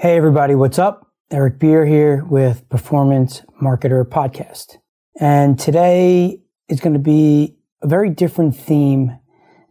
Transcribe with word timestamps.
Hey, 0.00 0.16
everybody, 0.16 0.54
what's 0.54 0.78
up? 0.78 1.12
Eric 1.30 1.58
Beer 1.58 1.84
here 1.84 2.24
with 2.24 2.66
Performance 2.70 3.42
Marketer 3.62 4.02
Podcast. 4.02 4.78
And 5.20 5.58
today 5.58 6.40
is 6.70 6.80
going 6.80 6.94
to 6.94 6.98
be 6.98 7.58
a 7.82 7.86
very 7.86 8.08
different 8.08 8.56
theme 8.56 9.18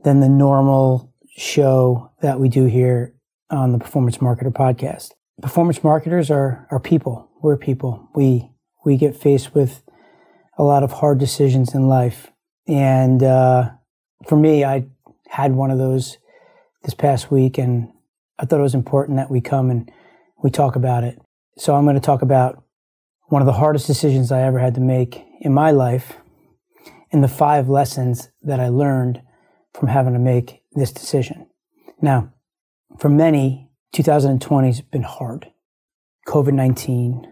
than 0.04 0.20
the 0.20 0.30
normal 0.30 1.12
show 1.36 2.12
that 2.22 2.40
we 2.40 2.48
do 2.48 2.66
here 2.66 3.16
on 3.50 3.72
the 3.72 3.80
Performance 3.80 4.20
Marketer 4.20 4.54
Podcast. 4.54 5.14
Performance 5.42 5.84
marketers 5.84 6.30
are, 6.30 6.68
are 6.70 6.80
people. 6.80 7.28
We're 7.42 7.58
people. 7.58 8.08
We, 8.14 8.52
we 8.86 8.98
get 8.98 9.18
faced 9.18 9.56
with 9.56 9.82
a 10.60 10.64
lot 10.64 10.84
of 10.84 10.92
hard 10.92 11.18
decisions 11.18 11.74
in 11.74 11.88
life. 11.88 12.32
And 12.68 13.24
uh, 13.24 13.72
for 14.28 14.36
me, 14.36 14.64
I 14.64 14.86
had 15.28 15.54
one 15.54 15.72
of 15.72 15.80
those 15.80 16.20
this 16.84 16.94
past 16.94 17.32
week, 17.32 17.58
and 17.58 17.92
I 18.38 18.46
thought 18.46 18.60
it 18.60 18.62
was 18.62 18.76
important 18.76 19.18
that 19.18 19.32
we 19.32 19.42
come 19.42 19.72
and 19.72 19.92
we 20.42 20.50
talk 20.50 20.76
about 20.76 21.04
it. 21.04 21.20
So 21.58 21.76
I'm 21.76 21.84
going 21.84 21.96
to 21.96 22.02
talk 22.02 22.22
about 22.22 22.64
one 23.28 23.42
of 23.42 23.46
the 23.46 23.54
hardest 23.54 23.88
decisions 23.88 24.32
I 24.32 24.42
ever 24.42 24.60
had 24.60 24.76
to 24.76 24.82
make 24.82 25.24
in 25.42 25.54
my 25.54 25.72
life 25.72 26.18
and 27.12 27.24
the 27.24 27.28
five 27.28 27.70
lessons 27.70 28.30
that 28.42 28.60
I 28.60 28.70
learned 28.70 29.22
from 29.74 29.90
having 29.90 30.14
to 30.14 30.20
make 30.20 30.62
this 30.74 30.92
decision. 30.92 31.48
Now, 32.02 32.34
for 32.98 33.10
many, 33.10 33.70
2020 33.94 34.68
has 34.68 34.82
been 34.82 35.04
hard. 35.04 35.52
COVID 36.28 36.54
19 36.54 37.32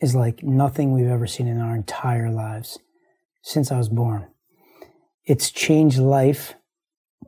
is 0.00 0.14
like 0.14 0.42
nothing 0.42 0.92
we've 0.92 1.06
ever 1.06 1.26
seen 1.26 1.46
in 1.46 1.60
our 1.60 1.74
entire 1.74 2.30
lives 2.30 2.78
since 3.42 3.70
I 3.70 3.78
was 3.78 3.88
born. 3.88 4.28
It's 5.24 5.50
changed 5.50 5.98
life 5.98 6.54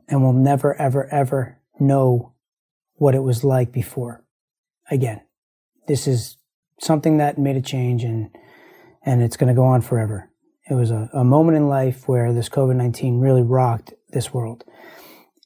and 0.07 0.21
we'll 0.21 0.33
never, 0.33 0.79
ever, 0.79 1.07
ever 1.07 1.59
know 1.79 2.33
what 2.95 3.15
it 3.15 3.23
was 3.23 3.43
like 3.43 3.71
before 3.71 4.24
again, 4.89 5.21
this 5.87 6.07
is 6.07 6.37
something 6.79 7.17
that 7.17 7.37
made 7.37 7.55
a 7.55 7.61
change 7.61 8.03
and 8.03 8.29
and 9.05 9.21
it's 9.21 9.37
going 9.37 9.47
to 9.47 9.53
go 9.53 9.65
on 9.65 9.81
forever. 9.81 10.31
It 10.67 10.73
was 10.73 10.89
a, 10.89 11.09
a 11.13 11.23
moment 11.23 11.57
in 11.57 11.67
life 11.67 12.07
where 12.07 12.33
this 12.33 12.49
COVID 12.49 12.75
19 12.75 13.19
really 13.19 13.43
rocked 13.43 13.93
this 14.09 14.33
world. 14.33 14.63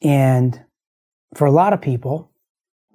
And 0.02 0.64
for 1.36 1.46
a 1.46 1.52
lot 1.52 1.74
of 1.74 1.82
people, 1.82 2.32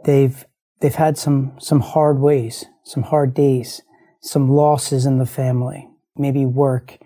they've 0.05 0.45
they've 0.81 0.95
had 0.95 1.19
some 1.19 1.53
some 1.61 1.81
hard 1.81 2.19
ways, 2.19 2.65
some 2.83 3.03
hard 3.03 3.35
days, 3.35 3.83
some 4.21 4.49
losses 4.49 5.07
in 5.07 5.19
the 5.19 5.27
family. 5.27 5.89
Maybe 6.17 6.47
work 6.47 6.99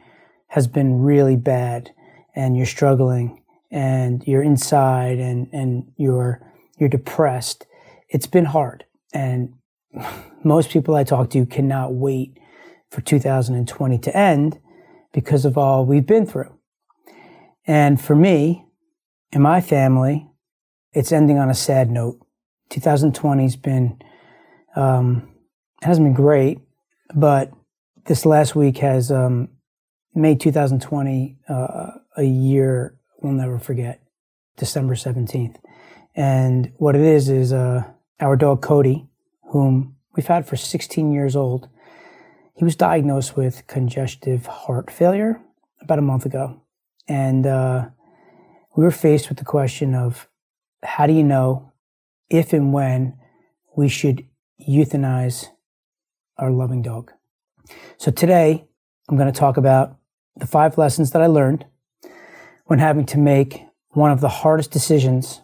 has 0.48 0.66
been 0.66 1.00
really 1.00 1.36
bad 1.36 1.90
and 2.34 2.56
you're 2.56 2.66
struggling 2.66 3.42
and 3.70 4.22
you're 4.26 4.42
inside 4.42 5.18
and, 5.18 5.48
and 5.52 5.92
you're 5.96 6.40
you're 6.78 6.88
depressed. 6.88 7.66
It's 8.08 8.26
been 8.26 8.46
hard. 8.46 8.84
And 9.12 9.54
most 10.44 10.70
people 10.70 10.94
I 10.94 11.04
talk 11.04 11.30
to 11.30 11.46
cannot 11.46 11.94
wait 11.94 12.38
for 12.90 13.00
2020 13.00 13.98
to 13.98 14.16
end 14.16 14.58
because 15.12 15.44
of 15.44 15.58
all 15.58 15.84
we've 15.84 16.06
been 16.06 16.26
through. 16.26 16.54
And 17.66 18.00
for 18.00 18.14
me 18.14 18.66
and 19.32 19.42
my 19.42 19.60
family, 19.60 20.26
it's 20.92 21.12
ending 21.12 21.38
on 21.38 21.50
a 21.50 21.54
sad 21.54 21.90
note. 21.90 22.18
2020's 22.70 23.56
been, 23.56 23.98
um, 24.76 25.30
hasn't 25.82 26.06
been 26.06 26.14
great, 26.14 26.58
but 27.14 27.50
this 28.06 28.24
last 28.24 28.54
week 28.54 28.78
has 28.78 29.10
um, 29.10 29.48
made 30.14 30.40
2020 30.40 31.38
uh, 31.48 31.90
a 32.16 32.24
year 32.24 32.98
we'll 33.20 33.32
never 33.32 33.58
forget, 33.58 34.00
December 34.56 34.94
17th. 34.94 35.56
And 36.14 36.72
what 36.76 36.94
it 36.94 37.02
is 37.02 37.28
is 37.28 37.52
uh, 37.52 37.84
our 38.20 38.36
dog 38.36 38.62
Cody, 38.62 39.06
whom 39.50 39.96
we've 40.16 40.26
had 40.26 40.46
for 40.46 40.56
16 40.56 41.12
years 41.12 41.36
old, 41.36 41.68
he 42.54 42.64
was 42.64 42.74
diagnosed 42.74 43.36
with 43.36 43.66
congestive 43.66 44.46
heart 44.46 44.90
failure 44.90 45.40
about 45.80 45.98
a 45.98 46.02
month 46.02 46.26
ago. 46.26 46.60
And 47.06 47.46
uh, 47.46 47.86
we 48.76 48.84
were 48.84 48.90
faced 48.90 49.28
with 49.28 49.38
the 49.38 49.44
question 49.44 49.94
of 49.94 50.28
how 50.82 51.06
do 51.06 51.12
you 51.12 51.22
know 51.22 51.72
if 52.28 52.52
and 52.52 52.72
when 52.72 53.16
we 53.76 53.88
should 53.88 54.26
euthanize 54.68 55.46
our 56.36 56.50
loving 56.50 56.82
dog? 56.82 57.12
So 57.96 58.10
today, 58.10 58.66
I'm 59.08 59.16
going 59.16 59.32
to 59.32 59.38
talk 59.38 59.56
about 59.56 59.96
the 60.36 60.46
five 60.46 60.78
lessons 60.78 61.12
that 61.12 61.22
I 61.22 61.26
learned 61.26 61.64
when 62.66 62.78
having 62.78 63.06
to 63.06 63.18
make 63.18 63.62
one 63.90 64.10
of 64.10 64.20
the 64.20 64.28
hardest 64.28 64.70
decisions 64.70 65.40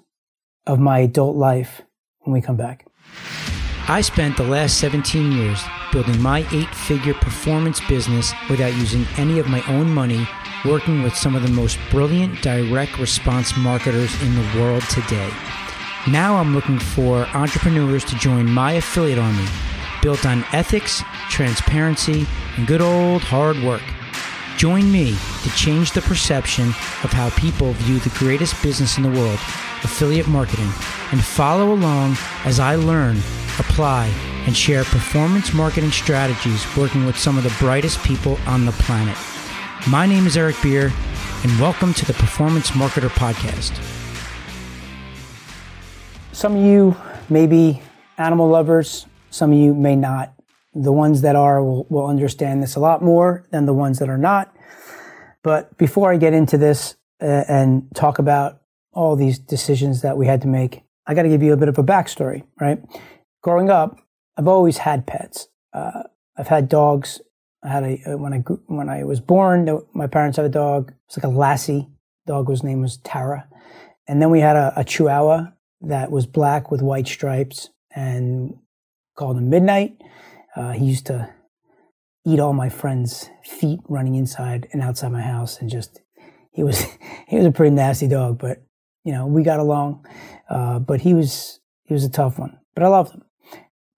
of 0.67 0.79
my 0.79 1.01
adult 1.01 1.37
life 1.37 1.83
when 2.25 2.35
we 2.35 2.41
come 2.41 2.57
back. 2.57 2.87
I 3.87 4.01
spent 4.01 4.37
the 4.37 4.45
last 4.45 4.79
17 4.79 5.33
years 5.33 5.62
building 5.93 6.21
my 6.21 6.47
eight 6.53 6.75
figure 6.75 7.15
performance 7.15 7.81
business 7.87 8.33
without 8.49 8.75
using 8.75 9.07
any 9.17 9.39
of 9.39 9.47
my 9.47 9.62
own 9.69 9.93
money, 9.93 10.27
working 10.65 11.03
with 11.03 11.15
some 11.15 11.37
of 11.37 11.43
the 11.43 11.51
most 11.51 11.79
brilliant 11.91 12.41
direct 12.43 12.99
response 12.99 13.57
marketers 13.57 14.21
in 14.23 14.34
the 14.34 14.59
world 14.59 14.83
today. 14.84 15.31
Now 16.09 16.37
I'm 16.37 16.55
looking 16.55 16.79
for 16.79 17.27
entrepreneurs 17.34 18.05
to 18.07 18.17
join 18.17 18.51
my 18.51 18.73
affiliate 18.73 19.19
army, 19.19 19.47
built 20.03 20.25
on 20.27 20.45
ethics, 20.53 21.03
transparency, 21.29 22.27
and 22.57 22.67
good 22.67 22.81
old 22.81 23.23
hard 23.23 23.63
work. 23.63 23.83
Join 24.65 24.91
me 24.91 25.15
to 25.43 25.51
change 25.51 25.93
the 25.93 26.01
perception 26.01 26.69
of 27.03 27.13
how 27.13 27.29
people 27.39 27.75
view 27.75 27.99
the 27.99 28.09
greatest 28.19 28.63
business 28.63 28.97
in 28.97 29.03
the 29.03 29.11
world, 29.11 29.39
affiliate 29.83 30.27
marketing, 30.27 30.71
and 31.13 31.23
follow 31.23 31.75
along 31.75 32.17
as 32.47 32.59
I 32.59 32.77
learn, 32.77 33.19
apply, 33.59 34.07
and 34.47 34.57
share 34.57 34.85
performance 34.85 35.53
marketing 35.53 35.91
strategies 35.91 36.65
working 36.79 37.05
with 37.05 37.19
some 37.19 37.37
of 37.37 37.45
the 37.45 37.55
brightest 37.59 38.03
people 38.05 38.39
on 38.47 38.65
the 38.65 38.73
planet. 38.73 39.19
My 39.87 40.07
name 40.07 40.27
is 40.27 40.35
Eric 40.35 40.57
Beer, 40.63 40.91
and 41.43 41.61
welcome 41.61 41.93
to 41.93 42.07
the 42.07 42.15
Performance 42.15 42.71
Marketer 42.71 43.11
Podcast. 43.11 43.79
Some 46.33 46.57
of 46.57 46.65
you 46.65 46.97
may 47.29 47.47
be 47.47 47.83
animal 48.17 48.49
lovers, 48.49 49.05
some 49.29 49.53
of 49.53 49.59
you 49.59 49.75
may 49.75 49.95
not. 49.95 50.34
The 50.75 50.93
ones 50.93 51.23
that 51.23 51.37
are 51.37 51.62
will, 51.62 51.87
will 51.89 52.07
understand 52.07 52.62
this 52.62 52.75
a 52.75 52.81
lot 52.81 53.03
more 53.03 53.47
than 53.51 53.67
the 53.67 53.75
ones 53.75 53.99
that 53.99 54.09
are 54.09 54.19
not. 54.19 54.55
But 55.43 55.77
before 55.79 56.12
I 56.12 56.17
get 56.17 56.33
into 56.33 56.59
this 56.59 56.97
uh, 57.23 57.45
and 57.49 57.87
talk 57.95 58.19
about 58.19 58.61
all 58.93 59.15
these 59.15 59.39
decisions 59.39 60.03
that 60.03 60.17
we 60.17 60.27
had 60.27 60.41
to 60.43 60.49
make, 60.49 60.83
I 61.07 61.15
got 61.15 61.23
to 61.23 61.29
give 61.29 61.43
you 61.43 61.53
a 61.53 61.57
bit 61.57 61.69
of 61.69 61.79
a 61.79 61.84
backstory, 61.84 62.45
right? 62.61 62.81
Growing 63.43 63.71
up, 63.71 63.99
I've 64.37 64.49
always 64.49 64.79
had 64.79 65.07
pets. 65.07 65.49
Uh, 65.73 66.05
I've 66.37 66.49
had 66.49 66.69
dogs. 66.69 67.21
I 67.63 67.69
had 67.69 67.84
a 67.84 68.01
uh, 68.07 68.17
when 68.17 68.33
I 68.33 68.39
when 68.67 68.89
I 68.89 69.05
was 69.05 69.21
born, 69.21 69.81
my 69.93 70.07
parents 70.07 70.37
had 70.37 70.47
a 70.47 70.51
dog. 70.51 70.93
It's 71.07 71.17
like 71.17 71.25
a 71.25 71.29
lassie. 71.29 71.89
Dog 72.27 72.49
was 72.49 72.63
name 72.63 72.81
was 72.81 72.97
Tara, 72.99 73.47
and 74.09 74.21
then 74.21 74.31
we 74.31 74.41
had 74.41 74.57
a, 74.57 74.73
a 74.77 74.84
Chihuahua 74.84 75.53
that 75.83 76.11
was 76.11 76.27
black 76.27 76.71
with 76.71 76.83
white 76.83 77.07
stripes 77.07 77.69
and 77.95 78.57
called 79.17 79.37
him 79.37 79.51
Midnight. 79.51 80.01
Uh, 80.56 80.72
he 80.72 80.84
used 80.84 81.06
to 81.06 81.32
eat 82.26 82.41
all 82.41 82.53
my 82.53 82.69
friends' 82.69 83.28
feet 83.42 83.81
running 83.88 84.15
inside 84.15 84.69
and 84.72 84.82
outside 84.82 85.12
my 85.12 85.20
house, 85.20 85.60
and 85.60 85.69
just 85.69 86.00
he 86.53 86.62
was 86.62 86.84
he 87.28 87.37
was 87.37 87.47
a 87.47 87.53
pretty 87.53 87.75
nasty 87.75 88.09
dog, 88.09 88.38
but 88.38 88.62
you 89.04 89.12
know 89.12 89.26
we 89.26 89.42
got 89.42 89.60
along. 89.60 90.06
Uh, 90.48 90.78
but 90.78 91.00
he 91.00 91.15
was 91.15 91.60
he 91.84 91.94
was 91.94 92.04
a 92.04 92.10
tough 92.10 92.38
one, 92.38 92.59
but 92.75 92.82
I 92.82 92.88
loved 92.88 93.15
him, 93.15 93.25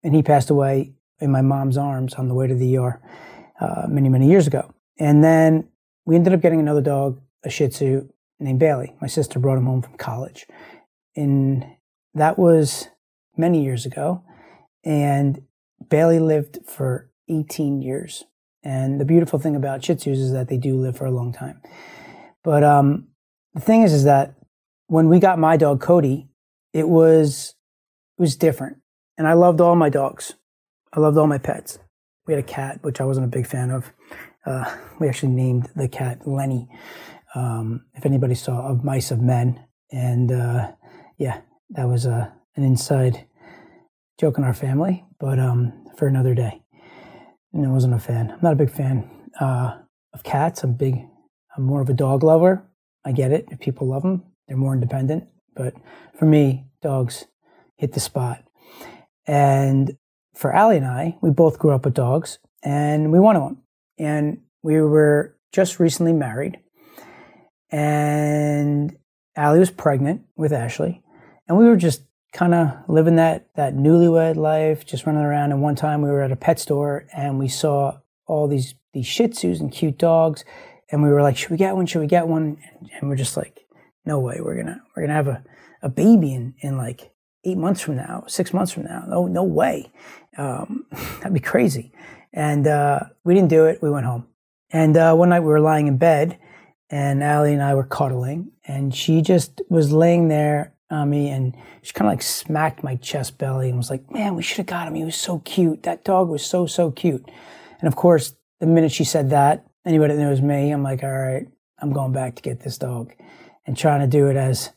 and 0.03 0.15
he 0.15 0.23
passed 0.23 0.49
away 0.49 0.93
in 1.19 1.31
my 1.31 1.41
mom's 1.41 1.77
arms 1.77 2.13
on 2.15 2.27
the 2.27 2.33
way 2.33 2.47
to 2.47 2.55
the 2.55 2.77
ER 2.77 3.01
uh, 3.59 3.85
many 3.87 4.09
many 4.09 4.29
years 4.29 4.47
ago. 4.47 4.73
And 4.99 5.23
then 5.23 5.69
we 6.05 6.15
ended 6.15 6.33
up 6.33 6.41
getting 6.41 6.59
another 6.59 6.81
dog, 6.81 7.21
a 7.43 7.49
Shih 7.49 7.69
Tzu 7.69 8.09
named 8.39 8.59
Bailey. 8.59 8.95
My 9.01 9.07
sister 9.07 9.39
brought 9.39 9.57
him 9.57 9.65
home 9.65 9.81
from 9.81 9.97
college, 9.97 10.47
and 11.15 11.65
that 12.13 12.39
was 12.39 12.87
many 13.35 13.63
years 13.63 13.85
ago. 13.85 14.23
And 14.83 15.41
Bailey 15.89 16.19
lived 16.19 16.59
for 16.65 17.09
18 17.29 17.81
years. 17.81 18.25
And 18.63 18.99
the 18.99 19.05
beautiful 19.05 19.39
thing 19.39 19.55
about 19.55 19.83
Shih 19.83 19.95
Tzus 19.95 20.13
is 20.13 20.31
that 20.33 20.49
they 20.49 20.57
do 20.57 20.75
live 20.75 20.97
for 20.97 21.05
a 21.05 21.11
long 21.11 21.31
time. 21.31 21.61
But 22.43 22.63
um, 22.63 23.07
the 23.53 23.61
thing 23.61 23.83
is, 23.83 23.93
is 23.93 24.03
that 24.05 24.35
when 24.87 25.09
we 25.09 25.19
got 25.19 25.39
my 25.39 25.57
dog 25.57 25.81
Cody, 25.81 26.29
it 26.73 26.87
was 26.87 27.55
it 28.17 28.21
was 28.21 28.35
different, 28.35 28.77
and 29.17 29.27
I 29.27 29.33
loved 29.33 29.61
all 29.61 29.75
my 29.75 29.89
dogs. 29.89 30.33
I 30.93 30.99
loved 30.99 31.17
all 31.17 31.27
my 31.27 31.37
pets. 31.37 31.79
We 32.25 32.33
had 32.33 32.43
a 32.43 32.47
cat, 32.47 32.79
which 32.81 32.99
I 32.99 33.05
wasn't 33.05 33.25
a 33.25 33.29
big 33.29 33.47
fan 33.47 33.69
of. 33.69 33.91
Uh, 34.45 34.75
we 34.99 35.07
actually 35.07 35.33
named 35.33 35.69
the 35.75 35.87
cat 35.87 36.27
Lenny. 36.27 36.67
Um, 37.35 37.85
if 37.93 38.05
anybody 38.05 38.35
saw 38.35 38.67
of 38.67 38.83
Mice 38.83 39.11
of 39.11 39.21
Men, 39.21 39.65
and 39.91 40.31
uh, 40.31 40.71
yeah, 41.17 41.41
that 41.71 41.87
was 41.87 42.05
a 42.05 42.11
uh, 42.11 42.29
an 42.55 42.63
inside 42.63 43.25
joke 44.19 44.37
in 44.37 44.43
our 44.43 44.53
family, 44.53 45.05
but 45.19 45.39
um, 45.39 45.85
for 45.97 46.07
another 46.07 46.33
day. 46.33 46.61
And 47.53 47.65
I 47.65 47.69
wasn't 47.69 47.93
a 47.93 47.99
fan. 47.99 48.31
I'm 48.31 48.39
not 48.41 48.53
a 48.53 48.57
big 48.57 48.71
fan 48.71 49.09
uh, 49.39 49.77
of 50.13 50.23
cats. 50.23 50.63
I'm 50.63 50.73
big. 50.73 50.95
I'm 51.55 51.63
more 51.63 51.81
of 51.81 51.89
a 51.89 51.93
dog 51.93 52.23
lover. 52.23 52.63
I 53.05 53.11
get 53.11 53.31
it. 53.31 53.47
If 53.51 53.59
people 53.59 53.87
love 53.87 54.03
them, 54.03 54.23
they're 54.47 54.57
more 54.57 54.73
independent. 54.73 55.25
But 55.55 55.73
for 56.17 56.25
me, 56.25 56.65
dogs 56.81 57.25
hit 57.77 57.93
the 57.93 57.99
spot. 57.99 58.43
And 59.25 59.97
for 60.35 60.53
Allie 60.53 60.77
and 60.77 60.85
I, 60.85 61.17
we 61.21 61.31
both 61.31 61.59
grew 61.59 61.71
up 61.71 61.85
with 61.85 61.93
dogs 61.93 62.39
and 62.63 63.11
we 63.11 63.19
wanted 63.19 63.41
one. 63.41 63.57
And 63.97 64.41
we 64.61 64.81
were 64.81 65.37
just 65.51 65.79
recently 65.79 66.13
married. 66.13 66.59
And 67.71 68.97
Allie 69.35 69.59
was 69.59 69.71
pregnant 69.71 70.23
with 70.35 70.53
Ashley. 70.53 71.01
And 71.47 71.57
we 71.57 71.65
were 71.65 71.77
just 71.77 72.03
kind 72.33 72.53
of 72.53 72.71
living 72.87 73.15
that, 73.15 73.47
that 73.55 73.75
newlywed 73.75 74.35
life, 74.35 74.85
just 74.85 75.05
running 75.05 75.23
around. 75.23 75.51
And 75.51 75.61
one 75.61 75.75
time 75.75 76.01
we 76.01 76.09
were 76.09 76.21
at 76.21 76.31
a 76.31 76.35
pet 76.35 76.59
store 76.59 77.07
and 77.15 77.39
we 77.39 77.47
saw 77.47 77.99
all 78.25 78.47
these, 78.47 78.75
these 78.93 79.07
Shih 79.07 79.29
Tzus 79.29 79.59
and 79.59 79.71
cute 79.71 79.97
dogs. 79.97 80.43
And 80.91 81.03
we 81.03 81.09
were 81.09 81.21
like, 81.21 81.37
should 81.37 81.51
we 81.51 81.57
get 81.57 81.75
one? 81.75 81.85
Should 81.85 81.99
we 81.99 82.07
get 82.07 82.27
one? 82.27 82.57
And 82.93 83.09
we're 83.09 83.15
just 83.15 83.37
like, 83.37 83.65
no 84.05 84.19
way. 84.19 84.37
We're 84.39 84.61
to, 84.63 84.81
we're 84.95 85.07
to 85.07 85.13
have 85.13 85.27
a, 85.27 85.43
a 85.81 85.89
baby 85.89 86.33
in, 86.33 86.55
in 86.59 86.77
like 86.77 87.11
eight 87.43 87.57
months 87.57 87.81
from 87.81 87.95
now, 87.95 88.23
six 88.27 88.53
months 88.53 88.71
from 88.71 88.83
now. 88.83 89.05
No, 89.07 89.27
no 89.27 89.43
way. 89.43 89.91
Um, 90.37 90.85
that'd 90.91 91.33
be 91.33 91.39
crazy. 91.39 91.91
And 92.33 92.67
uh, 92.67 93.01
we 93.23 93.33
didn't 93.33 93.49
do 93.49 93.65
it. 93.65 93.81
We 93.81 93.89
went 93.89 94.05
home. 94.05 94.27
And 94.69 94.97
uh, 94.97 95.13
one 95.15 95.29
night 95.29 95.39
we 95.39 95.47
were 95.47 95.61
lying 95.61 95.87
in 95.87 95.97
bed, 95.97 96.37
and 96.89 97.23
Allie 97.23 97.53
and 97.53 97.63
I 97.63 97.73
were 97.73 97.85
cuddling, 97.85 98.51
and 98.65 98.93
she 98.93 99.21
just 99.21 99.61
was 99.69 99.93
laying 99.93 100.27
there 100.27 100.73
on 100.89 101.09
me, 101.09 101.29
and 101.29 101.55
she 101.81 101.93
kind 101.93 102.07
of 102.07 102.13
like 102.13 102.21
smacked 102.21 102.83
my 102.83 102.95
chest 102.95 103.37
belly 103.37 103.69
and 103.69 103.77
was 103.77 103.89
like, 103.89 104.09
"Man, 104.11 104.35
we 104.35 104.43
should 104.43 104.57
have 104.57 104.65
got 104.65 104.87
him. 104.87 104.95
He 104.95 105.03
was 105.03 105.15
so 105.15 105.39
cute. 105.39 105.83
That 105.83 106.03
dog 106.03 106.29
was 106.29 106.45
so 106.45 106.65
so 106.65 106.91
cute." 106.91 107.29
And 107.79 107.87
of 107.87 107.95
course, 107.95 108.35
the 108.59 108.67
minute 108.67 108.91
she 108.91 109.03
said 109.03 109.29
that, 109.31 109.65
anybody 109.85 110.15
that 110.15 110.21
knows 110.21 110.41
me, 110.41 110.71
I'm 110.71 110.83
like, 110.83 111.03
"All 111.03 111.11
right, 111.11 111.47
I'm 111.79 111.91
going 111.91 112.13
back 112.13 112.35
to 112.35 112.41
get 112.41 112.61
this 112.61 112.77
dog," 112.77 113.13
and 113.65 113.77
trying 113.77 114.01
to 114.01 114.07
do 114.07 114.27
it 114.27 114.35
as 114.35 114.71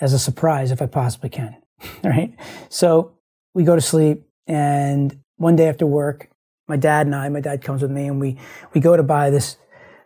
as 0.00 0.12
a 0.12 0.18
surprise 0.18 0.70
if 0.70 0.80
I 0.80 0.86
possibly 0.86 1.28
can. 1.28 1.56
right? 2.04 2.34
So 2.68 3.12
we 3.54 3.64
go 3.64 3.74
to 3.74 3.80
sleep, 3.80 4.26
and 4.46 5.18
one 5.36 5.56
day 5.56 5.68
after 5.68 5.86
work, 5.86 6.30
my 6.68 6.76
dad 6.76 7.06
and 7.06 7.14
I, 7.14 7.28
my 7.28 7.40
dad 7.40 7.62
comes 7.62 7.82
with 7.82 7.90
me, 7.90 8.06
and 8.06 8.20
we 8.20 8.38
we 8.72 8.80
go 8.80 8.96
to 8.96 9.02
buy 9.02 9.30
this 9.30 9.56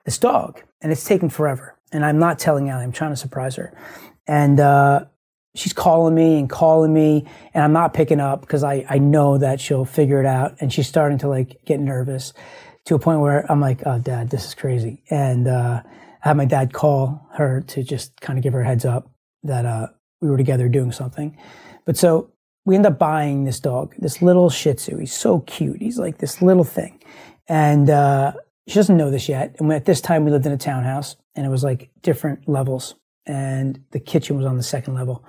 this 0.04 0.18
dog, 0.18 0.62
and 0.80 0.90
it's 0.90 1.04
taken 1.04 1.28
forever. 1.28 1.78
And 1.92 2.04
I'm 2.04 2.18
not 2.18 2.40
telling 2.40 2.68
Allie, 2.70 2.82
I'm 2.82 2.92
trying 2.92 3.12
to 3.12 3.16
surprise 3.16 3.54
her, 3.56 3.72
and 4.26 4.58
uh, 4.58 5.04
she's 5.54 5.72
calling 5.72 6.14
me 6.14 6.38
and 6.38 6.50
calling 6.50 6.92
me, 6.92 7.26
and 7.52 7.64
I'm 7.64 7.72
not 7.72 7.94
picking 7.94 8.20
up 8.20 8.40
because 8.40 8.62
I 8.64 8.84
I 8.88 8.98
know 8.98 9.38
that 9.38 9.60
she'll 9.60 9.84
figure 9.84 10.20
it 10.20 10.26
out, 10.26 10.56
and 10.60 10.72
she's 10.72 10.88
starting 10.88 11.18
to 11.18 11.28
like 11.28 11.64
get 11.64 11.80
nervous 11.80 12.32
to 12.86 12.94
a 12.94 12.98
point 12.98 13.20
where 13.20 13.50
I'm 13.50 13.60
like, 13.60 13.82
oh, 13.86 13.98
dad, 13.98 14.30
this 14.30 14.44
is 14.44 14.54
crazy, 14.54 15.02
and 15.10 15.48
uh, 15.48 15.82
I 16.24 16.28
have 16.28 16.36
my 16.36 16.44
dad 16.44 16.72
call 16.72 17.26
her 17.34 17.62
to 17.68 17.82
just 17.82 18.20
kind 18.20 18.38
of 18.38 18.42
give 18.42 18.52
her 18.52 18.62
a 18.62 18.66
heads 18.66 18.84
up 18.84 19.10
that 19.42 19.64
uh, 19.64 19.88
we 20.20 20.28
were 20.30 20.36
together 20.36 20.68
doing 20.68 20.92
something. 20.92 21.36
But 21.84 21.96
so 21.96 22.30
we 22.64 22.74
end 22.74 22.86
up 22.86 22.98
buying 22.98 23.44
this 23.44 23.60
dog, 23.60 23.94
this 23.98 24.22
little 24.22 24.48
Shih 24.48 24.74
Tzu. 24.74 24.96
He's 24.96 25.12
so 25.12 25.40
cute. 25.40 25.80
He's 25.80 25.98
like 25.98 26.18
this 26.18 26.40
little 26.42 26.64
thing, 26.64 27.02
and 27.48 27.88
uh, 27.90 28.32
she 28.66 28.74
doesn't 28.74 28.96
know 28.96 29.10
this 29.10 29.28
yet. 29.28 29.56
And 29.58 29.72
at 29.72 29.84
this 29.84 30.00
time, 30.00 30.24
we 30.24 30.30
lived 30.30 30.46
in 30.46 30.52
a 30.52 30.58
townhouse, 30.58 31.16
and 31.34 31.46
it 31.46 31.50
was 31.50 31.62
like 31.62 31.90
different 32.02 32.48
levels, 32.48 32.94
and 33.26 33.82
the 33.90 34.00
kitchen 34.00 34.36
was 34.36 34.46
on 34.46 34.56
the 34.56 34.62
second 34.62 34.94
level, 34.94 35.24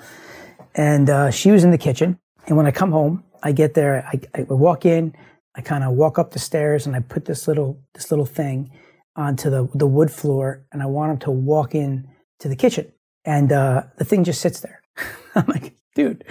and 0.76 1.10
uh, 1.10 1.32
she 1.32 1.52
was 1.52 1.64
in 1.64 1.72
the 1.72 1.78
kitchen. 1.78 2.20
And 2.48 2.58
when 2.58 2.66
I 2.66 2.72
come 2.72 2.92
home, 2.92 3.24
I 3.42 3.52
get 3.52 3.74
there, 3.74 4.08
I, 4.12 4.20
I 4.40 4.44
walk 4.44 4.86
in, 4.86 5.16
I 5.56 5.62
kind 5.62 5.84
of 5.84 5.94
walk 5.94 6.20
up 6.20 6.32
the 6.32 6.40
stairs, 6.40 6.86
and 6.86 6.96
I 6.96 7.00
put 7.00 7.26
this 7.26 7.48
little 7.48 7.82
this 7.94 8.12
little 8.12 8.26
thing 8.26 8.72
onto 9.16 9.50
the 9.50 9.68
the 9.74 9.88
wood 9.88 10.12
floor, 10.12 10.66
and 10.72 10.82
I 10.82 10.86
want 10.86 11.12
him 11.12 11.18
to 11.20 11.32
walk 11.32 11.76
in 11.76 12.08
to 12.40 12.48
the 12.48 12.56
kitchen, 12.56 12.92
and 13.24 13.52
uh, 13.52 13.84
the 13.98 14.06
thing 14.06 14.24
just 14.24 14.42
sits 14.42 14.60
there. 14.60 14.82
I'm 15.36 15.46
like, 15.48 15.76
dude, 15.96 16.24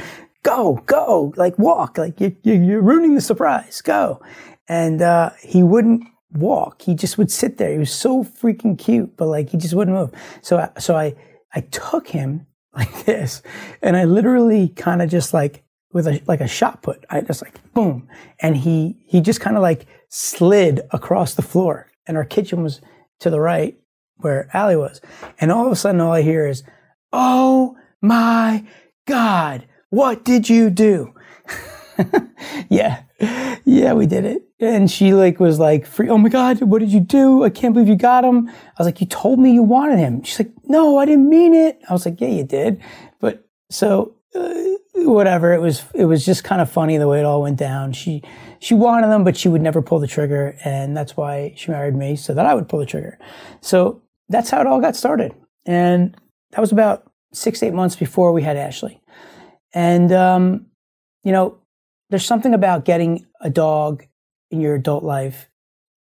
go, 0.44 0.82
go, 0.87 1.32
like 1.37 1.58
walk, 1.58 1.99
like 1.99 2.20
you, 2.20 2.37
you, 2.44 2.78
are 2.78 2.82
ruining 2.82 3.17
the 3.17 3.20
surprise, 3.20 3.81
go. 3.81 4.22
And 4.69 5.02
uh, 5.02 5.31
he 5.43 5.62
wouldn't 5.62 6.05
walk. 6.32 6.82
He 6.82 6.94
just 6.94 7.19
would 7.19 7.31
sit 7.31 7.58
there. 7.58 7.72
He 7.72 7.78
was 7.78 7.93
so 7.93 8.22
freaking 8.22 8.78
cute, 8.78 9.17
but 9.17 9.26
like 9.26 9.50
he 9.50 9.56
just 9.56 9.75
wouldn't 9.75 9.96
move. 9.96 10.12
So, 10.43 10.70
so 10.78 10.96
I, 10.96 11.14
I 11.55 11.61
took 11.61 12.09
him 12.09 12.47
like 12.75 13.05
this, 13.05 13.43
and 13.83 13.97
I 13.97 14.05
literally 14.05 14.69
kind 14.69 15.01
of 15.01 15.09
just 15.09 15.33
like 15.33 15.62
with 15.93 16.06
a 16.06 16.21
like 16.27 16.41
a 16.41 16.49
shot 16.49 16.83
put. 16.83 17.05
I 17.09 17.21
just 17.21 17.43
like 17.43 17.73
boom, 17.73 18.09
and 18.41 18.56
he 18.56 18.97
he 19.06 19.21
just 19.21 19.41
kind 19.41 19.56
of 19.56 19.62
like 19.62 19.87
slid 20.09 20.83
across 20.91 21.35
the 21.35 21.43
floor, 21.43 21.91
and 22.06 22.17
our 22.17 22.25
kitchen 22.25 22.62
was 22.62 22.81
to 23.21 23.31
the 23.31 23.41
right 23.41 23.77
where 24.17 24.49
Allie 24.53 24.77
was, 24.77 25.01
and 25.41 25.53
all 25.53 25.67
of 25.67 25.73
a 25.73 25.77
sudden 25.77 26.01
all 26.01 26.12
I 26.12 26.23
hear 26.23 26.47
is, 26.47 26.65
"Oh 27.12 27.77
my 28.01 28.65
God, 29.06 29.67
what 29.91 30.25
did 30.25 30.49
you 30.49 30.71
do? 30.71 31.15
yeah, 32.69 33.03
yeah, 33.65 33.93
we 33.93 34.06
did 34.06 34.25
it. 34.25 34.43
And 34.61 34.89
she 34.91 35.15
like 35.15 35.41
was 35.41 35.59
like, 35.59 35.89
oh 36.01 36.17
my 36.17 36.29
God, 36.29 36.62
what 36.62 36.79
did 36.79 36.93
you 36.93 37.01
do? 37.01 37.43
I 37.43 37.51
can't 37.51 37.75
believe 37.75 37.89
you 37.89 37.97
got 37.97 38.25
him. 38.25 38.49
I 38.49 38.53
was 38.79 38.87
like, 38.87 39.01
you 39.01 39.06
told 39.06 39.41
me 39.41 39.53
you 39.53 39.62
wanted 39.62 39.99
him. 39.99 40.23
She's 40.23 40.39
like, 40.39 40.53
no, 40.65 40.99
I 40.99 41.06
didn't 41.06 41.29
mean 41.29 41.55
it. 41.55 41.81
I 41.89 41.93
was 41.93 42.06
like, 42.06 42.21
yeah, 42.21 42.29
you 42.29 42.45
did. 42.45 42.81
But 43.21 43.47
so 43.71 44.15
uh, 44.35 44.55
whatever, 44.95 45.53
it 45.53 45.61
was, 45.61 45.83
it 45.93 46.05
was 46.05 46.25
just 46.25 46.45
kind 46.45 46.62
of 46.62 46.71
funny 46.71 46.99
the 46.99 47.09
way 47.09 47.19
it 47.19 47.25
all 47.25 47.43
went 47.43 47.59
down. 47.59 47.93
She, 47.93 48.23
she 48.61 48.75
wanted 48.75 49.09
them, 49.09 49.25
but 49.25 49.37
she 49.37 49.49
would 49.49 49.61
never 49.61 49.83
pull 49.83 49.99
the 49.99 50.06
trigger. 50.06 50.56
And 50.65 50.97
that's 50.97 51.17
why 51.17 51.53
she 51.56 51.73
married 51.73 51.97
me 51.97 52.15
so 52.15 52.33
that 52.33 52.47
I 52.47 52.55
would 52.55 52.69
pull 52.69 52.79
the 52.79 52.87
trigger. 52.87 53.19
So 53.61 54.03
that's 54.29 54.51
how 54.51 54.61
it 54.61 54.69
all 54.69 54.81
got 54.81 54.95
started. 54.95 55.35
And 55.67 56.17
that 56.53 56.61
was 56.61 56.71
about 56.71 57.11
six, 57.33 57.61
eight 57.62 57.75
months 57.75 57.97
before 57.97 58.33
we 58.33 58.43
had 58.43 58.56
Ashley. 58.56 59.01
And, 59.73 60.12
um, 60.12 60.67
you 61.25 61.33
know, 61.33 61.59
there's 62.11 62.25
something 62.25 62.55
about 62.55 62.85
getting 62.85 63.27
a 63.41 63.51
dog 63.51 64.05
in 64.55 64.61
your 64.61 64.75
adult 64.77 65.05
life 65.05 65.51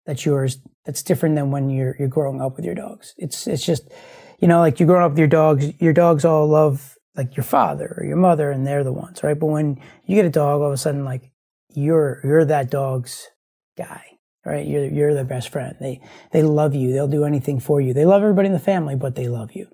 that's 0.06 0.24
yours 0.24 0.58
that's 0.84 1.02
different 1.02 1.36
than 1.36 1.50
when 1.50 1.68
you're, 1.68 1.94
you're 1.98 2.08
growing 2.08 2.40
up 2.40 2.56
with 2.56 2.64
your 2.64 2.74
dogs. 2.74 3.14
It's, 3.18 3.46
it's 3.46 3.64
just, 3.64 3.90
you 4.38 4.48
know, 4.48 4.58
like 4.58 4.80
you're 4.80 4.86
growing 4.86 5.04
up 5.04 5.12
with 5.12 5.18
your 5.18 5.28
dogs, 5.28 5.66
your 5.80 5.92
dogs 5.92 6.24
all 6.24 6.48
love 6.48 6.96
like 7.14 7.36
your 7.36 7.44
father 7.44 7.94
or 7.98 8.06
your 8.06 8.16
mother 8.16 8.50
and 8.50 8.66
they're 8.66 8.84
the 8.84 8.92
ones, 8.92 9.22
right? 9.22 9.38
But 9.38 9.46
when 9.46 9.80
you 10.06 10.14
get 10.16 10.24
a 10.24 10.30
dog, 10.30 10.62
all 10.62 10.68
of 10.68 10.72
a 10.72 10.78
sudden, 10.78 11.04
like 11.04 11.30
you're, 11.74 12.20
you're 12.24 12.44
that 12.46 12.70
dog's 12.70 13.28
guy, 13.76 14.02
right? 14.46 14.66
You're, 14.66 14.86
you're 14.86 15.14
their 15.14 15.24
best 15.24 15.50
friend. 15.50 15.76
They, 15.78 16.00
they 16.32 16.42
love 16.42 16.74
you. 16.74 16.92
They'll 16.92 17.06
do 17.06 17.24
anything 17.24 17.60
for 17.60 17.80
you. 17.80 17.92
They 17.92 18.06
love 18.06 18.22
everybody 18.22 18.46
in 18.46 18.54
the 18.54 18.58
family, 18.58 18.96
but 18.96 19.14
they 19.14 19.28
love 19.28 19.52
you. 19.52 19.68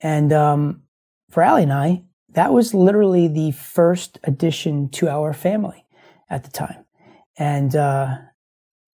And 0.00 0.32
um, 0.32 0.82
for 1.30 1.42
Allie 1.42 1.64
and 1.64 1.72
I, 1.72 2.04
that 2.30 2.52
was 2.52 2.72
literally 2.72 3.26
the 3.26 3.50
first 3.50 4.20
addition 4.22 4.90
to 4.90 5.08
our 5.08 5.32
family 5.32 5.86
at 6.30 6.44
the 6.44 6.50
time. 6.50 6.85
And 7.38 7.74
uh, 7.74 8.16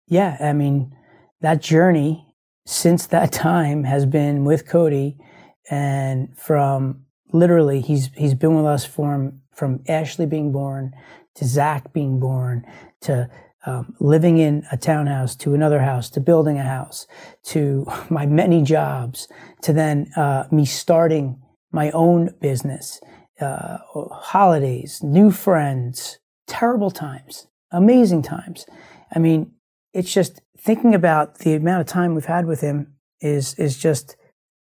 yeah, 0.07 0.37
I 0.39 0.53
mean, 0.53 0.95
that 1.41 1.61
journey 1.61 2.33
since 2.65 3.07
that 3.07 3.31
time 3.31 3.83
has 3.83 4.05
been 4.05 4.45
with 4.45 4.67
Cody. 4.67 5.17
And 5.69 6.37
from 6.37 7.05
literally, 7.31 7.81
he's, 7.81 8.09
he's 8.15 8.33
been 8.33 8.55
with 8.55 8.65
us 8.65 8.85
from, 8.85 9.41
from 9.53 9.83
Ashley 9.87 10.25
being 10.25 10.51
born 10.51 10.93
to 11.35 11.45
Zach 11.45 11.93
being 11.93 12.19
born 12.19 12.65
to 13.01 13.29
um, 13.65 13.95
living 13.99 14.39
in 14.39 14.65
a 14.71 14.77
townhouse 14.77 15.35
to 15.37 15.53
another 15.53 15.79
house 15.79 16.09
to 16.11 16.19
building 16.19 16.59
a 16.59 16.63
house 16.63 17.07
to 17.43 17.85
my 18.09 18.25
many 18.25 18.61
jobs 18.61 19.27
to 19.61 19.73
then 19.73 20.11
uh, 20.15 20.45
me 20.51 20.65
starting 20.65 21.41
my 21.71 21.89
own 21.91 22.35
business, 22.39 23.01
uh, 23.41 23.79
holidays, 24.11 25.01
new 25.01 25.31
friends, 25.31 26.19
terrible 26.45 26.91
times, 26.91 27.47
amazing 27.73 28.21
times. 28.21 28.65
I 29.13 29.19
mean, 29.19 29.51
it's 29.93 30.13
just 30.13 30.41
thinking 30.57 30.95
about 30.95 31.39
the 31.39 31.55
amount 31.55 31.81
of 31.81 31.87
time 31.87 32.15
we've 32.15 32.25
had 32.25 32.45
with 32.45 32.61
him 32.61 32.93
is 33.19 33.53
is 33.55 33.77
just 33.77 34.15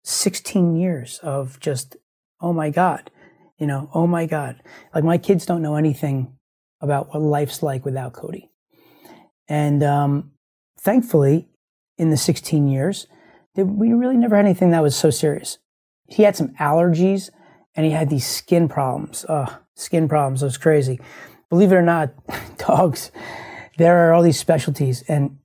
16 0.03 0.75
years 0.75 1.19
of 1.21 1.59
just 1.59 1.95
oh 2.39 2.53
my 2.53 2.69
god, 2.69 3.11
you 3.57 3.67
know, 3.67 3.89
oh 3.93 4.07
my 4.07 4.25
god. 4.25 4.61
Like 4.95 5.03
my 5.03 5.17
kids 5.17 5.45
don't 5.45 5.61
know 5.61 5.75
anything 5.75 6.33
about 6.81 7.09
what 7.09 7.21
life's 7.21 7.61
like 7.61 7.85
without 7.85 8.13
Cody. 8.13 8.49
And 9.47 9.83
um, 9.83 10.31
thankfully, 10.79 11.49
in 11.97 12.09
the 12.09 12.17
16 12.17 12.67
years, 12.67 13.05
we 13.55 13.93
really 13.93 14.17
never 14.17 14.35
had 14.35 14.45
anything 14.45 14.71
that 14.71 14.81
was 14.81 14.95
so 14.95 15.11
serious 15.11 15.59
he 16.11 16.23
had 16.23 16.35
some 16.35 16.49
allergies 16.59 17.29
and 17.75 17.85
he 17.85 17.91
had 17.91 18.09
these 18.09 18.27
skin 18.27 18.67
problems. 18.67 19.25
Oh, 19.29 19.59
skin 19.75 20.07
problems. 20.09 20.41
It 20.41 20.45
was 20.45 20.57
crazy. 20.57 20.99
Believe 21.51 21.71
it 21.71 21.75
or 21.75 21.83
not, 21.83 22.13
dogs, 22.57 23.11
there 23.77 23.97
are 23.97 24.13
all 24.13 24.23
these 24.23 24.39
specialties. 24.39 25.03
And 25.07 25.37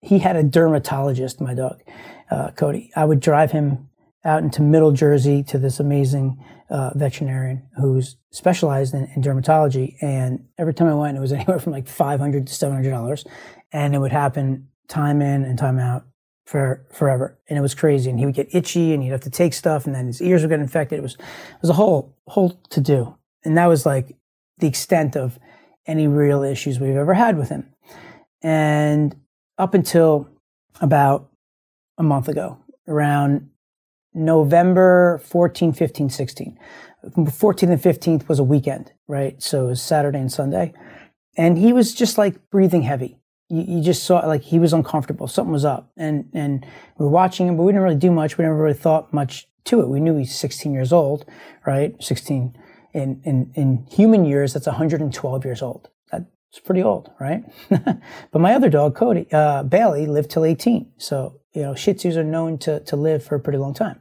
he 0.00 0.18
had 0.18 0.34
a 0.34 0.42
dermatologist, 0.42 1.40
my 1.40 1.54
dog, 1.54 1.80
uh, 2.32 2.50
Cody. 2.56 2.90
I 2.96 3.04
would 3.04 3.20
drive 3.20 3.52
him 3.52 3.88
out 4.24 4.42
into 4.42 4.62
middle 4.62 4.90
Jersey 4.90 5.44
to 5.44 5.58
this 5.58 5.78
amazing 5.78 6.44
uh, 6.70 6.90
veterinarian 6.94 7.68
who's 7.76 8.16
specialized 8.30 8.94
in, 8.94 9.08
in, 9.14 9.22
dermatology. 9.22 9.96
And 10.00 10.46
every 10.58 10.74
time 10.74 10.88
I 10.88 10.94
went, 10.94 11.16
it 11.16 11.20
was 11.20 11.32
anywhere 11.32 11.60
from 11.60 11.72
like 11.72 11.86
500 11.86 12.48
to 12.48 12.52
$700. 12.52 13.26
And 13.72 13.94
it 13.94 13.98
would 13.98 14.12
happen 14.12 14.68
time 14.88 15.22
in 15.22 15.44
and 15.44 15.56
time 15.58 15.78
out 15.78 16.06
for 16.44 16.84
forever, 16.92 17.38
and 17.48 17.58
it 17.58 17.62
was 17.62 17.74
crazy. 17.74 18.10
And 18.10 18.18
he 18.18 18.26
would 18.26 18.34
get 18.34 18.54
itchy, 18.54 18.92
and 18.92 19.02
he'd 19.02 19.10
have 19.10 19.20
to 19.22 19.30
take 19.30 19.54
stuff, 19.54 19.86
and 19.86 19.94
then 19.94 20.06
his 20.06 20.20
ears 20.20 20.42
would 20.42 20.50
get 20.50 20.60
infected. 20.60 20.98
It 20.98 21.02
was 21.02 21.14
it 21.14 21.62
was 21.62 21.70
a 21.70 21.74
whole 21.74 22.16
whole 22.26 22.60
to 22.70 22.80
do, 22.80 23.16
and 23.44 23.56
that 23.56 23.66
was 23.66 23.86
like 23.86 24.16
the 24.62 24.68
extent 24.68 25.16
of 25.16 25.38
any 25.86 26.06
real 26.06 26.42
issues 26.42 26.80
we've 26.80 26.96
ever 26.96 27.12
had 27.12 27.36
with 27.36 27.50
him. 27.50 27.68
And 28.40 29.14
up 29.58 29.74
until 29.74 30.28
about 30.80 31.28
a 31.98 32.02
month 32.02 32.28
ago, 32.28 32.58
around 32.88 33.50
November 34.14 35.20
14, 35.24 35.72
15, 35.72 36.08
16. 36.08 36.58
14th 37.04 37.62
and 37.62 37.82
15th 37.82 38.28
was 38.28 38.38
a 38.38 38.44
weekend, 38.44 38.92
right? 39.08 39.42
So 39.42 39.64
it 39.64 39.68
was 39.68 39.82
Saturday 39.82 40.20
and 40.20 40.30
Sunday. 40.30 40.72
And 41.36 41.58
he 41.58 41.72
was 41.72 41.92
just 41.92 42.16
like 42.16 42.48
breathing 42.50 42.82
heavy. 42.82 43.18
You, 43.48 43.62
you, 43.62 43.82
just 43.82 44.04
saw 44.04 44.20
like 44.20 44.42
he 44.42 44.60
was 44.60 44.72
uncomfortable. 44.72 45.26
Something 45.26 45.52
was 45.52 45.64
up. 45.64 45.90
And, 45.96 46.28
and 46.32 46.64
we 46.98 47.04
were 47.04 47.10
watching 47.10 47.48
him, 47.48 47.56
but 47.56 47.64
we 47.64 47.72
didn't 47.72 47.82
really 47.82 47.96
do 47.96 48.12
much. 48.12 48.38
We 48.38 48.44
never 48.44 48.56
really 48.56 48.74
thought 48.74 49.12
much 49.12 49.48
to 49.64 49.80
it. 49.80 49.88
We 49.88 49.98
knew 49.98 50.16
he's 50.16 50.36
16 50.36 50.72
years 50.72 50.92
old, 50.92 51.24
right? 51.66 52.00
16 52.00 52.56
in, 52.92 53.20
in, 53.24 53.52
in 53.54 53.86
human 53.90 54.24
years, 54.24 54.52
that's 54.52 54.66
112 54.66 55.44
years 55.44 55.62
old. 55.62 55.88
That's 56.52 56.66
pretty 56.66 56.82
old, 56.82 57.10
right? 57.18 57.44
but 57.70 58.40
my 58.40 58.52
other 58.52 58.68
dog, 58.68 58.94
Cody, 58.94 59.26
uh, 59.32 59.62
Bailey, 59.62 60.04
lived 60.04 60.30
till 60.30 60.44
18. 60.44 60.92
So, 60.98 61.40
you 61.54 61.62
know, 61.62 61.74
Shih 61.74 61.94
Tzus 61.94 62.16
are 62.16 62.24
known 62.24 62.58
to, 62.58 62.80
to 62.80 62.94
live 62.94 63.24
for 63.24 63.36
a 63.36 63.40
pretty 63.40 63.58
long 63.58 63.72
time. 63.72 63.98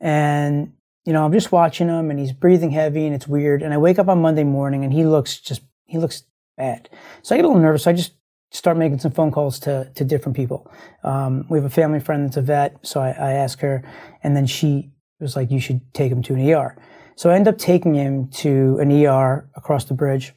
And, 0.00 0.72
you 1.04 1.12
know, 1.12 1.24
I'm 1.24 1.32
just 1.32 1.52
watching 1.52 1.88
him 1.88 2.10
and 2.10 2.18
he's 2.18 2.32
breathing 2.32 2.72
heavy 2.72 3.06
and 3.06 3.14
it's 3.14 3.28
weird. 3.28 3.62
And 3.62 3.72
I 3.72 3.78
wake 3.78 4.00
up 4.00 4.08
on 4.08 4.20
Monday 4.20 4.42
morning 4.42 4.82
and 4.82 4.92
he 4.92 5.04
looks 5.04 5.38
just, 5.38 5.62
he 5.86 5.98
looks 5.98 6.24
bad. 6.56 6.88
So 7.22 7.32
I 7.32 7.38
get 7.38 7.44
a 7.44 7.48
little 7.48 7.62
nervous. 7.62 7.84
So 7.84 7.92
I 7.92 7.94
just 7.94 8.14
start 8.50 8.76
making 8.76 8.98
some 8.98 9.12
phone 9.12 9.30
calls 9.30 9.60
to, 9.60 9.88
to 9.94 10.04
different 10.04 10.34
people. 10.34 10.68
Um, 11.04 11.46
we 11.48 11.58
have 11.58 11.64
a 11.64 11.70
family 11.70 12.00
friend 12.00 12.26
that's 12.26 12.36
a 12.36 12.42
vet. 12.42 12.76
So 12.82 13.00
I, 13.00 13.10
I 13.10 13.32
ask 13.34 13.60
her 13.60 13.84
and 14.24 14.36
then 14.36 14.46
she 14.46 14.90
was 15.20 15.36
like, 15.36 15.52
you 15.52 15.60
should 15.60 15.94
take 15.94 16.10
him 16.10 16.22
to 16.24 16.34
an 16.34 16.52
ER. 16.52 16.76
So 17.16 17.30
I 17.30 17.36
end 17.36 17.48
up 17.48 17.58
taking 17.58 17.94
him 17.94 18.28
to 18.28 18.78
an 18.80 18.90
ER 18.90 19.48
across 19.54 19.84
the 19.84 19.94
bridge 19.94 20.34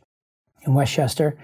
in 0.61 0.73
Westchester. 0.73 1.37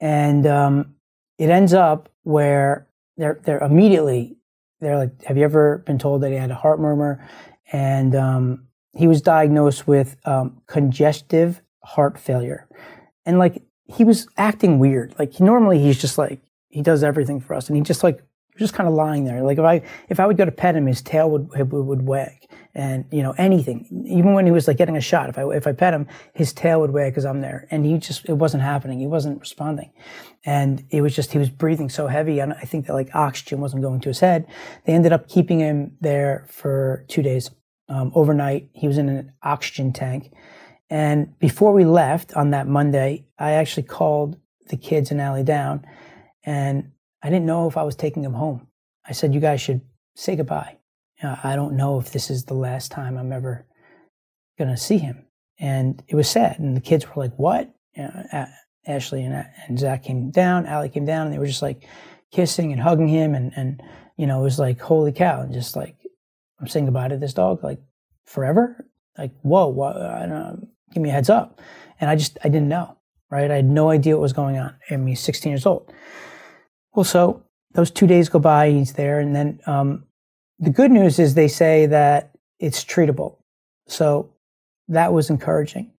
And 0.00 0.46
um, 0.46 0.94
it 1.38 1.50
ends 1.50 1.74
up 1.74 2.08
where 2.22 2.86
they're, 3.16 3.40
they're 3.44 3.58
immediately, 3.58 4.36
they're 4.80 4.98
like, 4.98 5.24
have 5.24 5.36
you 5.36 5.44
ever 5.44 5.78
been 5.78 5.98
told 5.98 6.22
that 6.22 6.30
he 6.30 6.36
had 6.36 6.50
a 6.50 6.54
heart 6.54 6.80
murmur? 6.80 7.26
And 7.72 8.14
um, 8.14 8.66
he 8.92 9.06
was 9.06 9.22
diagnosed 9.22 9.86
with 9.86 10.16
um, 10.24 10.60
congestive 10.66 11.62
heart 11.82 12.18
failure. 12.18 12.68
And 13.24 13.38
like, 13.38 13.62
he 13.86 14.04
was 14.04 14.28
acting 14.36 14.78
weird. 14.78 15.14
Like, 15.18 15.40
normally 15.40 15.78
he's 15.78 16.00
just 16.00 16.18
like, 16.18 16.40
he 16.68 16.82
does 16.82 17.02
everything 17.02 17.40
for 17.40 17.54
us. 17.54 17.68
And 17.68 17.76
he 17.76 17.82
just 17.82 18.02
like, 18.02 18.22
was 18.56 18.68
just 18.68 18.74
kind 18.74 18.88
of 18.88 18.94
lying 18.94 19.24
there. 19.24 19.42
Like 19.42 19.58
if 19.58 19.64
I 19.64 19.82
if 20.08 20.20
I 20.20 20.26
would 20.26 20.36
go 20.36 20.44
to 20.44 20.52
pet 20.52 20.76
him, 20.76 20.86
his 20.86 21.02
tail 21.02 21.30
would 21.30 21.48
would, 21.50 21.72
would 21.72 22.02
wag, 22.02 22.45
and 22.76 23.06
you 23.10 23.22
know 23.22 23.34
anything. 23.38 24.04
Even 24.06 24.34
when 24.34 24.44
he 24.44 24.52
was 24.52 24.68
like 24.68 24.76
getting 24.76 24.96
a 24.96 25.00
shot, 25.00 25.30
if 25.30 25.38
I 25.38 25.48
if 25.48 25.66
I 25.66 25.72
pet 25.72 25.94
him, 25.94 26.06
his 26.34 26.52
tail 26.52 26.80
would 26.80 26.92
wag 26.92 27.12
because 27.12 27.24
I'm 27.24 27.40
there, 27.40 27.66
and 27.70 27.84
he 27.84 27.96
just 27.98 28.28
it 28.28 28.34
wasn't 28.34 28.62
happening. 28.62 29.00
He 29.00 29.06
wasn't 29.06 29.40
responding, 29.40 29.90
and 30.44 30.84
it 30.90 31.00
was 31.00 31.16
just 31.16 31.32
he 31.32 31.38
was 31.38 31.48
breathing 31.48 31.88
so 31.88 32.06
heavy, 32.06 32.38
and 32.38 32.52
I 32.52 32.60
think 32.60 32.86
that 32.86 32.92
like 32.92 33.14
oxygen 33.14 33.60
wasn't 33.60 33.82
going 33.82 34.00
to 34.00 34.10
his 34.10 34.20
head. 34.20 34.46
They 34.84 34.92
ended 34.92 35.12
up 35.12 35.26
keeping 35.26 35.58
him 35.58 35.96
there 36.00 36.46
for 36.48 37.04
two 37.08 37.22
days. 37.22 37.50
Um, 37.88 38.12
overnight, 38.14 38.68
he 38.72 38.86
was 38.86 38.98
in 38.98 39.08
an 39.08 39.32
oxygen 39.42 39.92
tank, 39.92 40.32
and 40.90 41.38
before 41.38 41.72
we 41.72 41.84
left 41.84 42.34
on 42.34 42.50
that 42.50 42.68
Monday, 42.68 43.26
I 43.38 43.52
actually 43.52 43.84
called 43.84 44.36
the 44.68 44.76
kids 44.76 45.10
and 45.10 45.20
Allie 45.20 45.44
down, 45.44 45.86
and 46.44 46.92
I 47.22 47.30
didn't 47.30 47.46
know 47.46 47.68
if 47.68 47.76
I 47.76 47.84
was 47.84 47.96
taking 47.96 48.22
him 48.22 48.34
home. 48.34 48.66
I 49.08 49.12
said, 49.12 49.32
you 49.32 49.40
guys 49.40 49.60
should 49.60 49.80
say 50.14 50.36
goodbye. 50.36 50.76
Uh, 51.22 51.36
I 51.42 51.56
don't 51.56 51.76
know 51.76 51.98
if 51.98 52.12
this 52.12 52.30
is 52.30 52.44
the 52.44 52.54
last 52.54 52.90
time 52.90 53.16
I'm 53.16 53.32
ever 53.32 53.66
going 54.58 54.70
to 54.70 54.76
see 54.76 54.98
him. 54.98 55.26
And 55.58 56.02
it 56.08 56.14
was 56.14 56.28
sad. 56.28 56.58
And 56.58 56.76
the 56.76 56.80
kids 56.80 57.06
were 57.06 57.22
like, 57.22 57.34
what? 57.36 57.74
You 57.96 58.04
uh, 58.04 58.24
know, 58.32 58.46
Ashley 58.86 59.24
and, 59.24 59.34
uh, 59.34 59.44
and 59.66 59.78
Zach 59.78 60.04
came 60.04 60.30
down, 60.30 60.66
Allie 60.66 60.88
came 60.88 61.06
down, 61.06 61.26
and 61.26 61.34
they 61.34 61.38
were 61.38 61.46
just 61.46 61.62
like 61.62 61.88
kissing 62.30 62.72
and 62.72 62.80
hugging 62.80 63.08
him. 63.08 63.34
And, 63.34 63.52
and, 63.56 63.82
you 64.16 64.26
know, 64.26 64.40
it 64.40 64.44
was 64.44 64.58
like, 64.58 64.80
holy 64.80 65.12
cow. 65.12 65.40
And 65.40 65.52
just 65.52 65.76
like, 65.76 65.96
I'm 66.60 66.68
saying 66.68 66.84
goodbye 66.86 67.08
to 67.08 67.16
this 67.16 67.34
dog, 67.34 67.64
like 67.64 67.80
forever. 68.24 68.86
Like, 69.16 69.32
whoa, 69.42 69.68
what, 69.68 69.96
I 69.96 70.20
don't 70.20 70.28
know, 70.28 70.68
give 70.92 71.02
me 71.02 71.08
a 71.08 71.12
heads 71.12 71.30
up. 71.30 71.60
And 72.00 72.10
I 72.10 72.16
just, 72.16 72.38
I 72.44 72.48
didn't 72.48 72.68
know, 72.68 72.98
right? 73.30 73.50
I 73.50 73.56
had 73.56 73.64
no 73.64 73.90
idea 73.90 74.14
what 74.14 74.22
was 74.22 74.34
going 74.34 74.58
on. 74.58 74.74
I 74.90 74.96
mean, 74.96 75.16
16 75.16 75.50
years 75.50 75.64
old. 75.64 75.90
Well, 76.94 77.04
so 77.04 77.42
those 77.72 77.90
two 77.90 78.06
days 78.06 78.28
go 78.28 78.38
by, 78.38 78.70
he's 78.70 78.92
there, 78.94 79.20
and 79.20 79.34
then 79.34 79.60
um, 79.66 80.04
the 80.58 80.70
good 80.70 80.90
news 80.90 81.18
is 81.18 81.34
they 81.34 81.48
say 81.48 81.86
that 81.86 82.30
it's 82.58 82.84
treatable. 82.84 83.36
So 83.88 84.30
that 84.88 85.12
was 85.12 85.30
encouraging. 85.30 85.92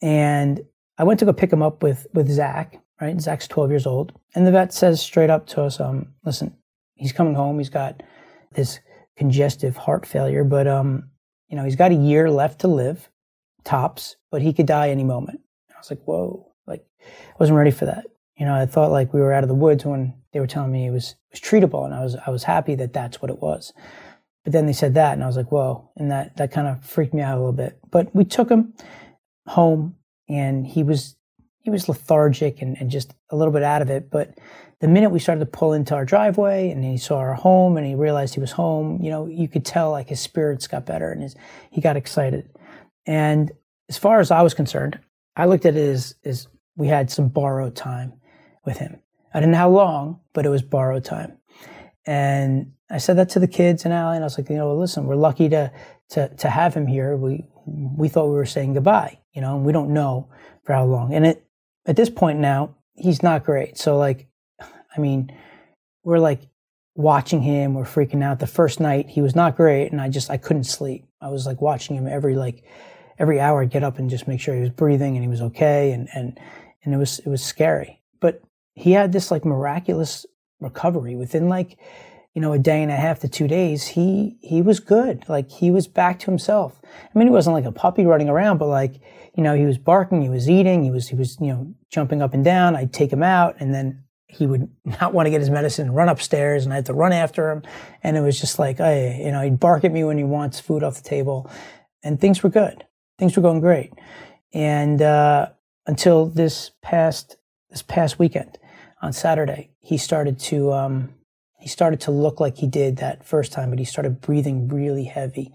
And 0.00 0.60
I 0.98 1.04
went 1.04 1.20
to 1.20 1.24
go 1.24 1.32
pick 1.32 1.52
him 1.52 1.62
up 1.62 1.82
with 1.82 2.06
with 2.12 2.30
Zach. 2.30 2.78
Right, 3.00 3.20
Zach's 3.20 3.48
12 3.48 3.70
years 3.70 3.86
old, 3.86 4.12
and 4.32 4.46
the 4.46 4.52
vet 4.52 4.72
says 4.72 5.00
straight 5.00 5.30
up 5.30 5.46
to 5.48 5.62
us, 5.62 5.80
um, 5.80 6.14
"Listen, 6.24 6.56
he's 6.94 7.10
coming 7.10 7.34
home. 7.34 7.58
He's 7.58 7.70
got 7.70 8.00
this 8.52 8.78
congestive 9.16 9.76
heart 9.76 10.06
failure, 10.06 10.44
but 10.44 10.68
um, 10.68 11.10
you 11.48 11.56
know, 11.56 11.64
he's 11.64 11.74
got 11.74 11.90
a 11.90 11.96
year 11.96 12.30
left 12.30 12.60
to 12.60 12.68
live, 12.68 13.10
tops, 13.64 14.16
but 14.30 14.40
he 14.40 14.52
could 14.52 14.66
die 14.66 14.90
any 14.90 15.02
moment." 15.02 15.40
I 15.74 15.78
was 15.78 15.90
like, 15.90 16.02
"Whoa!" 16.04 16.52
Like, 16.64 16.84
I 17.00 17.34
wasn't 17.40 17.58
ready 17.58 17.72
for 17.72 17.86
that. 17.86 18.06
You 18.36 18.46
know, 18.46 18.54
I 18.54 18.66
thought 18.66 18.90
like 18.90 19.12
we 19.12 19.20
were 19.20 19.32
out 19.32 19.44
of 19.44 19.48
the 19.48 19.54
woods 19.54 19.84
when 19.84 20.14
they 20.32 20.40
were 20.40 20.46
telling 20.46 20.72
me 20.72 20.86
it 20.86 20.90
was 20.90 21.14
it 21.30 21.34
was 21.34 21.40
treatable, 21.40 21.84
and 21.84 21.94
I 21.94 22.02
was 22.02 22.16
I 22.26 22.30
was 22.30 22.44
happy 22.44 22.74
that 22.76 22.92
that's 22.92 23.20
what 23.20 23.30
it 23.30 23.40
was. 23.40 23.72
But 24.44 24.52
then 24.52 24.66
they 24.66 24.72
said 24.72 24.94
that, 24.94 25.12
and 25.12 25.22
I 25.22 25.26
was 25.26 25.36
like, 25.36 25.52
whoa, 25.52 25.90
and 25.96 26.10
that 26.10 26.36
that 26.36 26.50
kind 26.50 26.66
of 26.66 26.84
freaked 26.84 27.14
me 27.14 27.22
out 27.22 27.36
a 27.36 27.40
little 27.40 27.52
bit. 27.52 27.78
But 27.90 28.14
we 28.14 28.24
took 28.24 28.50
him 28.50 28.74
home, 29.46 29.96
and 30.28 30.66
he 30.66 30.82
was 30.82 31.16
he 31.60 31.70
was 31.70 31.88
lethargic 31.88 32.60
and, 32.60 32.76
and 32.80 32.90
just 32.90 33.14
a 33.30 33.36
little 33.36 33.52
bit 33.52 33.62
out 33.62 33.82
of 33.82 33.90
it. 33.90 34.10
But 34.10 34.38
the 34.80 34.88
minute 34.88 35.10
we 35.10 35.20
started 35.20 35.40
to 35.40 35.46
pull 35.46 35.74
into 35.74 35.94
our 35.94 36.04
driveway, 36.04 36.70
and 36.70 36.82
he 36.82 36.98
saw 36.98 37.18
our 37.18 37.34
home, 37.34 37.76
and 37.76 37.86
he 37.86 37.94
realized 37.94 38.34
he 38.34 38.40
was 38.40 38.52
home, 38.52 39.00
you 39.00 39.10
know, 39.10 39.26
you 39.26 39.46
could 39.46 39.64
tell 39.64 39.90
like 39.90 40.08
his 40.08 40.20
spirits 40.20 40.66
got 40.66 40.86
better, 40.86 41.12
and 41.12 41.22
his 41.22 41.36
he 41.70 41.80
got 41.80 41.96
excited. 41.96 42.48
And 43.06 43.52
as 43.88 43.98
far 43.98 44.20
as 44.20 44.30
I 44.30 44.42
was 44.42 44.54
concerned, 44.54 44.98
I 45.36 45.46
looked 45.46 45.66
at 45.66 45.76
it 45.76 45.88
as, 45.88 46.14
as 46.24 46.48
we 46.76 46.88
had 46.88 47.10
some 47.10 47.28
borrowed 47.28 47.76
time 47.76 48.14
with 48.64 48.78
him. 48.78 48.98
I 49.34 49.40
didn't 49.40 49.52
know 49.52 49.58
how 49.58 49.70
long, 49.70 50.20
but 50.32 50.46
it 50.46 50.50
was 50.50 50.62
borrowed 50.62 51.04
time. 51.04 51.38
And 52.06 52.72
I 52.90 52.98
said 52.98 53.16
that 53.18 53.30
to 53.30 53.38
the 53.38 53.48
kids 53.48 53.84
and 53.84 53.94
Allie, 53.94 54.16
and 54.16 54.24
I 54.24 54.26
was 54.26 54.36
like, 54.36 54.50
you 54.50 54.56
know, 54.56 54.74
listen, 54.76 55.06
we're 55.06 55.16
lucky 55.16 55.48
to 55.48 55.72
to 56.10 56.28
to 56.28 56.50
have 56.50 56.74
him 56.74 56.86
here. 56.86 57.16
We 57.16 57.46
we 57.66 58.08
thought 58.08 58.26
we 58.26 58.34
were 58.34 58.46
saying 58.46 58.74
goodbye, 58.74 59.18
you 59.32 59.40
know, 59.40 59.56
and 59.56 59.64
we 59.64 59.72
don't 59.72 59.94
know 59.94 60.28
for 60.64 60.74
how 60.74 60.84
long. 60.84 61.14
And 61.14 61.26
it 61.26 61.46
at 61.86 61.96
this 61.96 62.10
point 62.10 62.38
now, 62.38 62.76
he's 62.94 63.22
not 63.22 63.44
great. 63.44 63.78
So 63.78 63.96
like, 63.96 64.28
I 64.60 65.00
mean, 65.00 65.32
we're 66.04 66.18
like 66.18 66.42
watching 66.94 67.40
him, 67.40 67.74
we're 67.74 67.84
freaking 67.84 68.22
out. 68.22 68.40
The 68.40 68.46
first 68.46 68.80
night 68.80 69.08
he 69.08 69.22
was 69.22 69.34
not 69.34 69.56
great, 69.56 69.92
and 69.92 70.00
I 70.00 70.08
just 70.08 70.30
I 70.30 70.36
couldn't 70.36 70.64
sleep. 70.64 71.06
I 71.20 71.28
was 71.28 71.46
like 71.46 71.60
watching 71.60 71.96
him 71.96 72.06
every 72.06 72.34
like 72.34 72.64
every 73.18 73.40
hour, 73.40 73.62
I'd 73.62 73.70
get 73.70 73.84
up 73.84 73.98
and 73.98 74.10
just 74.10 74.28
make 74.28 74.40
sure 74.40 74.54
he 74.54 74.60
was 74.60 74.70
breathing 74.70 75.16
and 75.16 75.24
he 75.24 75.28
was 75.28 75.40
okay, 75.40 75.92
and 75.92 76.08
and 76.14 76.38
and 76.84 76.92
it 76.92 76.98
was 76.98 77.20
it 77.20 77.28
was 77.28 77.42
scary. 77.42 78.02
But 78.20 78.42
he 78.74 78.92
had 78.92 79.12
this 79.12 79.30
like 79.30 79.44
miraculous 79.44 80.26
recovery. 80.60 81.14
Within 81.16 81.48
like 81.48 81.78
you 82.34 82.40
know 82.40 82.52
a 82.52 82.58
day 82.58 82.82
and 82.82 82.90
a 82.90 82.96
half 82.96 83.20
to 83.20 83.28
two 83.28 83.48
days 83.48 83.88
he 83.88 84.36
he 84.40 84.62
was 84.62 84.80
good. 84.80 85.24
Like 85.28 85.50
he 85.50 85.70
was 85.70 85.86
back 85.86 86.18
to 86.20 86.26
himself. 86.26 86.80
I 86.84 87.18
mean 87.18 87.28
he 87.28 87.32
wasn't 87.32 87.54
like 87.54 87.64
a 87.64 87.72
puppy 87.72 88.06
running 88.06 88.28
around 88.28 88.58
but 88.58 88.68
like 88.68 89.00
you 89.36 89.42
know 89.42 89.54
he 89.54 89.66
was 89.66 89.78
barking 89.78 90.22
he 90.22 90.28
was 90.28 90.48
eating 90.48 90.84
he 90.84 90.90
was 90.90 91.08
he 91.08 91.16
was 91.16 91.38
you 91.40 91.48
know 91.48 91.74
jumping 91.90 92.22
up 92.22 92.32
and 92.32 92.44
down. 92.44 92.76
I'd 92.76 92.92
take 92.92 93.12
him 93.12 93.22
out 93.22 93.56
and 93.60 93.74
then 93.74 94.04
he 94.28 94.46
would 94.46 94.70
not 94.84 95.12
want 95.12 95.26
to 95.26 95.30
get 95.30 95.40
his 95.40 95.50
medicine 95.50 95.88
and 95.88 95.96
run 95.96 96.08
upstairs 96.08 96.64
and 96.64 96.72
i 96.72 96.76
had 96.76 96.86
to 96.86 96.94
run 96.94 97.12
after 97.12 97.50
him. 97.50 97.62
And 98.02 98.16
it 98.16 98.20
was 98.20 98.40
just 98.40 98.58
like 98.58 98.78
hey 98.78 99.22
you 99.24 99.32
know 99.32 99.42
he'd 99.42 99.60
bark 99.60 99.84
at 99.84 99.92
me 99.92 100.04
when 100.04 100.16
he 100.16 100.24
wants 100.24 100.60
food 100.60 100.82
off 100.82 100.96
the 100.96 101.08
table 101.08 101.50
and 102.02 102.20
things 102.20 102.42
were 102.42 102.50
good. 102.50 102.84
Things 103.18 103.36
were 103.36 103.42
going 103.42 103.60
great. 103.60 103.92
And 104.52 105.00
uh, 105.00 105.50
until 105.86 106.26
this 106.26 106.70
past 106.82 107.36
this 107.70 107.82
past 107.82 108.18
weekend 108.18 108.58
on 109.02 109.12
Saturday, 109.12 109.70
he 109.80 109.98
started 109.98 110.38
to 110.38 110.72
um, 110.72 111.14
he 111.58 111.68
started 111.68 112.00
to 112.02 112.10
look 112.10 112.40
like 112.40 112.56
he 112.56 112.66
did 112.66 112.96
that 112.98 113.24
first 113.24 113.52
time, 113.52 113.70
but 113.70 113.78
he 113.78 113.84
started 113.84 114.20
breathing 114.20 114.68
really 114.68 115.04
heavy, 115.04 115.52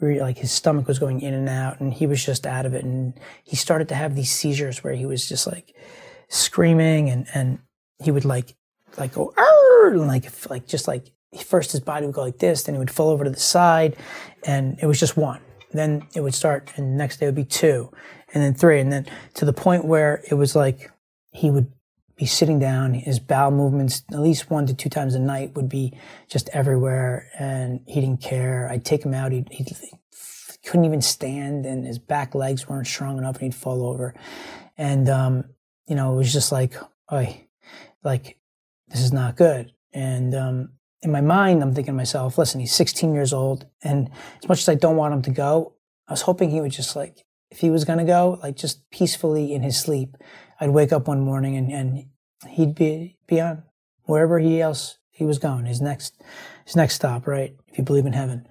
really, 0.00 0.20
like 0.20 0.38
his 0.38 0.52
stomach 0.52 0.86
was 0.86 0.98
going 0.98 1.20
in 1.20 1.34
and 1.34 1.48
out, 1.48 1.80
and 1.80 1.92
he 1.92 2.06
was 2.06 2.24
just 2.24 2.46
out 2.46 2.66
of 2.66 2.74
it. 2.74 2.84
And 2.84 3.14
he 3.42 3.56
started 3.56 3.88
to 3.88 3.94
have 3.94 4.14
these 4.14 4.30
seizures 4.30 4.82
where 4.82 4.94
he 4.94 5.06
was 5.06 5.28
just 5.28 5.46
like 5.46 5.74
screaming, 6.28 7.10
and 7.10 7.26
and 7.34 7.58
he 8.02 8.10
would 8.10 8.24
like 8.24 8.54
like 8.96 9.14
go 9.14 9.34
and 9.86 10.06
like 10.06 10.30
like 10.48 10.66
just 10.66 10.86
like 10.86 11.10
first 11.44 11.72
his 11.72 11.80
body 11.80 12.06
would 12.06 12.14
go 12.14 12.22
like 12.22 12.38
this, 12.38 12.62
then 12.62 12.76
he 12.76 12.78
would 12.78 12.90
fall 12.90 13.10
over 13.10 13.24
to 13.24 13.30
the 13.30 13.40
side, 13.40 13.96
and 14.44 14.78
it 14.80 14.86
was 14.86 15.00
just 15.00 15.16
one. 15.16 15.40
Then 15.72 16.06
it 16.14 16.20
would 16.20 16.34
start, 16.34 16.72
and 16.76 16.96
next 16.96 17.18
day 17.18 17.26
would 17.26 17.34
be 17.34 17.44
two, 17.44 17.90
and 18.32 18.42
then 18.42 18.54
three, 18.54 18.78
and 18.78 18.92
then 18.92 19.06
to 19.34 19.44
the 19.44 19.52
point 19.52 19.84
where 19.84 20.22
it 20.30 20.34
was 20.34 20.54
like 20.54 20.92
he 21.32 21.50
would 21.50 21.72
be 22.16 22.26
sitting 22.26 22.58
down. 22.58 22.94
His 22.94 23.18
bowel 23.18 23.50
movements, 23.50 24.04
at 24.12 24.20
least 24.20 24.50
one 24.50 24.66
to 24.66 24.74
two 24.74 24.88
times 24.88 25.14
a 25.14 25.18
night, 25.18 25.54
would 25.54 25.68
be 25.68 25.96
just 26.28 26.48
everywhere, 26.52 27.28
and 27.38 27.80
he 27.86 28.00
didn't 28.00 28.20
care. 28.20 28.68
I'd 28.70 28.84
take 28.84 29.04
him 29.04 29.14
out. 29.14 29.32
He 29.32 29.44
he 29.50 29.64
couldn't 30.64 30.84
even 30.84 31.02
stand, 31.02 31.66
and 31.66 31.86
his 31.86 31.98
back 31.98 32.34
legs 32.34 32.68
weren't 32.68 32.86
strong 32.86 33.18
enough, 33.18 33.36
and 33.36 33.44
he'd 33.44 33.54
fall 33.54 33.86
over. 33.86 34.14
And 34.76 35.08
um, 35.08 35.44
you 35.86 35.94
know, 35.94 36.14
it 36.14 36.16
was 36.16 36.32
just 36.32 36.52
like, 36.52 36.74
oh, 37.10 37.36
like 38.02 38.38
this 38.88 39.00
is 39.00 39.12
not 39.12 39.36
good. 39.36 39.72
And 39.92 40.34
um, 40.34 40.72
in 41.02 41.12
my 41.12 41.20
mind, 41.20 41.62
I'm 41.62 41.74
thinking 41.74 41.92
to 41.92 41.96
myself, 41.96 42.38
listen, 42.38 42.60
he's 42.60 42.74
16 42.74 43.14
years 43.14 43.32
old, 43.32 43.66
and 43.82 44.10
as 44.42 44.48
much 44.48 44.60
as 44.60 44.68
I 44.68 44.74
don't 44.74 44.96
want 44.96 45.14
him 45.14 45.22
to 45.22 45.30
go, 45.30 45.74
I 46.08 46.12
was 46.12 46.22
hoping 46.22 46.50
he 46.50 46.60
would 46.60 46.72
just 46.72 46.96
like, 46.96 47.24
if 47.50 47.58
he 47.58 47.70
was 47.70 47.84
to 47.84 48.04
go, 48.04 48.38
like 48.42 48.56
just 48.56 48.88
peacefully 48.90 49.52
in 49.52 49.62
his 49.62 49.78
sleep, 49.78 50.16
I'd 50.64 50.70
wake 50.70 50.94
up 50.94 51.08
one 51.08 51.20
morning 51.20 51.58
and, 51.58 51.70
and 51.70 52.06
he'd 52.48 52.74
be 52.74 53.18
be 53.26 53.38
on 53.38 53.64
wherever 54.04 54.38
he 54.38 54.62
else 54.62 54.96
he 55.10 55.24
was 55.24 55.38
going, 55.38 55.66
his 55.66 55.82
next 55.82 56.22
his 56.64 56.74
next 56.74 56.94
stop, 56.94 57.26
right? 57.26 57.54
If 57.68 57.76
you 57.76 57.84
believe 57.84 58.06
in 58.06 58.14
heaven, 58.14 58.48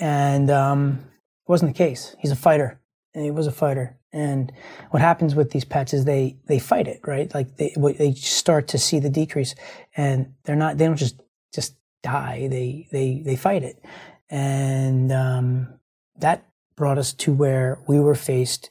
and 0.00 0.50
um, 0.50 0.98
it 1.46 1.48
wasn't 1.48 1.72
the 1.72 1.78
case. 1.78 2.16
He's 2.18 2.32
a 2.32 2.36
fighter. 2.36 2.80
He 3.14 3.30
was 3.30 3.46
a 3.46 3.52
fighter. 3.52 3.96
And 4.12 4.52
what 4.90 5.00
happens 5.00 5.36
with 5.36 5.52
these 5.52 5.64
pets 5.64 5.94
is 5.94 6.04
they 6.04 6.36
they 6.46 6.58
fight 6.58 6.88
it, 6.88 7.00
right? 7.06 7.32
Like 7.32 7.56
they 7.56 7.76
they 7.96 8.12
start 8.14 8.66
to 8.68 8.78
see 8.78 8.98
the 8.98 9.08
decrease, 9.08 9.54
and 9.96 10.34
they're 10.42 10.56
not 10.56 10.78
they 10.78 10.86
don't 10.86 10.96
just 10.96 11.22
just 11.54 11.76
die. 12.02 12.48
They 12.50 12.88
they 12.90 13.22
they 13.24 13.36
fight 13.36 13.62
it, 13.62 13.80
and 14.28 15.12
um, 15.12 15.78
that 16.16 16.44
brought 16.76 16.98
us 16.98 17.12
to 17.12 17.32
where 17.32 17.78
we 17.86 18.00
were 18.00 18.16
faced 18.16 18.68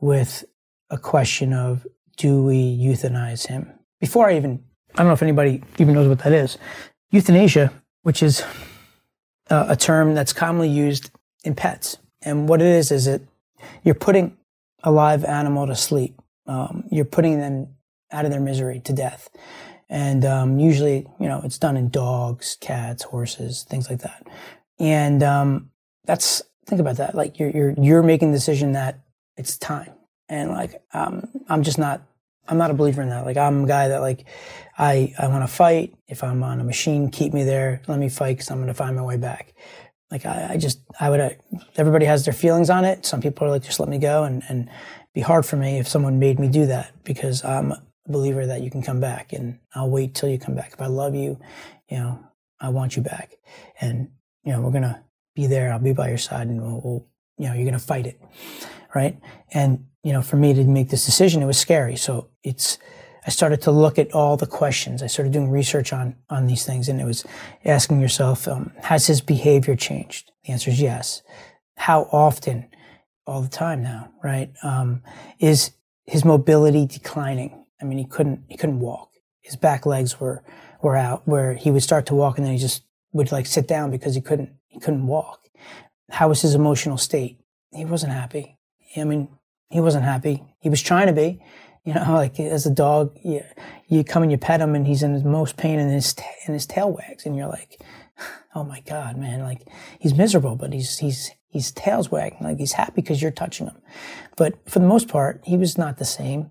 with 0.00 0.44
a 0.90 0.98
question 0.98 1.52
of 1.52 1.86
do 2.20 2.42
we 2.42 2.76
euthanize 2.78 3.46
him? 3.46 3.72
Before 3.98 4.28
I 4.28 4.36
even 4.36 4.62
I 4.94 4.98
don't 4.98 5.06
know 5.06 5.14
if 5.14 5.22
anybody 5.22 5.62
even 5.78 5.94
knows 5.94 6.08
what 6.08 6.18
that 6.20 6.32
is. 6.32 6.58
Euthanasia, 7.10 7.72
which 8.02 8.22
is 8.22 8.44
a, 9.48 9.66
a 9.70 9.76
term 9.76 10.14
that's 10.14 10.32
commonly 10.32 10.68
used 10.68 11.10
in 11.44 11.54
pets, 11.54 11.96
and 12.22 12.48
what 12.48 12.60
it 12.60 12.66
is 12.66 12.90
is 12.90 13.06
it 13.06 13.22
you're 13.84 13.94
putting 13.94 14.36
a 14.82 14.90
live 14.90 15.24
animal 15.24 15.66
to 15.66 15.74
sleep. 15.74 16.20
Um, 16.46 16.84
you're 16.90 17.04
putting 17.04 17.38
them 17.38 17.68
out 18.10 18.24
of 18.24 18.30
their 18.30 18.40
misery 18.40 18.80
to 18.80 18.92
death. 18.92 19.30
And 19.88 20.24
um, 20.24 20.58
usually, 20.58 21.06
you 21.18 21.28
know, 21.28 21.40
it's 21.44 21.58
done 21.58 21.76
in 21.76 21.88
dogs, 21.88 22.56
cats, 22.60 23.02
horses, 23.02 23.64
things 23.68 23.88
like 23.88 24.00
that. 24.00 24.26
And 24.78 25.22
um, 25.22 25.70
that's 26.04 26.42
think 26.66 26.80
about 26.80 26.96
that. 26.96 27.14
Like 27.14 27.38
you're 27.38 27.50
you're 27.50 27.74
you're 27.78 28.02
making 28.02 28.32
the 28.32 28.38
decision 28.38 28.72
that 28.72 29.00
it's 29.36 29.56
time. 29.56 29.92
And 30.28 30.50
like 30.50 30.82
um, 30.92 31.28
I'm 31.48 31.62
just 31.62 31.78
not 31.78 32.02
I'm 32.48 32.58
not 32.58 32.70
a 32.70 32.74
believer 32.74 33.02
in 33.02 33.10
that. 33.10 33.24
Like 33.24 33.36
I'm 33.36 33.64
a 33.64 33.66
guy 33.66 33.88
that 33.88 34.00
like 34.00 34.26
I 34.78 35.14
I 35.18 35.28
want 35.28 35.42
to 35.48 35.54
fight. 35.54 35.94
If 36.08 36.24
I'm 36.24 36.42
on 36.42 36.60
a 36.60 36.64
machine, 36.64 37.10
keep 37.10 37.32
me 37.32 37.44
there. 37.44 37.82
Let 37.86 37.98
me 37.98 38.08
fight 38.08 38.38
because 38.38 38.50
I'm 38.50 38.58
going 38.58 38.68
to 38.68 38.74
find 38.74 38.96
my 38.96 39.02
way 39.02 39.16
back 39.16 39.54
like 40.10 40.26
I, 40.26 40.50
I 40.52 40.56
just 40.56 40.80
I 40.98 41.10
would 41.10 41.38
everybody 41.76 42.06
has 42.06 42.24
their 42.24 42.34
feelings 42.34 42.70
on 42.70 42.84
it. 42.84 43.06
Some 43.06 43.20
people 43.20 43.46
are 43.46 43.50
like 43.50 43.62
just 43.62 43.80
let 43.80 43.88
me 43.88 43.98
go 43.98 44.24
and 44.24 44.42
and 44.48 44.68
be 45.14 45.20
hard 45.20 45.46
for 45.46 45.56
me 45.56 45.78
if 45.78 45.88
someone 45.88 46.18
made 46.18 46.38
me 46.38 46.48
do 46.48 46.66
that 46.66 46.92
because 47.04 47.44
I'm 47.44 47.72
a 47.72 47.82
believer 48.08 48.46
that 48.46 48.62
you 48.62 48.70
can 48.70 48.82
come 48.82 49.00
back 49.00 49.32
and 49.32 49.58
I'll 49.74 49.90
wait 49.90 50.14
till 50.14 50.28
you 50.28 50.38
come 50.38 50.54
back. 50.54 50.72
If 50.72 50.80
I 50.80 50.86
love 50.86 51.14
you, 51.14 51.38
you 51.88 51.98
know, 51.98 52.18
I 52.60 52.70
want 52.70 52.96
you 52.96 53.02
back, 53.02 53.36
and 53.80 54.10
you 54.44 54.52
know 54.52 54.60
we're 54.60 54.72
gonna 54.72 55.02
be 55.34 55.46
there. 55.46 55.72
I'll 55.72 55.78
be 55.78 55.92
by 55.92 56.08
your 56.08 56.18
side, 56.18 56.48
and 56.48 56.60
we'll, 56.60 56.80
we'll 56.82 57.06
you 57.38 57.48
know 57.48 57.54
you're 57.54 57.64
gonna 57.64 57.78
fight 57.78 58.06
it, 58.06 58.20
right? 58.94 59.18
And 59.52 59.86
you 60.02 60.12
know 60.12 60.22
for 60.22 60.36
me 60.36 60.54
to 60.54 60.64
make 60.64 60.90
this 60.90 61.06
decision, 61.06 61.42
it 61.42 61.46
was 61.46 61.58
scary. 61.58 61.96
So 61.96 62.28
it's 62.42 62.78
I 63.26 63.30
started 63.30 63.60
to 63.62 63.70
look 63.70 63.98
at 63.98 64.12
all 64.12 64.36
the 64.36 64.46
questions. 64.46 65.02
I 65.02 65.06
started 65.06 65.32
doing 65.32 65.50
research 65.50 65.92
on 65.92 66.16
on 66.28 66.46
these 66.46 66.64
things, 66.64 66.88
and 66.88 67.00
it 67.00 67.04
was 67.04 67.24
asking 67.64 68.00
yourself, 68.00 68.48
um, 68.48 68.72
has 68.82 69.06
his 69.06 69.20
behavior 69.20 69.76
changed? 69.76 70.30
The 70.44 70.52
answer 70.52 70.70
is 70.70 70.80
yes. 70.80 71.22
How 71.76 72.02
often? 72.12 72.66
All 73.26 73.42
the 73.42 73.48
time 73.48 73.80
now, 73.82 74.10
right? 74.24 74.50
Um, 74.64 75.02
is 75.38 75.72
his 76.04 76.24
mobility 76.24 76.84
declining? 76.86 77.64
I 77.80 77.84
mean, 77.84 77.98
he 77.98 78.04
couldn't 78.04 78.44
he 78.48 78.56
couldn't 78.56 78.80
walk. 78.80 79.10
His 79.40 79.54
back 79.56 79.86
legs 79.86 80.18
were 80.18 80.42
were 80.82 80.96
out, 80.96 81.28
where 81.28 81.54
he 81.54 81.70
would 81.70 81.82
start 81.82 82.06
to 82.06 82.14
walk, 82.14 82.38
and 82.38 82.46
then 82.46 82.52
he 82.52 82.58
just 82.58 82.82
would 83.12 83.30
like 83.30 83.46
sit 83.46 83.68
down 83.68 83.90
because 83.90 84.14
he 84.14 84.20
couldn't 84.20 84.50
he 84.66 84.80
couldn't 84.80 85.06
walk. 85.06 85.40
How 86.10 86.28
was 86.28 86.42
his 86.42 86.54
emotional 86.54 86.98
state? 86.98 87.38
He 87.72 87.84
wasn't 87.84 88.12
happy. 88.12 88.56
I 88.96 89.04
mean, 89.04 89.28
he 89.70 89.80
wasn't 89.80 90.04
happy. 90.04 90.42
He 90.60 90.68
was 90.68 90.82
trying 90.82 91.06
to 91.06 91.12
be 91.12 91.40
you 91.84 91.94
know, 91.94 92.02
like 92.14 92.38
as 92.40 92.66
a 92.66 92.70
dog, 92.70 93.16
you, 93.22 93.42
you 93.88 94.04
come 94.04 94.22
and 94.22 94.32
you 94.32 94.38
pet 94.38 94.60
him 94.60 94.74
and 94.74 94.86
he's 94.86 95.02
in 95.02 95.14
his 95.14 95.24
most 95.24 95.56
pain 95.56 95.78
and 95.78 95.92
his, 95.92 96.14
and 96.46 96.54
his 96.54 96.66
tail 96.66 96.92
wags 96.92 97.26
and 97.26 97.36
you're 97.36 97.48
like, 97.48 97.80
oh 98.54 98.64
my 98.64 98.80
God, 98.80 99.16
man, 99.16 99.40
like 99.40 99.66
he's 99.98 100.14
miserable, 100.14 100.56
but 100.56 100.72
he's, 100.72 100.98
he's, 100.98 101.30
he's 101.48 101.70
tails 101.72 102.10
wagging. 102.10 102.38
Like 102.42 102.58
he's 102.58 102.72
happy 102.72 102.92
because 102.96 103.20
you're 103.20 103.30
touching 103.30 103.66
him. 103.66 103.76
But 104.36 104.54
for 104.68 104.78
the 104.78 104.86
most 104.86 105.08
part, 105.08 105.40
he 105.44 105.56
was 105.56 105.76
not 105.76 105.98
the 105.98 106.04
same. 106.04 106.50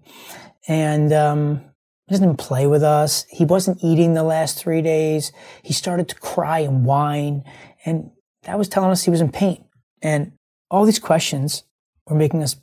And, 0.67 1.13
um, 1.13 1.62
he 2.08 2.15
even 2.15 2.36
play 2.36 2.65
with 2.65 2.82
us. 2.82 3.28
He 3.30 3.45
wasn't 3.45 3.84
eating 3.84 4.15
the 4.15 4.23
last 4.23 4.58
three 4.58 4.82
days. 4.82 5.32
He 5.62 5.73
started 5.73 6.10
to 6.10 6.15
cry 6.15 6.58
and 6.58 6.84
whine. 6.84 7.43
And 7.86 8.10
that 8.43 8.58
was 8.58 8.67
telling 8.67 8.89
us 8.89 9.04
he 9.04 9.12
was 9.12 9.21
in 9.21 9.32
pain. 9.32 9.63
And 10.02 10.32
all 10.71 10.86
these 10.86 10.97
questions 10.97 11.65
were 12.09 12.15
making 12.15 12.43
us 12.43 12.55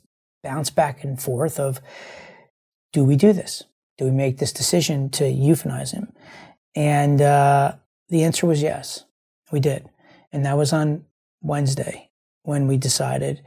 bounce 0.43 0.71
back 0.71 1.03
and 1.05 1.21
forth 1.21 1.59
of, 1.59 1.81
do 2.93 3.05
we 3.05 3.17
do 3.17 3.33
this? 3.33 3.65
Do 3.99 4.05
we 4.05 4.11
make 4.11 4.39
this 4.39 4.53
decision 4.53 5.11
to 5.11 5.25
euthanize 5.25 5.93
him? 5.93 6.13
And 6.75 7.21
uh, 7.21 7.77
the 8.09 8.25
answer 8.25 8.47
was 8.47 8.63
yes, 8.63 9.05
we 9.51 9.61
did. 9.61 9.89
And 10.33 10.45
that 10.45 10.57
was 10.57 10.73
on 10.73 11.05
Wednesday 11.41 12.11
when 12.43 12.67
we 12.67 12.77
decided. 12.77 13.43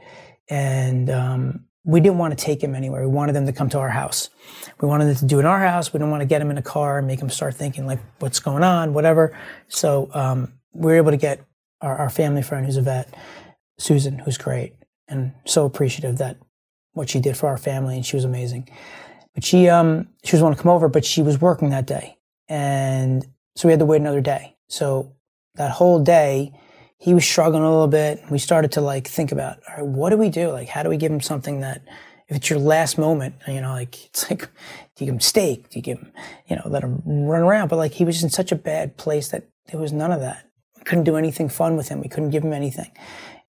And 0.48 1.08
um, 1.08 1.64
we 1.84 2.00
didn't 2.00 2.18
want 2.18 2.36
to 2.36 2.44
take 2.44 2.62
him 2.62 2.74
anywhere. 2.74 3.02
We 3.02 3.14
wanted 3.14 3.34
them 3.34 3.46
to 3.46 3.52
come 3.52 3.68
to 3.70 3.78
our 3.78 3.88
house. 3.88 4.28
We 4.80 4.88
wanted 4.88 5.06
them 5.06 5.14
to 5.16 5.24
do 5.26 5.36
it 5.38 5.40
in 5.40 5.46
our 5.46 5.60
house. 5.60 5.92
We 5.92 5.98
didn't 5.98 6.10
want 6.10 6.22
to 6.22 6.26
get 6.26 6.42
him 6.42 6.50
in 6.50 6.58
a 6.58 6.62
car 6.62 6.98
and 6.98 7.06
make 7.06 7.20
him 7.20 7.30
start 7.30 7.54
thinking 7.54 7.86
like, 7.86 8.00
what's 8.18 8.40
going 8.40 8.64
on, 8.64 8.92
whatever. 8.92 9.38
So 9.68 10.10
um, 10.12 10.52
we 10.72 10.86
were 10.86 10.96
able 10.96 11.12
to 11.12 11.16
get 11.16 11.44
our, 11.80 11.96
our 11.96 12.10
family 12.10 12.42
friend 12.42 12.66
who's 12.66 12.76
a 12.76 12.82
vet, 12.82 13.14
Susan, 13.78 14.18
who's 14.18 14.36
great 14.36 14.74
and 15.10 15.32
so 15.44 15.66
appreciative 15.66 16.16
that 16.18 16.38
what 16.92 17.10
she 17.10 17.20
did 17.20 17.36
for 17.36 17.48
our 17.48 17.58
family, 17.58 17.96
and 17.96 18.06
she 18.06 18.16
was 18.16 18.24
amazing. 18.24 18.68
But 19.34 19.44
she 19.44 19.68
um 19.68 20.08
she 20.24 20.34
was 20.34 20.42
want 20.42 20.56
to 20.56 20.62
come 20.62 20.72
over, 20.72 20.88
but 20.88 21.04
she 21.04 21.22
was 21.22 21.40
working 21.40 21.70
that 21.70 21.86
day, 21.86 22.16
and 22.48 23.26
so 23.56 23.68
we 23.68 23.72
had 23.72 23.80
to 23.80 23.86
wait 23.86 24.00
another 24.00 24.22
day. 24.22 24.56
So 24.68 25.12
that 25.56 25.72
whole 25.72 25.98
day, 25.98 26.52
he 26.96 27.14
was 27.14 27.24
struggling 27.24 27.62
a 27.62 27.70
little 27.70 27.88
bit. 27.88 28.22
We 28.30 28.38
started 28.38 28.72
to 28.72 28.80
like 28.80 29.08
think 29.08 29.32
about, 29.32 29.58
all 29.68 29.76
right, 29.76 29.86
what 29.86 30.10
do 30.10 30.16
we 30.16 30.30
do? 30.30 30.50
Like, 30.50 30.68
how 30.68 30.82
do 30.82 30.88
we 30.88 30.96
give 30.96 31.10
him 31.10 31.20
something 31.20 31.60
that, 31.60 31.82
if 32.28 32.36
it's 32.36 32.48
your 32.48 32.58
last 32.58 32.98
moment, 32.98 33.34
you 33.48 33.60
know, 33.60 33.72
like 33.72 34.04
it's 34.06 34.30
like, 34.30 34.42
do 34.42 35.04
you 35.04 35.06
give 35.06 35.14
him 35.14 35.20
steak? 35.20 35.70
Do 35.70 35.78
you 35.78 35.82
give 35.82 35.98
him, 35.98 36.12
you 36.46 36.56
know, 36.56 36.62
let 36.66 36.84
him 36.84 37.02
run 37.04 37.42
around? 37.42 37.68
But 37.68 37.76
like 37.76 37.92
he 37.92 38.04
was 38.04 38.22
in 38.22 38.30
such 38.30 38.52
a 38.52 38.56
bad 38.56 38.96
place 38.96 39.28
that 39.28 39.48
there 39.66 39.80
was 39.80 39.92
none 39.92 40.12
of 40.12 40.20
that. 40.20 40.46
We 40.78 40.84
couldn't 40.84 41.04
do 41.04 41.16
anything 41.16 41.48
fun 41.48 41.76
with 41.76 41.88
him. 41.88 42.00
We 42.00 42.08
couldn't 42.08 42.30
give 42.30 42.44
him 42.44 42.52
anything. 42.52 42.92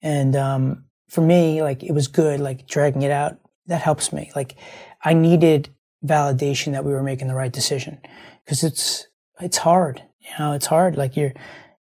And 0.02 0.36
um, 0.36 0.86
for 1.12 1.20
me, 1.20 1.62
like 1.62 1.84
it 1.84 1.92
was 1.92 2.08
good, 2.08 2.40
like 2.40 2.66
dragging 2.68 3.02
it 3.02 3.12
out. 3.12 3.38
That 3.68 3.82
helps 3.82 4.14
me. 4.14 4.32
Like 4.34 4.56
I 5.04 5.14
needed 5.14 5.68
validation 6.06 6.72
that 6.72 6.86
we 6.86 6.94
were 6.94 7.04
making 7.04 7.28
the 7.28 7.36
right 7.36 7.52
decision 7.52 8.00
because 8.46 8.64
it's 8.64 9.08
it's 9.42 9.58
hard. 9.58 10.02
You 10.22 10.30
know, 10.40 10.54
it's 10.54 10.68
hard. 10.68 10.96
Like 10.96 11.18
you're 11.18 11.34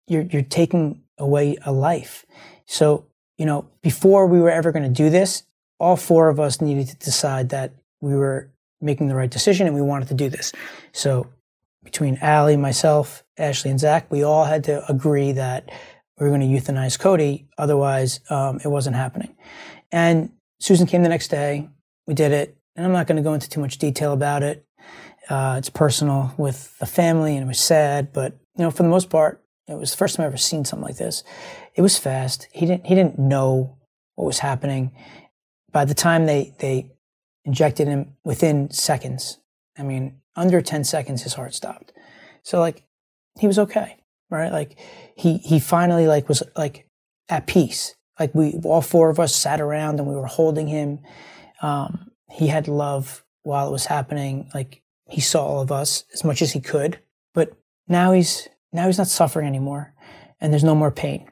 you're 0.08 0.24
you're 0.24 0.42
taking 0.42 1.04
away 1.20 1.58
a 1.64 1.72
life. 1.72 2.26
So 2.66 3.06
you 3.38 3.46
know, 3.46 3.70
before 3.84 4.26
we 4.26 4.40
were 4.40 4.50
ever 4.50 4.72
going 4.72 4.84
to 4.84 5.04
do 5.04 5.12
this, 5.12 5.44
all 5.78 5.96
four 5.96 6.30
of 6.30 6.40
us 6.40 6.60
needed 6.60 6.88
to 6.88 6.96
decide 6.96 7.50
that 7.50 7.72
we 8.02 8.16
were 8.16 8.50
making 8.82 9.10
the 9.10 9.16
right 9.16 9.30
decision 9.30 9.68
and 9.68 9.76
we 9.76 9.82
wanted 9.82 10.08
to 10.08 10.16
do 10.16 10.28
this. 10.28 10.52
So 10.92 11.28
between 11.84 12.18
Allie, 12.20 12.58
myself, 12.58 13.24
Ashley, 13.38 13.70
and 13.70 13.80
Zach, 13.80 14.12
we 14.12 14.24
all 14.24 14.46
had 14.46 14.64
to 14.64 14.84
agree 14.92 15.34
that 15.34 15.70
we 16.20 16.26
were 16.26 16.36
going 16.36 16.42
to 16.42 16.48
euthanize 16.48 16.98
Cody. 16.98 17.48
Otherwise, 17.58 18.20
um, 18.30 18.60
it 18.64 18.68
wasn't 18.68 18.96
happening. 18.96 19.36
And 19.92 20.32
Susan 20.60 20.88
came 20.88 21.04
the 21.04 21.10
next 21.10 21.30
day. 21.30 21.70
We 22.08 22.14
did 22.14 22.32
it 22.32 22.58
and 22.76 22.86
I'm 22.86 22.92
not 22.92 23.08
going 23.08 23.18
to 23.18 23.22
go 23.24 23.34
into 23.34 23.50
too 23.50 23.60
much 23.60 23.78
detail 23.78 24.14
about 24.14 24.44
it. 24.44 24.66
Uh, 25.30 25.56
it's 25.58 25.70
personal 25.70 26.34
with 26.38 26.78
the 26.80 26.86
family, 26.86 27.36
and 27.36 27.46
it 27.46 27.48
was 27.48 27.60
sad. 27.60 28.12
But 28.12 28.34
you 28.58 28.64
know, 28.64 28.72
for 28.72 28.84
the 28.84 28.90
most 28.90 29.10
part, 29.10 29.44
it 29.68 29.76
was 29.76 29.92
the 29.92 29.98
first 29.98 30.16
time 30.16 30.26
I've 30.26 30.32
ever 30.32 30.38
seen 30.38 30.66
something 30.66 30.86
like 30.86 30.98
this. 30.98 31.24
It 31.76 31.82
was 31.82 31.98
fast. 31.98 32.48
He 32.52 32.66
didn't 32.66 32.86
he 32.86 32.96
didn't 32.96 33.20
know 33.20 33.78
what 34.16 34.26
was 34.26 34.40
happening. 34.40 34.92
By 35.72 35.86
the 35.86 35.94
time 35.94 36.26
they 36.26 36.54
they 36.60 36.92
injected 37.46 37.88
him, 37.88 38.16
within 38.24 38.72
seconds, 38.72 39.40
I 39.78 39.84
mean, 39.84 40.20
under 40.36 40.62
ten 40.62 40.84
seconds, 40.84 41.24
his 41.24 41.36
heart 41.36 41.54
stopped. 41.54 41.94
So 42.44 42.60
like, 42.60 42.84
he 43.40 43.48
was 43.48 43.58
okay, 43.58 43.98
right? 44.30 44.52
Like, 44.52 44.78
he 45.16 45.38
he 45.38 45.60
finally 45.60 46.08
like 46.08 46.28
was 46.28 46.44
like 46.56 46.88
at 47.30 47.48
peace. 47.48 47.96
Like 48.20 48.34
we 48.36 48.60
all 48.64 48.82
four 48.82 49.10
of 49.10 49.20
us 49.20 49.36
sat 49.36 49.60
around 49.60 50.00
and 50.00 50.08
we 50.08 50.16
were 50.16 50.28
holding 50.28 50.68
him. 50.68 51.00
Um, 51.62 52.12
he 52.32 52.48
had 52.48 52.68
love 52.68 53.24
while 53.44 53.68
it 53.68 53.72
was 53.72 53.86
happening. 53.86 54.50
Like 54.54 54.82
he 55.08 55.22
saw 55.22 55.46
all 55.46 55.62
of 55.62 55.72
us 55.72 56.06
as 56.14 56.24
much 56.24 56.42
as 56.42 56.52
he 56.52 56.60
could, 56.60 57.00
but 57.34 57.54
now 57.88 58.12
he's 58.12 58.48
now 58.72 58.88
he's 58.88 58.98
not 58.98 59.08
suffering 59.08 59.48
anymore, 59.48 59.94
and 60.40 60.52
there's 60.52 60.64
no 60.64 60.76
more 60.76 60.92
pain. 60.92 61.30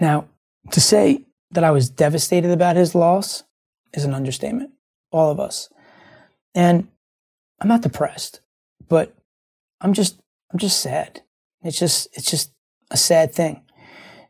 Now, 0.00 0.28
to 0.70 0.80
say 0.80 1.26
that 1.50 1.64
I 1.64 1.70
was 1.70 1.90
devastated 1.90 2.50
about 2.50 2.76
his 2.76 2.94
loss 2.94 3.44
is 3.92 4.04
an 4.04 4.14
understatement. 4.14 4.70
All 5.10 5.30
of 5.30 5.38
us, 5.38 5.68
and 6.54 6.88
I'm 7.60 7.68
not 7.68 7.82
depressed, 7.82 8.40
but 8.88 9.14
I'm 9.82 9.92
just, 9.92 10.18
I'm 10.50 10.58
just 10.58 10.80
sad. 10.80 11.20
It's 11.62 11.78
just, 11.78 12.08
it's 12.12 12.30
just 12.30 12.52
a 12.90 12.96
sad 12.96 13.34
thing. 13.34 13.62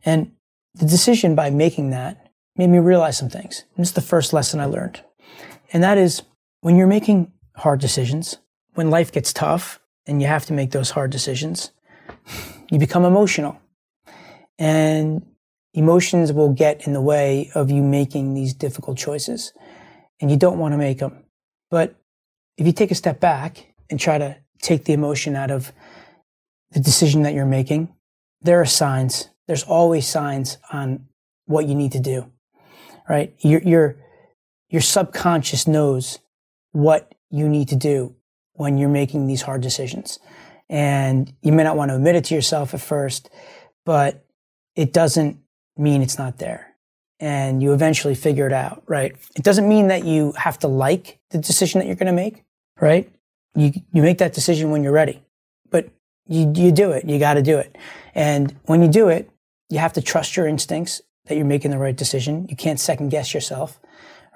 And 0.05 0.33
the 0.75 0.87
decision 0.87 1.35
by 1.35 1.51
making 1.51 1.91
that 1.91 2.31
made 2.57 2.69
me 2.69 2.79
realize 2.79 3.17
some 3.17 3.29
things. 3.29 3.65
And 3.75 3.83
this 3.83 3.89
is 3.89 3.95
the 3.95 4.01
first 4.01 4.33
lesson 4.33 4.61
I 4.61 4.67
learned. 4.67 5.03
And 5.73 5.83
that 5.83 5.99
is 5.99 6.23
when 6.61 6.77
you're 6.77 6.87
making 6.87 7.33
hard 7.57 7.81
decisions, 7.81 8.39
when 8.75 8.91
life 8.91 9.13
gets 9.13 9.33
tough 9.33 9.81
and 10.07 10.21
you 10.21 10.29
have 10.29 10.47
to 10.47 10.53
make 10.53 10.71
those 10.71 10.91
hard 10.91 11.11
decisions, 11.11 11.73
you 12.71 12.79
become 12.79 13.05
emotional. 13.05 13.59
And 14.59 15.27
emotions 15.75 16.33
will 16.33 16.53
get 16.53 16.87
in 16.87 16.93
the 16.93 17.01
way 17.01 17.51
of 17.55 17.71
you 17.71 17.83
making 17.83 18.35
these 18.35 18.55
difficult 18.55 18.99
choices. 18.99 19.53
And 20.21 20.31
you 20.31 20.37
don't 20.37 20.59
want 20.59 20.73
to 20.73 20.79
make 20.79 20.99
them. 20.99 21.25
But 21.71 21.97
if 22.57 22.67
you 22.67 22.73
take 22.73 22.91
a 22.91 22.95
step 22.95 23.19
back 23.19 23.75
and 23.91 23.99
try 23.99 24.19
to 24.19 24.37
take 24.61 24.85
the 24.85 24.93
emotion 24.93 25.35
out 25.35 25.51
of 25.51 25.73
the 26.73 26.81
decision 26.81 27.23
that 27.23 27.35
you're 27.35 27.47
making, 27.47 27.89
there 28.41 28.61
are 28.61 28.67
signs. 28.67 29.29
There's 29.47 29.63
always 29.63 30.07
signs 30.07 30.59
on 30.73 31.07
what 31.47 31.67
you 31.67 31.75
need 31.75 31.93
to 31.93 32.01
do, 32.01 32.31
right? 33.09 33.35
Your, 33.41 33.61
your, 33.63 33.97
your 34.69 34.81
subconscious 34.81 35.67
knows 35.67 36.19
what 36.73 37.15
you 37.31 37.49
need 37.49 37.69
to 37.69 37.77
do 37.77 38.15
when 38.55 38.79
you're 38.79 38.89
making 38.89 39.27
these 39.27 39.43
hard 39.43 39.61
decisions. 39.61 40.19
And 40.69 41.33
you 41.43 41.53
may 41.53 41.65
not 41.65 41.77
want 41.77 41.91
to 41.91 41.97
admit 41.97 42.17
it 42.17 42.25
to 42.27 42.35
yourself 42.35 42.73
at 42.75 42.81
first, 42.81 43.29
but 43.85 44.25
it 44.75 44.93
doesn't 44.93 45.39
mean 45.77 46.03
it's 46.03 46.19
not 46.19 46.39
there. 46.39 46.75
And 47.21 47.63
you 47.63 47.73
eventually 47.73 48.15
figure 48.15 48.47
it 48.47 48.53
out, 48.53 48.83
right? 48.89 49.15
It 49.37 49.43
doesn't 49.43 49.69
mean 49.69 49.89
that 49.89 50.05
you 50.05 50.33
have 50.33 50.59
to 50.61 50.69
like 50.69 51.21
the 51.31 51.39
decision 51.39 51.79
that 51.79 51.87
you're 51.87 51.97
going 51.97 52.07
to 52.07 52.13
make, 52.13 52.43
right? 52.81 53.11
You, 53.55 53.73
you 53.93 54.03
make 54.03 54.19
that 54.19 54.33
decision 54.33 54.71
when 54.71 54.83
you're 54.83 54.93
ready, 54.93 55.23
you, 56.27 56.53
you 56.55 56.73
do 56.73 56.93
it. 56.93 57.05
You 57.05 57.19
got 57.19 57.35
to 57.35 57.43
do 57.43 57.59
it. 57.59 57.77
And 58.15 58.55
when 58.65 58.83
you 58.83 58.89
do 58.89 59.09
it, 59.09 59.31
you 59.69 59.79
have 59.79 59.93
to 59.95 60.03
trust 60.03 60.37
your 60.37 60.47
instincts 60.47 61.01
that 61.27 61.37
you're 61.37 61.47
making 61.47 61.71
the 61.71 61.79
right 61.79 61.97
decision. 61.97 62.47
You 62.49 62.57
can't 62.57 62.81
second 62.81 63.11
guess 63.11 63.33
yourself, 63.33 63.81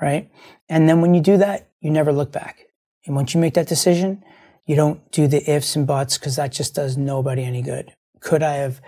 right? 0.01 0.31
And 0.69 0.89
then 0.89 1.01
when 1.01 1.15
you 1.15 1.21
do 1.21 1.37
that, 1.39 1.69
you 1.81 1.91
never 1.91 2.13
look 2.13 2.33
back. 2.33 2.67
And 3.07 3.15
once 3.15 3.35
you 3.35 3.41
make 3.41 3.55
that 3.55 3.69
decision, 3.69 4.25
you 4.67 4.77
don't 4.77 5.11
do 5.13 5.27
the 5.27 5.49
ifs 5.51 5.77
and 5.77 5.87
buts 5.87 6.19
because 6.19 6.37
that 6.37 6.53
just 6.53 6.75
does 6.75 6.97
nobody 6.97 7.45
any 7.45 7.63
good. 7.63 7.93
Could 8.21 8.43
I 8.43 8.55
have 8.55 8.81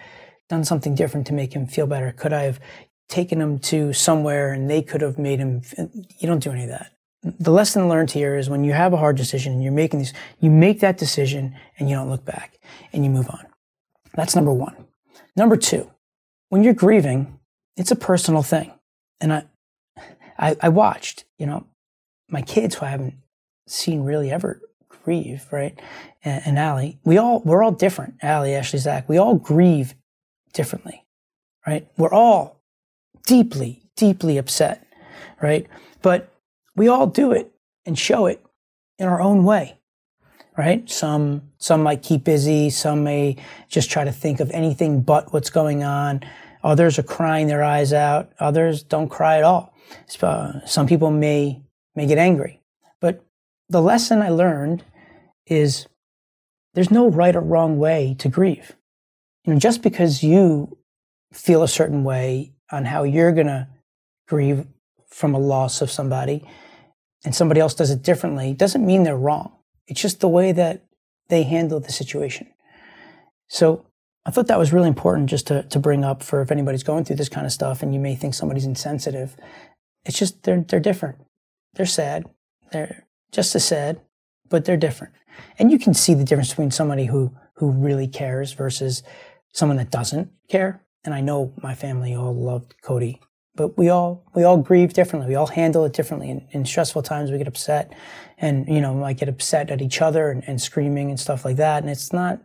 done 0.48 0.64
something 0.64 0.94
different 0.94 1.26
to 1.28 1.32
make 1.32 1.52
him 1.52 1.66
feel 1.66 1.87
better? 1.87 2.12
Could 2.12 2.32
I 2.32 2.42
have 2.42 2.61
taken 3.08 3.40
him 3.40 3.58
to 3.58 3.92
somewhere 3.92 4.52
and 4.52 4.68
they 4.68 4.82
could 4.82 5.02
have 5.02 5.18
made 5.18 5.38
him? 5.38 5.62
You 6.18 6.26
don't 6.26 6.42
do 6.42 6.50
any 6.50 6.64
of 6.64 6.70
that. 6.70 6.92
The 7.22 7.50
lesson 7.50 7.88
learned 7.88 8.12
here 8.12 8.37
is 8.37 8.48
when 8.48 8.62
you 8.64 8.72
have 8.72 8.92
a 8.92 8.96
hard 8.96 9.16
decision 9.16 9.52
and 9.52 9.62
you're 9.62 9.72
making 9.72 9.98
these, 9.98 10.12
you 10.40 10.50
make 10.50 10.81
that 10.81 10.98
decision 10.98 11.57
and 11.78 11.90
you 11.90 11.96
don't 11.96 12.11
look 12.11 12.24
back 12.24 12.59
and 12.92 13.04
you 13.04 13.11
move 13.11 13.28
on. 13.28 13.44
That's 14.14 14.37
number 14.37 14.52
one. 14.52 14.87
Number 15.37 15.57
two, 15.57 15.90
when 16.48 16.62
you're 16.62 16.74
grieving, 16.74 17.38
it's 17.76 17.90
a 17.90 17.96
personal 17.96 18.42
thing. 18.42 18.72
And 19.20 19.33
I, 19.33 19.44
I, 20.38 20.57
I 20.61 20.68
watched, 20.68 21.24
you 21.38 21.46
know, 21.46 21.66
my 22.28 22.42
kids 22.42 22.76
who 22.76 22.87
I 22.87 22.90
haven't 22.90 23.14
seen 23.66 24.02
really 24.04 24.31
ever 24.31 24.61
grieve, 24.88 25.46
right? 25.50 25.78
And, 26.24 26.42
and 26.46 26.59
Allie, 26.59 26.98
we 27.04 27.18
all, 27.18 27.40
we're 27.40 27.62
all 27.62 27.72
different. 27.72 28.14
Allie, 28.22 28.54
Ashley, 28.54 28.78
Zach, 28.78 29.09
we 29.09 29.18
all 29.18 29.35
grieve 29.35 29.94
differently, 30.52 31.04
right? 31.66 31.88
We're 31.96 32.12
all 32.12 32.61
deeply, 33.26 33.83
deeply 33.96 34.38
upset, 34.38 34.87
right? 35.42 35.66
But 36.02 36.33
we 36.79 36.88
all 36.88 37.07
do 37.07 37.33
it 37.33 37.53
and 37.85 37.99
show 37.99 38.27
it 38.27 38.45
in 38.99 39.07
our 39.07 39.21
own 39.21 39.45
way, 39.45 39.79
right? 40.57 40.88
Some, 40.88 41.43
some 41.59 41.83
might 41.83 42.03
keep 42.03 42.25
busy. 42.25 42.71
Some 42.71 43.05
may 43.05 43.37
just 43.69 43.91
try 43.91 44.05
to 44.05 44.12
think 44.12 44.41
of 44.41 44.51
anything 44.51 45.03
but 45.03 45.33
what's 45.33 45.51
going 45.51 45.85
on. 45.85 46.23
Others 46.64 46.99
are 46.99 47.05
crying 47.05 47.47
their 47.47 47.62
eyes 47.62 47.93
out. 47.93 48.33
Others 48.41 48.83
don't 48.83 49.09
cry 49.09 49.38
at 49.38 49.45
all. 49.45 49.73
Uh, 50.21 50.64
some 50.67 50.87
people 50.87 51.11
may, 51.11 51.62
may 51.95 52.07
get 52.07 52.19
angry. 52.19 52.61
But 53.01 53.25
the 53.69 53.83
lesson 53.83 54.23
I 54.23 54.31
learned 54.31 54.85
is 55.47 55.87
there's 56.75 56.91
no 56.91 57.09
right 57.09 57.35
or 57.35 57.41
wrong 57.41 57.79
way 57.79 58.17
to 58.19 58.29
grieve 58.29 58.75
you 59.49 59.55
know, 59.55 59.59
just 59.59 59.83
because 59.83 60.23
you 60.23 60.77
feel 61.33 61.62
a 61.62 61.69
certain 61.69 62.05
way 62.05 62.53
on 62.71 62.85
how 62.85 63.03
you're 63.03 63.33
going 63.33 63.47
to 63.47 63.67
grieve 64.27 64.67
from 65.09 65.35
a 65.35 65.38
loss 65.38 65.81
of 65.81 65.91
somebody 65.91 66.47
and 67.24 67.35
somebody 67.35 67.61
else 67.61 67.74
does 67.74 67.90
it 67.90 68.02
differently 68.02 68.54
doesn't 68.54 68.85
mean 68.85 69.02
they're 69.02 69.16
wrong. 69.16 69.52
It's 69.87 70.00
just 70.00 70.20
the 70.20 70.28
way 70.28 70.52
that 70.52 70.85
they 71.28 71.42
handle 71.42 71.81
the 71.81 71.92
situation. 71.92 72.48
So 73.48 73.87
I 74.24 74.31
thought 74.31 74.46
that 74.48 74.59
was 74.59 74.72
really 74.72 74.88
important 74.88 75.31
just 75.31 75.46
to, 75.46 75.62
to 75.64 75.78
bring 75.78 76.04
up 76.04 76.22
for 76.22 76.42
if 76.42 76.50
anybody's 76.50 76.83
going 76.83 77.04
through 77.04 77.16
this 77.16 77.28
kind 77.28 77.46
of 77.46 77.52
stuff 77.52 77.83
and 77.83 77.94
you 77.94 78.00
may 78.00 78.14
think 78.14 78.35
somebody's 78.35 78.66
insensitive. 78.66 79.37
It's 80.04 80.18
just 80.18 80.42
they're 80.42 80.61
they're 80.61 80.81
different. 80.81 81.18
They're 81.74 81.87
sad. 81.87 82.26
They're 82.72 83.07
just 83.33 83.54
as 83.54 83.64
sad, 83.64 84.00
but 84.48 84.64
they're 84.64 84.76
different. 84.76 85.14
And 85.59 85.70
you 85.70 85.78
can 85.78 85.94
see 85.94 86.14
the 86.14 86.24
difference 86.24 86.50
between 86.50 86.70
somebody 86.70 87.07
who 87.07 87.33
who 87.54 87.70
really 87.70 88.07
cares 88.07 88.52
versus 88.52 89.02
someone 89.52 89.78
that 89.78 89.90
doesn't 89.90 90.31
care. 90.48 90.83
And 91.04 91.14
I 91.14 91.20
know 91.20 91.52
my 91.62 91.74
family 91.74 92.14
all 92.14 92.35
loved 92.35 92.74
Cody, 92.83 93.20
but 93.59 93.77
we 93.77 93.88
all 93.88 94.25
we 94.35 94.44
all 94.44 94.57
grieve 94.57 94.94
differently. 94.94 95.29
We 95.29 95.35
all 95.35 95.49
handle 95.49 95.85
it 95.85 95.92
differently. 95.92 96.31
In, 96.31 96.47
in 96.53 96.64
stressful 96.64 97.03
times, 97.03 97.33
we 97.33 97.38
get 97.38 97.49
upset, 97.49 97.92
and 98.38 98.68
you 98.68 98.81
know, 98.81 98.94
might 98.94 99.18
get 99.18 99.29
upset 99.29 99.68
at 99.71 99.83
each 99.83 100.01
other 100.01 100.31
and, 100.31 100.44
and 100.47 100.62
screaming 100.62 101.11
and 101.11 101.18
stuff 101.18 101.44
like 101.44 101.57
that. 101.57 101.83
And 101.83 101.90
it's 101.90 102.12
not, 102.12 102.40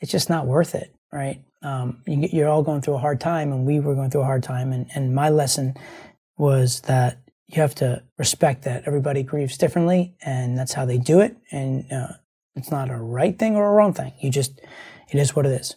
it's 0.00 0.12
just 0.12 0.30
not 0.30 0.46
worth 0.46 0.76
it, 0.76 0.94
right? 1.12 1.42
Um, 1.62 2.02
you, 2.06 2.28
you're 2.32 2.48
all 2.48 2.62
going 2.62 2.82
through 2.82 2.94
a 2.94 2.98
hard 2.98 3.20
time, 3.20 3.52
and 3.52 3.66
we 3.66 3.80
were 3.80 3.96
going 3.96 4.10
through 4.10 4.20
a 4.20 4.26
hard 4.32 4.44
time. 4.44 4.72
And 4.72 4.86
and 4.94 5.12
my 5.12 5.28
lesson 5.28 5.74
was 6.38 6.82
that 6.82 7.18
you 7.48 7.60
have 7.60 7.74
to 7.74 8.04
respect 8.16 8.62
that 8.62 8.84
everybody 8.86 9.24
grieves 9.24 9.58
differently, 9.58 10.14
and 10.22 10.56
that's 10.56 10.74
how 10.74 10.84
they 10.84 10.98
do 10.98 11.18
it. 11.18 11.36
And 11.50 11.90
uh, 11.92 12.12
it's 12.54 12.70
not 12.70 12.90
a 12.90 12.96
right 12.96 13.36
thing 13.36 13.56
or 13.56 13.68
a 13.68 13.72
wrong 13.72 13.92
thing. 13.92 14.12
You 14.20 14.30
just, 14.30 14.60
it 15.10 15.18
is 15.18 15.34
what 15.34 15.46
it 15.46 15.52
is. 15.52 15.74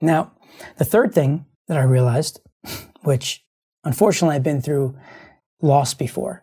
Now, 0.00 0.32
the 0.76 0.84
third 0.84 1.14
thing 1.14 1.46
that 1.68 1.78
I 1.78 1.84
realized, 1.84 2.40
which 3.02 3.43
unfortunately 3.84 4.36
I've 4.36 4.42
been 4.42 4.62
through 4.62 4.96
loss 5.60 5.94
before, 5.94 6.42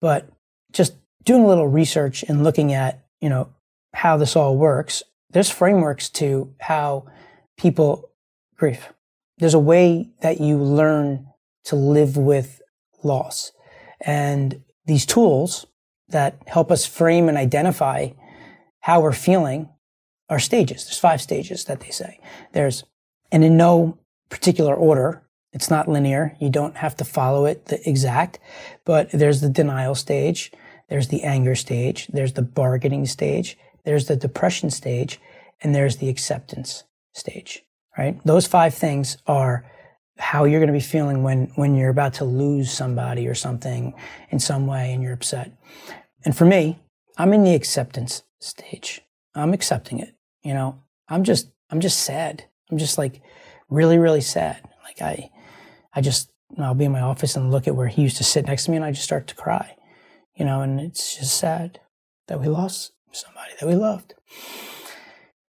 but 0.00 0.28
just 0.72 0.94
doing 1.24 1.42
a 1.42 1.46
little 1.46 1.68
research 1.68 2.22
and 2.28 2.44
looking 2.44 2.72
at, 2.72 3.04
you 3.20 3.28
know, 3.28 3.48
how 3.94 4.16
this 4.16 4.36
all 4.36 4.56
works, 4.56 5.02
there's 5.30 5.50
frameworks 5.50 6.08
to 6.08 6.54
how 6.60 7.06
people 7.56 8.10
grieve. 8.56 8.92
There's 9.38 9.54
a 9.54 9.58
way 9.58 10.10
that 10.20 10.40
you 10.40 10.58
learn 10.58 11.26
to 11.64 11.76
live 11.76 12.16
with 12.16 12.60
loss. 13.02 13.52
And 14.00 14.62
these 14.86 15.06
tools 15.06 15.66
that 16.08 16.38
help 16.46 16.70
us 16.70 16.86
frame 16.86 17.28
and 17.28 17.36
identify 17.36 18.08
how 18.80 19.00
we're 19.00 19.12
feeling 19.12 19.68
are 20.30 20.38
stages. 20.38 20.84
There's 20.84 20.98
five 20.98 21.20
stages 21.20 21.64
that 21.64 21.80
they 21.80 21.90
say. 21.90 22.20
There's, 22.52 22.84
and 23.30 23.44
in 23.44 23.56
no 23.56 23.98
particular 24.30 24.74
order, 24.74 25.22
it's 25.58 25.70
not 25.70 25.88
linear. 25.88 26.36
You 26.38 26.50
don't 26.50 26.76
have 26.76 26.96
to 26.98 27.04
follow 27.04 27.44
it 27.44 27.66
the 27.66 27.80
exact, 27.88 28.38
but 28.84 29.10
there's 29.10 29.40
the 29.40 29.48
denial 29.48 29.96
stage. 29.96 30.52
There's 30.88 31.08
the 31.08 31.24
anger 31.24 31.56
stage. 31.56 32.06
There's 32.12 32.34
the 32.34 32.42
bargaining 32.42 33.06
stage. 33.06 33.58
There's 33.84 34.06
the 34.06 34.14
depression 34.14 34.70
stage 34.70 35.18
and 35.60 35.74
there's 35.74 35.96
the 35.96 36.08
acceptance 36.08 36.84
stage, 37.12 37.64
right? 37.98 38.20
Those 38.24 38.46
five 38.46 38.72
things 38.72 39.18
are 39.26 39.68
how 40.16 40.44
you're 40.44 40.60
going 40.60 40.68
to 40.68 40.72
be 40.72 40.78
feeling 40.78 41.24
when, 41.24 41.50
when 41.56 41.74
you're 41.74 41.90
about 41.90 42.14
to 42.14 42.24
lose 42.24 42.70
somebody 42.70 43.26
or 43.26 43.34
something 43.34 43.94
in 44.30 44.38
some 44.38 44.68
way 44.68 44.92
and 44.92 45.02
you're 45.02 45.12
upset. 45.12 45.50
And 46.24 46.36
for 46.36 46.44
me, 46.44 46.78
I'm 47.16 47.32
in 47.32 47.42
the 47.42 47.56
acceptance 47.56 48.22
stage. 48.38 49.00
I'm 49.34 49.52
accepting 49.52 49.98
it. 49.98 50.14
You 50.44 50.54
know, 50.54 50.80
I'm 51.08 51.24
just, 51.24 51.50
I'm 51.68 51.80
just 51.80 51.98
sad. 51.98 52.44
I'm 52.70 52.78
just 52.78 52.96
like 52.96 53.22
really, 53.68 53.98
really 53.98 54.20
sad. 54.20 54.62
Like 54.84 55.02
I, 55.02 55.30
I 55.98 56.00
just, 56.00 56.30
I'll 56.56 56.74
be 56.74 56.84
in 56.84 56.92
my 56.92 57.00
office 57.00 57.34
and 57.34 57.50
look 57.50 57.66
at 57.66 57.74
where 57.74 57.88
he 57.88 58.02
used 58.02 58.18
to 58.18 58.24
sit 58.24 58.46
next 58.46 58.66
to 58.66 58.70
me 58.70 58.76
and 58.76 58.84
I 58.84 58.92
just 58.92 59.02
start 59.02 59.26
to 59.26 59.34
cry, 59.34 59.74
you 60.36 60.44
know, 60.44 60.60
and 60.60 60.78
it's 60.78 61.16
just 61.16 61.36
sad 61.36 61.80
that 62.28 62.40
we 62.40 62.46
lost 62.46 62.92
somebody 63.10 63.50
that 63.58 63.66
we 63.66 63.74
loved. 63.74 64.14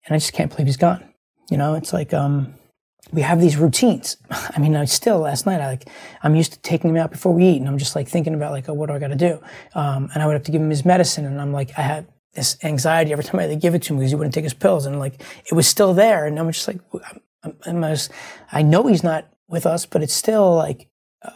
And 0.06 0.16
I 0.16 0.18
just 0.18 0.34
can't 0.34 0.50
believe 0.50 0.66
he's 0.66 0.76
gone. 0.76 1.14
You 1.52 1.58
know, 1.58 1.76
it's 1.76 1.94
like, 1.94 2.16
um, 2.16 2.56
we 3.12 3.22
have 3.22 3.40
these 3.40 3.58
routines. 3.58 4.18
I 4.32 4.58
mean, 4.58 4.76
I 4.76 4.86
still 4.86 5.20
last 5.20 5.46
night, 5.46 5.62
I 5.62 5.68
like, 5.68 5.88
I'm 6.24 6.36
used 6.36 6.54
to 6.54 6.60
taking 6.62 6.90
him 6.90 6.98
out 6.98 7.12
before 7.12 7.32
we 7.32 7.46
eat, 7.46 7.58
and 7.58 7.68
I'm 7.68 7.78
just 7.78 7.96
like 7.96 8.08
thinking 8.08 8.34
about 8.34 8.52
like, 8.52 8.68
oh, 8.68 8.74
what 8.74 8.88
do 8.88 8.94
I 8.94 9.00
got 9.00 9.10
to 9.10 9.16
do? 9.16 9.40
Um, 9.76 10.10
and 10.16 10.24
I 10.24 10.26
would 10.26 10.34
have 10.34 10.44
to 10.46 10.52
give 10.52 10.62
him 10.62 10.72
his 10.72 10.84
medicine, 10.84 11.26
and 11.26 11.40
I'm 11.40 11.54
like, 11.54 11.78
I 11.78 11.84
had 11.84 12.08
this 12.34 12.58
anxiety 12.64 13.12
every 13.12 13.24
time 13.24 13.40
I 13.40 13.46
to 13.46 13.56
give 13.56 13.76
it 13.76 13.84
to 13.84 13.94
him 13.94 14.00
because 14.00 14.10
he 14.10 14.16
wouldn't 14.16 14.34
take 14.34 14.46
his 14.46 14.56
pills, 14.56 14.88
and 14.88 14.98
like 14.98 15.22
it 15.46 15.54
was 15.54 15.68
still 15.68 15.94
there, 15.94 16.26
and 16.26 16.40
I'm 16.40 16.52
just 16.52 16.68
like, 16.68 16.80
I'm, 17.44 17.54
I'm, 17.68 17.84
I'm 17.84 17.98
I 18.52 18.64
know 18.64 18.88
he's 18.88 19.04
not 19.04 19.32
with 19.50 19.66
us, 19.66 19.86
but 19.86 20.02
it's 20.02 20.14
still 20.14 20.56
like, 20.56 20.90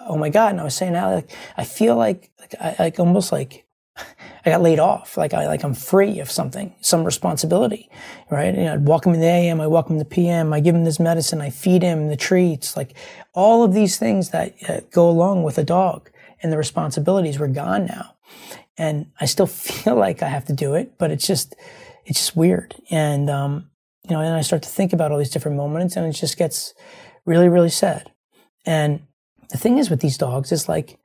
oh 0.07 0.17
my 0.17 0.29
god! 0.29 0.51
And 0.51 0.61
I 0.61 0.63
was 0.63 0.75
saying 0.75 0.93
now, 0.93 1.13
like, 1.13 1.31
I 1.57 1.63
feel 1.63 1.95
like, 1.95 2.31
like, 2.39 2.55
I, 2.59 2.75
like 2.79 2.99
almost 2.99 3.31
like 3.31 3.65
I 4.45 4.49
got 4.49 4.61
laid 4.61 4.79
off. 4.79 5.17
Like 5.17 5.33
I 5.33 5.47
like 5.47 5.63
I'm 5.63 5.73
free 5.73 6.19
of 6.19 6.31
something, 6.31 6.73
some 6.81 7.03
responsibility, 7.03 7.89
right? 8.29 8.53
You 8.53 8.63
know, 8.63 8.73
I'd 8.73 8.85
walk 8.85 9.05
him 9.05 9.13
in 9.13 9.19
the 9.19 9.27
AM, 9.27 9.61
I 9.61 9.67
walk 9.67 9.87
him 9.87 9.93
in 9.93 9.99
the 9.99 10.05
PM, 10.05 10.53
I 10.53 10.59
give 10.59 10.75
him 10.75 10.83
this 10.83 10.99
medicine, 10.99 11.41
I 11.41 11.49
feed 11.49 11.81
him 11.81 12.07
the 12.07 12.17
treats, 12.17 12.75
like 12.75 12.95
all 13.33 13.63
of 13.63 13.73
these 13.73 13.97
things 13.97 14.29
that 14.29 14.55
uh, 14.67 14.81
go 14.91 15.09
along 15.09 15.43
with 15.43 15.57
a 15.57 15.63
dog, 15.63 16.09
and 16.41 16.51
the 16.51 16.57
responsibilities 16.57 17.39
were 17.39 17.47
gone 17.47 17.85
now, 17.85 18.15
and 18.77 19.11
I 19.19 19.25
still 19.25 19.47
feel 19.47 19.95
like 19.95 20.21
I 20.21 20.29
have 20.29 20.45
to 20.45 20.53
do 20.53 20.73
it, 20.73 20.97
but 20.97 21.11
it's 21.11 21.27
just 21.27 21.55
it's 22.05 22.19
just 22.19 22.35
weird, 22.35 22.75
and 22.89 23.29
um, 23.29 23.69
you 24.09 24.15
know, 24.15 24.21
and 24.21 24.33
I 24.33 24.41
start 24.41 24.63
to 24.63 24.69
think 24.69 24.91
about 24.93 25.11
all 25.11 25.17
these 25.17 25.29
different 25.29 25.57
moments, 25.57 25.95
and 25.95 26.05
it 26.05 26.13
just 26.13 26.37
gets 26.37 26.73
really 27.25 27.49
really 27.49 27.69
sad, 27.69 28.11
and 28.65 29.05
the 29.49 29.57
thing 29.57 29.77
is 29.77 29.89
with 29.89 30.01
these 30.01 30.17
dogs 30.17 30.51
is 30.51 30.67
like 30.67 30.99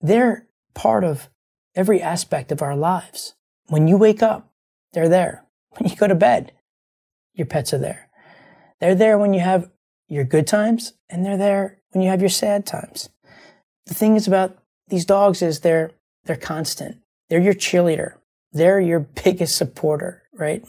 they're 0.00 0.46
part 0.74 1.04
of 1.04 1.28
every 1.74 2.02
aspect 2.02 2.52
of 2.52 2.62
our 2.62 2.76
lives. 2.76 3.34
When 3.68 3.88
you 3.88 3.96
wake 3.96 4.22
up, 4.22 4.52
they're 4.92 5.08
there. 5.08 5.44
When 5.78 5.88
you 5.88 5.96
go 5.96 6.06
to 6.06 6.14
bed, 6.14 6.52
your 7.32 7.46
pets 7.46 7.72
are 7.72 7.78
there. 7.78 8.10
They're 8.78 8.94
there 8.94 9.16
when 9.16 9.32
you 9.32 9.40
have 9.40 9.70
your 10.06 10.24
good 10.24 10.46
times, 10.46 10.92
and 11.08 11.24
they're 11.24 11.38
there 11.38 11.78
when 11.92 12.02
you 12.02 12.10
have 12.10 12.20
your 12.20 12.28
sad 12.28 12.66
times. 12.66 13.08
The 13.86 13.94
thing 13.94 14.16
is 14.16 14.26
about 14.26 14.58
these 14.88 15.06
dogs 15.06 15.40
is 15.40 15.60
they're 15.60 15.92
they're 16.24 16.36
constant. 16.36 16.98
They're 17.28 17.40
your 17.40 17.54
cheerleader. 17.54 18.16
They're 18.52 18.80
your 18.80 19.00
biggest 19.24 19.56
supporter, 19.56 20.24
right? 20.34 20.62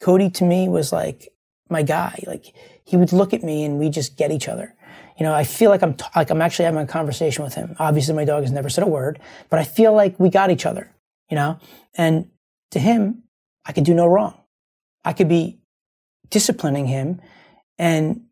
Cody 0.00 0.30
to 0.30 0.44
me 0.44 0.68
was 0.68 0.92
like 0.92 1.33
my 1.78 1.82
guy. 1.82 2.22
Like 2.26 2.46
he 2.84 2.96
would 2.96 3.12
look 3.12 3.32
at 3.34 3.42
me 3.42 3.64
and 3.64 3.78
we 3.78 3.90
just 3.90 4.16
get 4.16 4.30
each 4.30 4.48
other 4.48 4.74
you 5.18 5.24
know, 5.24 5.32
I 5.32 5.44
feel 5.44 5.70
like 5.70 5.82
I'm 5.82 5.94
t- 5.94 6.04
like 6.16 6.30
I'm 6.30 6.42
actually 6.42 6.64
having 6.64 6.80
a 6.80 6.86
conversation 6.86 7.44
with 7.44 7.54
him. 7.54 7.76
Obviously, 7.78 8.14
my 8.14 8.24
dog 8.24 8.42
has 8.42 8.50
never 8.50 8.68
said 8.68 8.82
a 8.82 8.88
word, 8.88 9.20
but 9.48 9.58
I 9.58 9.64
feel 9.64 9.92
like 9.92 10.18
we 10.18 10.28
got 10.28 10.50
each 10.50 10.66
other. 10.66 10.90
You 11.30 11.36
know, 11.36 11.58
and 11.96 12.28
to 12.72 12.78
him, 12.78 13.22
I 13.64 13.72
could 13.72 13.84
do 13.84 13.94
no 13.94 14.06
wrong. 14.06 14.34
I 15.04 15.12
could 15.12 15.28
be 15.28 15.60
disciplining 16.30 16.86
him, 16.86 17.20
and 17.78 18.22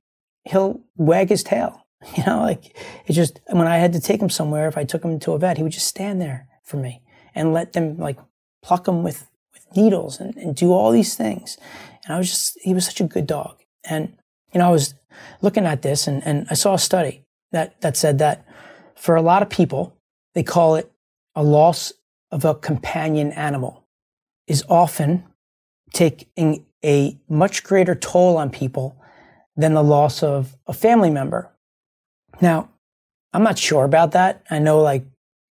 he'll 0.44 0.80
wag 0.96 1.28
his 1.28 1.42
tail. 1.42 1.78
You 2.16 2.24
know, 2.26 2.40
like 2.40 2.76
it 3.06 3.12
just 3.12 3.38
when 3.46 3.68
I 3.68 3.76
had 3.76 3.92
to 3.92 4.00
take 4.00 4.20
him 4.20 4.28
somewhere, 4.28 4.66
if 4.66 4.76
I 4.76 4.82
took 4.82 5.04
him 5.04 5.20
to 5.20 5.32
a 5.32 5.38
vet, 5.38 5.56
he 5.56 5.62
would 5.62 5.70
just 5.70 5.86
stand 5.86 6.20
there 6.20 6.48
for 6.64 6.76
me 6.76 7.00
and 7.32 7.52
let 7.52 7.74
them 7.74 7.96
like 7.96 8.18
pluck 8.60 8.88
him 8.88 9.04
with 9.04 9.28
with 9.52 9.76
needles 9.76 10.18
and, 10.18 10.36
and 10.36 10.56
do 10.56 10.72
all 10.72 10.90
these 10.90 11.14
things. 11.14 11.58
And 12.04 12.14
I 12.14 12.18
was 12.18 12.28
just 12.28 12.58
he 12.62 12.74
was 12.74 12.86
such 12.86 13.00
a 13.00 13.04
good 13.04 13.26
dog. 13.26 13.58
And 13.84 14.16
you 14.52 14.58
know, 14.58 14.68
I 14.68 14.70
was 14.70 14.94
looking 15.40 15.66
at 15.66 15.82
this 15.82 16.06
and, 16.06 16.24
and 16.26 16.46
I 16.50 16.54
saw 16.54 16.74
a 16.74 16.78
study 16.78 17.24
that, 17.52 17.80
that 17.80 17.96
said 17.96 18.18
that 18.18 18.46
for 18.96 19.16
a 19.16 19.22
lot 19.22 19.42
of 19.42 19.50
people, 19.50 19.96
they 20.34 20.42
call 20.42 20.76
it 20.76 20.90
a 21.34 21.42
loss 21.42 21.92
of 22.30 22.44
a 22.44 22.54
companion 22.54 23.32
animal 23.32 23.84
is 24.46 24.64
often 24.68 25.24
taking 25.92 26.64
a 26.84 27.18
much 27.28 27.62
greater 27.62 27.94
toll 27.94 28.36
on 28.36 28.50
people 28.50 28.96
than 29.56 29.74
the 29.74 29.82
loss 29.82 30.22
of 30.22 30.56
a 30.66 30.72
family 30.72 31.10
member. 31.10 31.50
Now, 32.40 32.70
I'm 33.32 33.42
not 33.42 33.58
sure 33.58 33.84
about 33.84 34.12
that. 34.12 34.42
I 34.50 34.58
know 34.58 34.80
like 34.80 35.04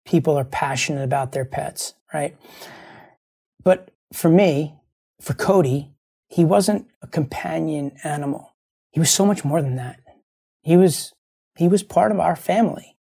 people 0.05 0.37
are 0.37 0.45
passionate 0.45 1.03
about 1.03 1.33
their 1.33 1.45
pets, 1.45 1.93
right? 2.13 2.35
But 3.63 3.91
for 4.13 4.29
me, 4.29 4.75
for 5.21 5.33
Cody, 5.33 5.91
he 6.29 6.45
wasn't 6.45 6.87
a 7.01 7.07
companion 7.07 7.91
animal 8.03 8.49
he 8.91 8.99
was 8.99 9.11
so 9.11 9.25
much 9.25 9.45
more 9.45 9.61
than 9.61 9.75
that. 9.75 9.99
He 10.61 10.77
was 10.77 11.13
he 11.57 11.67
was 11.67 11.83
part 11.83 12.11
of 12.11 12.19
our 12.19 12.35
family, 12.35 12.97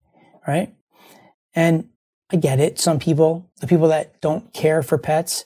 right? 0.48 0.74
And 1.54 1.90
I 2.32 2.38
get 2.38 2.60
it. 2.60 2.80
Some 2.80 3.00
people, 3.00 3.50
the 3.62 3.68
people 3.68 3.88
that 3.90 4.20
don't 4.20 4.52
care 4.54 4.82
for 4.84 4.98
pets, 4.98 5.46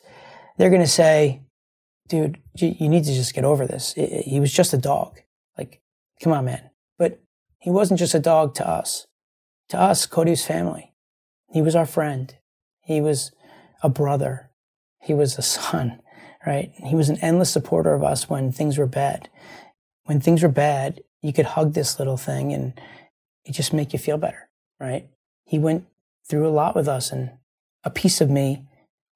they're 0.57 0.69
going 0.69 0.81
to 0.81 0.87
say, 0.87 1.41
dude, 2.07 2.37
you 2.55 2.89
need 2.89 3.03
to 3.03 3.13
just 3.13 3.33
get 3.33 3.43
over 3.43 3.67
this. 3.67 3.93
He 3.93 4.39
was 4.39 4.51
just 4.51 4.73
a 4.73 4.77
dog. 4.77 5.19
Like, 5.57 5.81
come 6.23 6.33
on, 6.33 6.45
man. 6.45 6.69
But 6.97 7.21
he 7.59 7.69
wasn't 7.69 7.99
just 7.99 8.15
a 8.15 8.19
dog 8.19 8.55
to 8.55 8.67
us. 8.67 9.07
To 9.69 9.79
us, 9.79 10.05
Cody's 10.05 10.45
family. 10.45 10.93
He 11.51 11.61
was 11.61 11.75
our 11.75 11.85
friend. 11.85 12.33
He 12.81 13.01
was 13.01 13.31
a 13.83 13.89
brother. 13.89 14.51
He 15.01 15.13
was 15.13 15.37
a 15.37 15.41
son, 15.41 16.00
right? 16.45 16.71
He 16.83 16.95
was 16.95 17.09
an 17.09 17.19
endless 17.21 17.51
supporter 17.51 17.93
of 17.93 18.03
us 18.03 18.29
when 18.29 18.51
things 18.51 18.77
were 18.77 18.87
bad 18.87 19.29
when 20.11 20.19
things 20.19 20.43
were 20.43 20.49
bad, 20.49 21.01
you 21.21 21.33
could 21.33 21.45
hug 21.45 21.73
this 21.73 21.99
little 21.99 22.17
thing 22.17 22.51
and 22.51 22.73
it 23.45 23.53
just 23.53 23.73
make 23.73 23.93
you 23.93 23.99
feel 23.99 24.17
better, 24.17 24.49
right? 24.79 25.07
He 25.45 25.59
went 25.59 25.85
through 26.27 26.47
a 26.47 26.51
lot 26.51 26.75
with 26.75 26.87
us 26.87 27.11
and 27.11 27.31
a 27.83 27.89
piece 27.89 28.19
of 28.19 28.29
me 28.29 28.67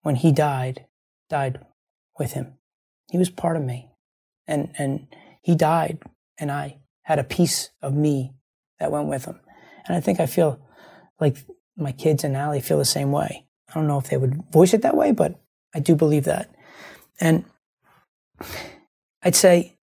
when 0.03 0.15
he 0.15 0.31
died 0.31 0.85
died 1.29 1.59
with 2.17 2.31
him. 2.31 2.53
He 3.11 3.17
was 3.17 3.29
part 3.29 3.57
of 3.57 3.63
me. 3.63 3.89
And 4.47 4.73
and 4.77 5.07
he 5.41 5.55
died 5.55 5.99
and 6.39 6.49
I 6.49 6.77
had 7.03 7.19
a 7.19 7.23
piece 7.23 7.71
of 7.81 7.93
me 7.93 8.31
that 8.79 8.91
went 8.91 9.07
with 9.07 9.25
him. 9.25 9.39
And 9.85 9.97
I 9.97 9.99
think 9.99 10.21
I 10.21 10.27
feel 10.27 10.59
like 11.19 11.37
my 11.75 11.91
kids 11.91 12.23
and 12.23 12.37
Allie 12.37 12.61
feel 12.61 12.77
the 12.77 12.85
same 12.85 13.11
way. 13.11 13.45
I 13.69 13.73
don't 13.73 13.87
know 13.87 13.97
if 13.97 14.09
they 14.09 14.17
would 14.17 14.43
voice 14.51 14.73
it 14.73 14.81
that 14.83 14.95
way, 14.95 15.11
but 15.11 15.39
I 15.73 15.79
do 15.79 15.93
believe 15.93 16.23
that. 16.23 16.54
And 17.19 17.45
I'd 19.23 19.35
say 19.35 19.77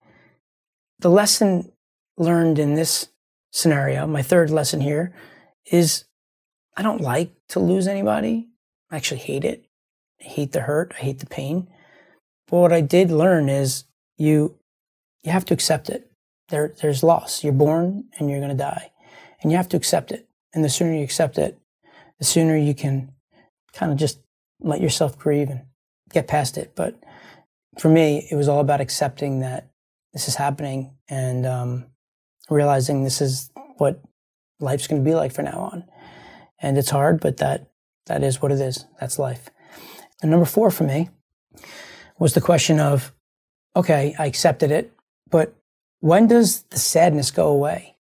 the 0.99 1.11
lesson 1.11 1.73
learned 2.17 2.59
in 2.59 2.75
this 2.75 3.09
scenario, 3.51 4.07
my 4.07 4.23
third 4.23 4.51
lesson 4.51 4.81
here, 4.81 5.13
is 5.71 6.05
I 6.77 6.83
don't 6.83 7.01
like 7.01 7.33
to 7.51 7.61
lose 7.61 7.87
anybody. 7.87 8.49
I 8.91 8.97
actually 8.97 9.21
hate 9.21 9.45
it. 9.45 9.67
I 10.21 10.25
hate 10.25 10.53
the 10.53 10.61
hurt. 10.61 10.93
I 10.97 11.03
hate 11.03 11.19
the 11.19 11.27
pain. 11.27 11.69
But 12.49 12.59
what 12.59 12.73
I 12.73 12.81
did 12.81 13.11
learn 13.11 13.49
is 13.49 13.85
you 14.17 14.59
you 15.23 15.31
have 15.31 15.45
to 15.47 15.55
accept 15.55 15.89
it. 15.89 16.11
There 16.49 16.75
there's 16.81 17.03
loss. 17.03 17.45
You're 17.45 17.53
born 17.53 18.05
and 18.19 18.31
you're 18.31 18.41
gonna 18.41 18.55
die. 18.55 18.91
And 19.43 19.51
you 19.51 19.57
have 19.57 19.69
to 19.71 19.77
accept 19.77 20.13
it. 20.13 20.29
And 20.55 20.65
the 20.65 20.69
sooner 20.69 20.95
you 20.95 21.03
accept 21.03 21.39
it, 21.39 21.59
the 22.19 22.25
sooner 22.25 22.57
you 22.57 22.75
can 22.75 23.13
kind 23.73 23.91
of 23.91 23.99
just 23.99 24.21
let 24.61 24.81
yourself 24.81 25.19
grieve 25.19 25.49
and 25.49 25.63
get 26.13 26.29
past 26.29 26.57
it. 26.59 26.73
But 26.75 27.03
for 27.79 27.89
me, 27.89 28.27
it 28.31 28.37
was 28.37 28.49
all 28.49 28.61
about 28.61 28.81
accepting 28.81 29.41
that 29.41 29.71
this 30.13 30.29
is 30.29 30.35
happening 30.35 30.93
and 31.09 31.47
um, 31.47 31.87
realizing 32.51 33.03
this 33.03 33.21
is 33.21 33.51
what 33.79 34.01
life's 34.61 34.87
going 34.87 35.03
to 35.03 35.09
be 35.09 35.15
like 35.15 35.33
from 35.33 35.47
now 35.47 35.59
on. 35.73 35.85
And 36.61 36.79
it's 36.79 36.91
hard, 36.91 37.21
but 37.21 37.39
that 37.39 37.69
that 38.07 38.23
is 38.23 38.43
what 38.43 38.53
it 38.53 38.61
is. 38.61 38.85
That's 39.01 39.19
life. 39.19 39.49
And 40.21 40.31
number 40.31 40.47
four 40.47 40.71
for 40.71 40.85
me 40.85 41.11
was 42.19 42.35
the 42.35 42.41
question 42.41 42.79
of, 42.79 43.13
okay, 43.75 44.15
I 44.19 44.27
accepted 44.27 44.71
it, 44.71 44.93
but 45.31 45.55
when 46.01 46.27
does 46.27 46.63
the 46.65 46.79
sadness 46.79 47.31
go 47.31 47.49
away? 47.49 47.97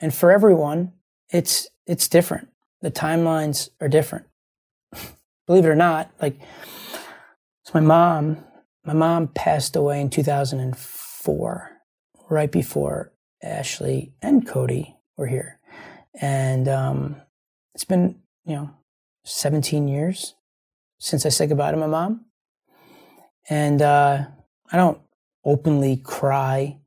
And 0.00 0.12
for 0.14 0.32
everyone, 0.32 0.92
it's 1.30 1.68
it's 1.86 2.08
different. 2.08 2.48
The 2.80 2.90
timelines 2.90 3.70
are 3.80 3.88
different. 3.88 4.26
Believe 5.46 5.64
it 5.64 5.68
or 5.68 5.76
not, 5.76 6.10
like 6.20 6.38
so 7.64 7.72
my 7.74 7.80
mom, 7.80 8.44
my 8.84 8.92
mom 8.92 9.28
passed 9.28 9.76
away 9.76 10.00
in 10.00 10.10
2004 10.10 11.70
right 12.30 12.50
before 12.50 13.12
Ashley 13.42 14.12
and 14.22 14.46
Cody 14.46 14.96
were 15.16 15.26
here. 15.26 15.58
And 16.20 16.68
um, 16.68 17.16
it's 17.74 17.84
been, 17.84 18.20
you 18.44 18.56
know, 18.56 18.70
17 19.24 19.88
years 19.88 20.34
since 20.98 21.24
I 21.24 21.30
said 21.30 21.48
goodbye 21.48 21.70
to 21.70 21.76
my 21.76 21.86
mom. 21.86 22.26
And 23.48 23.82
uh, 23.82 24.26
I 24.70 24.76
don't 24.76 25.00
openly 25.44 25.96
cry 25.96 26.78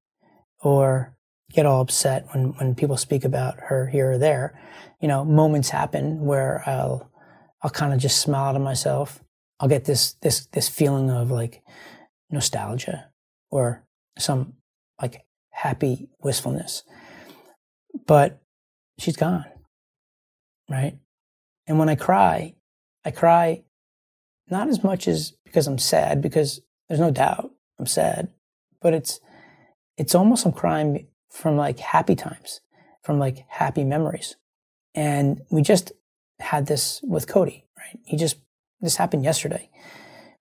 or 0.62 1.16
get 1.52 1.66
all 1.66 1.82
upset 1.82 2.26
when, 2.32 2.54
when 2.58 2.76
people 2.76 2.98
speak 2.98 3.24
about 3.24 3.60
her 3.60 3.88
here 3.88 4.12
or 4.12 4.18
there. 4.18 4.60
You 5.02 5.08
know, 5.08 5.24
moments 5.24 5.70
happen 5.70 6.26
where 6.26 6.64
I'll 6.66 7.12
I'll 7.62 7.72
kind 7.72 7.94
of 7.94 8.00
just 8.00 8.22
smile 8.22 8.54
to 8.54 8.60
myself. 8.60 9.24
I'll 9.60 9.70
get 9.70 9.86
this 9.86 10.14
this 10.22 10.48
this 10.48 10.70
feeling 10.70 11.10
of 11.10 11.32
like 11.32 11.62
nostalgia 12.30 13.10
or 13.50 13.86
some 14.18 14.54
like 15.02 15.26
happy 15.52 16.10
wistfulness. 16.22 16.84
But 18.06 18.42
she's 19.00 19.16
gone, 19.16 19.46
right? 20.70 20.98
And 21.68 21.80
when 21.80 21.90
I 21.90 21.96
cry, 21.96 22.56
I 23.04 23.12
cry 23.12 23.64
not 24.50 24.68
as 24.68 24.84
much 24.84 25.08
as 25.08 25.34
because 25.44 25.68
I'm 25.68 25.78
sad, 25.78 26.22
because 26.22 26.62
there's 26.88 27.00
no 27.00 27.12
doubt 27.12 27.52
I'm 27.80 27.86
sad, 27.86 28.30
but 28.82 28.94
it's 28.94 29.20
it's 29.98 30.16
almost 30.16 30.46
I'm 30.46 30.52
crying 30.52 31.08
from 31.30 31.58
like 31.58 31.80
happy 31.80 32.16
times, 32.16 32.62
from 33.04 33.20
like 33.20 33.46
happy 33.48 33.84
memories. 33.84 34.36
And 34.94 35.42
we 35.50 35.62
just 35.62 35.92
had 36.40 36.68
this 36.68 37.02
with 37.04 37.28
Cody, 37.28 37.66
right? 37.78 38.00
He 38.06 38.18
just 38.18 38.38
this 38.82 38.98
happened 38.98 39.24
yesterday, 39.24 39.70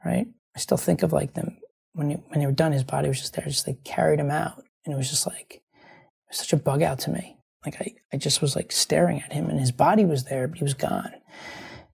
right? 0.05 0.27
I 0.57 0.59
still 0.59 0.77
think 0.77 1.03
of 1.03 1.13
like 1.13 1.35
them 1.35 1.59
when 1.95 2.11
he, 2.11 2.17
when 2.17 2.41
they 2.41 2.47
were 2.47 2.53
done, 2.53 2.73
his 2.73 2.85
body 2.85 3.09
was 3.09 3.21
just 3.21 3.35
there, 3.35 3.45
just 3.47 3.67
like 3.67 3.83
carried 3.85 4.21
him 4.21 4.31
out, 4.31 4.63
and 4.85 4.93
it 4.93 4.97
was 4.97 5.09
just 5.09 5.27
like 5.27 5.55
it 5.55 6.29
was 6.29 6.39
such 6.39 6.53
a 6.53 6.57
bug 6.57 6.83
out 6.83 6.99
to 7.01 7.11
me. 7.11 7.39
Like 7.65 7.81
I, 7.81 7.95
I 8.13 8.17
just 8.19 8.43
was 8.43 8.55
like 8.55 8.73
staring 8.73 9.21
at 9.21 9.33
him, 9.33 9.49
and 9.49 9.59
his 9.59 9.73
body 9.73 10.05
was 10.05 10.25
there, 10.25 10.47
but 10.47 10.59
he 10.59 10.65
was 10.65 10.75
gone. 10.75 11.13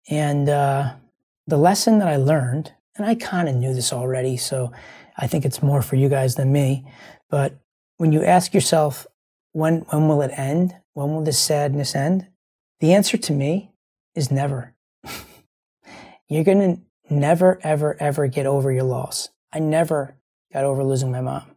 And 0.09 0.49
uh, 0.49 0.95
the 1.47 1.59
lesson 1.59 1.99
that 1.99 2.09
I 2.09 2.17
learned, 2.17 2.73
and 2.97 3.07
I 3.07 3.15
kind 3.15 3.49
of 3.49 3.55
knew 3.55 3.75
this 3.75 3.93
already, 3.93 4.37
so 4.37 4.73
I 5.17 5.27
think 5.27 5.45
it's 5.45 5.63
more 5.63 5.83
for 5.83 5.97
you 5.97 6.09
guys 6.09 6.35
than 6.35 6.51
me. 6.51 6.87
But 7.29 7.61
when 7.99 8.13
you 8.13 8.25
ask 8.25 8.55
yourself, 8.55 9.07
when, 9.53 9.81
when 9.91 10.09
will 10.09 10.23
it 10.23 10.33
end? 10.35 10.75
When 10.95 11.15
will 11.15 11.23
this 11.23 11.39
sadness 11.39 11.95
end? 11.95 12.27
The 12.81 12.95
answer 12.95 13.19
to 13.19 13.33
me 13.33 13.73
is 14.15 14.31
never. 14.31 14.75
You're 16.31 16.45
going 16.45 16.77
to 16.77 17.15
never, 17.15 17.59
ever, 17.63 17.97
ever 18.01 18.29
get 18.29 18.47
over 18.47 18.71
your 18.71 18.85
loss. 18.85 19.31
I 19.53 19.59
never 19.59 20.17
got 20.53 20.65
over 20.65 20.85
losing 20.85 21.11
my 21.11 21.21
mom. 21.21 21.57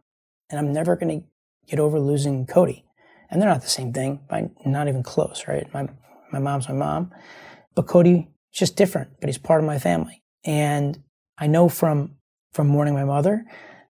And 0.50 0.58
I'm 0.58 0.72
never 0.72 0.96
going 0.96 1.20
to 1.20 1.26
get 1.68 1.78
over 1.78 2.00
losing 2.00 2.44
Cody. 2.44 2.84
And 3.30 3.40
they're 3.40 3.48
not 3.48 3.62
the 3.62 3.68
same 3.68 3.92
thing, 3.92 4.20
by 4.28 4.50
not 4.66 4.88
even 4.88 5.04
close, 5.04 5.44
right? 5.46 5.72
My, 5.72 5.88
my 6.32 6.40
mom's 6.40 6.68
my 6.68 6.74
mom. 6.74 7.12
But 7.76 7.86
Cody 7.86 8.28
just 8.52 8.74
different, 8.74 9.10
but 9.20 9.28
he's 9.28 9.38
part 9.38 9.60
of 9.60 9.66
my 9.66 9.78
family. 9.78 10.24
And 10.44 11.00
I 11.38 11.46
know 11.46 11.68
from, 11.68 12.16
from 12.52 12.66
mourning 12.66 12.94
my 12.94 13.04
mother 13.04 13.46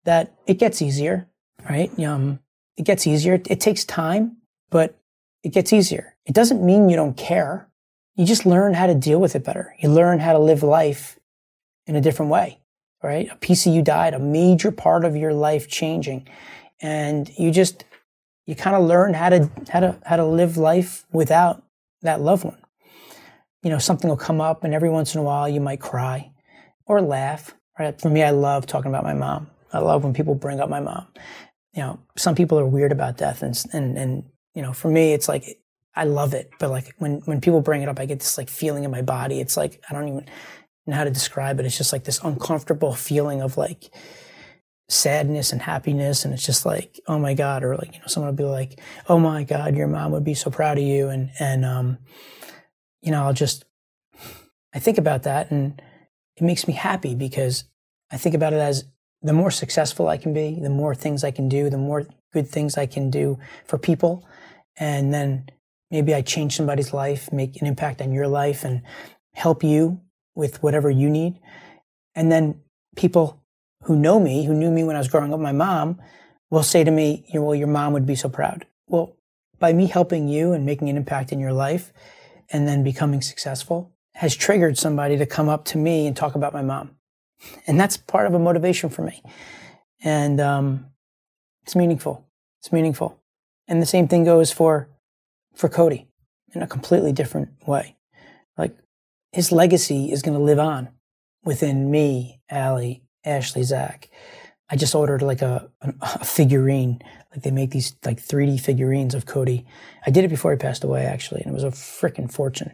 that 0.05 0.35
it 0.47 0.59
gets 0.59 0.81
easier, 0.81 1.29
right? 1.69 1.97
Um, 2.01 2.41
it 2.79 2.85
gets 2.87 3.07
easier. 3.07 3.35
It 3.35 3.61
takes 3.61 3.85
time, 3.85 4.39
but 4.71 4.99
it 5.43 5.51
gets 5.51 5.75
easier. 5.75 6.17
It 6.25 6.35
doesn't 6.35 6.65
mean 6.65 6.89
you 6.89 6.97
don't 6.97 7.17
care. 7.17 7.70
You 8.21 8.27
just 8.27 8.45
learn 8.45 8.75
how 8.75 8.87
to 8.87 8.95
deal 8.95 9.19
with 9.19 9.35
it 9.35 9.45
better. 9.45 9.75
You 9.79 9.89
learn 9.89 10.19
how 10.19 10.35
to 10.35 10.39
live 10.39 10.63
life 10.63 11.19
in 11.87 11.97
a 11.97 12.03
different 12.03 12.31
way, 12.31 12.59
right? 13.03 13.27
A 13.33 13.37
piece 13.37 13.65
of 13.65 13.73
you 13.73 13.81
died, 13.81 14.13
a 14.13 14.19
major 14.19 14.71
part 14.71 15.07
of 15.07 15.17
your 15.17 15.33
life 15.33 15.69
changing. 15.69 16.29
And 16.83 17.31
you 17.39 17.51
just, 17.51 17.87
you 18.45 18.55
kind 18.55 18.77
of 18.77 18.83
learn 18.83 19.15
how 19.15 19.31
to, 19.31 19.51
how 19.71 19.81
to, 19.81 19.99
how 20.05 20.17
to 20.17 20.27
live 20.27 20.59
life 20.59 21.07
without 21.11 21.65
that 22.03 22.21
loved 22.21 22.45
one. 22.45 22.59
You 23.63 23.71
know, 23.71 23.79
something 23.79 24.11
will 24.11 24.19
come 24.19 24.43
up 24.43 24.65
and 24.65 24.75
every 24.75 24.91
once 24.91 25.15
in 25.15 25.21
a 25.23 25.25
while 25.25 25.49
you 25.49 25.63
might 25.63 25.81
cry 25.81 26.31
or 26.85 27.01
laugh, 27.01 27.55
right? 27.79 27.99
For 27.99 28.11
me, 28.11 28.23
I 28.23 28.33
love 28.33 28.67
talking 28.67 28.91
about 28.91 29.05
my 29.05 29.15
mom. 29.15 29.49
I 29.73 29.79
love 29.79 30.05
when 30.05 30.13
people 30.13 30.35
bring 30.35 30.61
up 30.61 30.69
my 30.69 30.81
mom. 30.81 31.07
You 31.73 31.85
know, 31.85 32.01
some 32.19 32.35
people 32.35 32.59
are 32.59 32.67
weird 32.67 32.93
about 32.93 33.17
death 33.17 33.43
and, 33.43 33.59
and, 33.73 33.97
and, 33.97 34.25
you 34.53 34.61
know, 34.61 34.75
for 34.75 34.91
me, 34.91 35.15
it's 35.15 35.27
like, 35.27 35.60
I 35.95 36.05
love 36.05 36.35
it. 36.35 36.51
But 36.59 36.71
like 36.71 36.95
when, 36.99 37.21
when 37.25 37.41
people 37.41 37.61
bring 37.61 37.83
it 37.83 37.89
up, 37.89 37.99
I 37.99 38.07
get 38.07 38.21
this 38.21 38.39
like 38.39 38.49
feeling 38.49 38.85
in 38.85 38.91
my 38.91 39.03
body. 39.03 39.41
It's 39.41 39.57
like, 39.57 39.83
I 39.89 39.95
don't 39.95 40.09
even, 40.09 40.27
know 40.91 40.97
how 40.97 41.05
to 41.05 41.11
describe 41.11 41.59
it. 41.59 41.67
It's 41.67 41.79
just 41.79 41.93
like 41.93 42.05
this 42.05 42.21
uncomfortable 42.23 42.95
feeling 42.95 43.41
of 43.41 43.57
like 43.57 43.91
sadness 44.89 45.53
and 45.53 45.63
happiness. 45.63 46.25
And 46.25 46.35
it's 46.35 46.45
just 46.45 46.67
like, 46.67 47.01
oh 47.07 47.19
my 47.19 47.35
God. 47.35 47.63
Or 47.65 47.77
like, 47.77 47.95
you 47.95 48.01
know, 48.01 48.07
someone 48.07 48.31
will 48.31 48.37
be 48.37 48.51
like, 48.51 48.81
oh 49.09 49.19
my 49.19 49.45
God, 49.45 49.77
your 49.77 49.87
mom 49.87 50.13
would 50.13 50.25
be 50.25 50.35
so 50.35 50.51
proud 50.51 50.79
of 50.79 50.85
you. 50.85 51.09
And, 51.09 51.31
and, 51.39 51.65
um, 51.65 51.99
you 53.01 53.11
know, 53.11 53.23
I'll 53.23 53.33
just, 53.33 53.65
I 54.75 54.79
think 54.79 54.99
about 54.99 55.23
that 55.23 55.51
and 55.51 55.81
it 56.37 56.43
makes 56.43 56.67
me 56.67 56.75
happy 56.75 57.15
because 57.15 57.65
I 58.11 58.17
think 58.17 58.35
about 58.35 58.53
it 58.53 58.61
as 58.61 58.85
the 59.23 59.33
more 59.33 59.51
successful 59.51 60.09
I 60.09 60.17
can 60.17 60.33
be, 60.33 60.59
the 60.61 60.71
more 60.71 60.95
things 60.95 61.25
I 61.25 61.31
can 61.31 61.49
do, 61.49 61.71
the 61.71 61.79
more 61.79 62.07
good 62.33 62.49
things 62.49 62.77
I 62.77 62.87
can 62.87 63.11
do 63.11 63.39
for 63.67 63.79
people. 63.79 64.27
And 64.77 65.13
then 65.13 65.47
maybe 65.91 66.15
I 66.15 66.23
change 66.23 66.57
somebody's 66.57 66.93
life, 66.93 67.33
make 67.33 67.61
an 67.61 67.67
impact 67.67 68.01
on 68.01 68.13
your 68.13 68.29
life 68.29 68.65
and 68.65 68.83
help 69.35 69.63
you 69.63 70.01
with 70.35 70.63
whatever 70.63 70.91
you 70.91 71.11
need. 71.11 71.39
And 72.15 72.31
then 72.31 72.61
people 72.97 73.43
who 73.85 73.97
know 73.97 74.21
me, 74.21 74.45
who 74.45 74.55
knew 74.55 74.71
me 74.71 74.85
when 74.85 74.97
I 74.97 75.01
was 75.01 75.09
growing 75.09 75.33
up, 75.33 75.41
my 75.41 75.53
mom, 75.53 76.01
will 76.51 76.63
say 76.63 76.85
to 76.85 76.91
me, 76.91 77.25
You 77.29 77.41
know, 77.41 77.47
well, 77.47 77.55
your 77.55 77.69
mom 77.69 77.93
would 77.93 78.07
be 78.07 78.15
so 78.15 78.29
proud. 78.29 78.67
Well, 78.87 79.17
by 79.59 79.73
me 79.73 79.87
helping 79.87 80.29
you 80.29 80.53
and 80.53 80.67
making 80.67 80.89
an 80.89 80.97
impact 80.97 81.33
in 81.33 81.39
your 81.39 81.53
life 81.53 81.93
and 82.51 82.67
then 82.67 82.83
becoming 82.83 83.21
successful 83.21 83.93
has 84.15 84.35
triggered 84.35 84.77
somebody 84.77 85.17
to 85.17 85.27
come 85.27 85.49
up 85.49 85.65
to 85.67 85.79
me 85.79 86.07
and 86.07 86.17
talk 86.17 86.35
about 86.35 86.53
my 86.53 86.63
mom. 86.63 86.97
And 87.67 87.79
that's 87.79 87.97
part 87.97 88.27
of 88.27 88.35
a 88.35 88.39
motivation 88.39 88.91
for 88.91 89.03
me. 89.03 89.23
And 90.03 90.41
um, 90.41 90.87
it's 91.63 91.77
meaningful. 91.77 92.27
It's 92.61 92.73
meaningful. 92.73 93.19
And 93.69 93.81
the 93.81 93.87
same 93.87 94.09
thing 94.09 94.25
goes 94.25 94.53
for 94.53 94.89
for 95.61 95.69
Cody 95.69 96.09
in 96.55 96.63
a 96.63 96.67
completely 96.67 97.13
different 97.13 97.51
way. 97.67 97.97
Like 98.57 98.77
his 99.33 99.53
legacy 99.53 100.11
is 100.11 100.23
going 100.23 100.37
to 100.37 100.43
live 100.43 100.59
on 100.59 100.89
within 101.45 101.91
me, 101.91 102.41
Allie, 102.51 103.05
Ashley, 103.25 103.63
Zach. 103.63 104.09
I 104.71 104.77
just 104.77 104.95
ordered 104.95 105.21
like 105.21 105.43
a, 105.43 105.71
a, 105.83 106.25
figurine. 106.25 107.03
Like 107.31 107.43
they 107.43 107.51
make 107.51 107.71
these 107.71 107.95
like 108.05 108.23
3D 108.23 108.61
figurines 108.61 109.15
of 109.15 109.27
Cody. 109.27 109.67
I 110.07 110.11
did 110.11 110.25
it 110.25 110.29
before 110.29 110.53
he 110.53 110.57
passed 110.57 110.85
away, 110.85 111.05
actually, 111.05 111.43
and 111.43 111.51
it 111.51 111.55
was 111.55 111.65
a 111.65 111.69
freaking 111.69 112.33
fortune. 112.33 112.73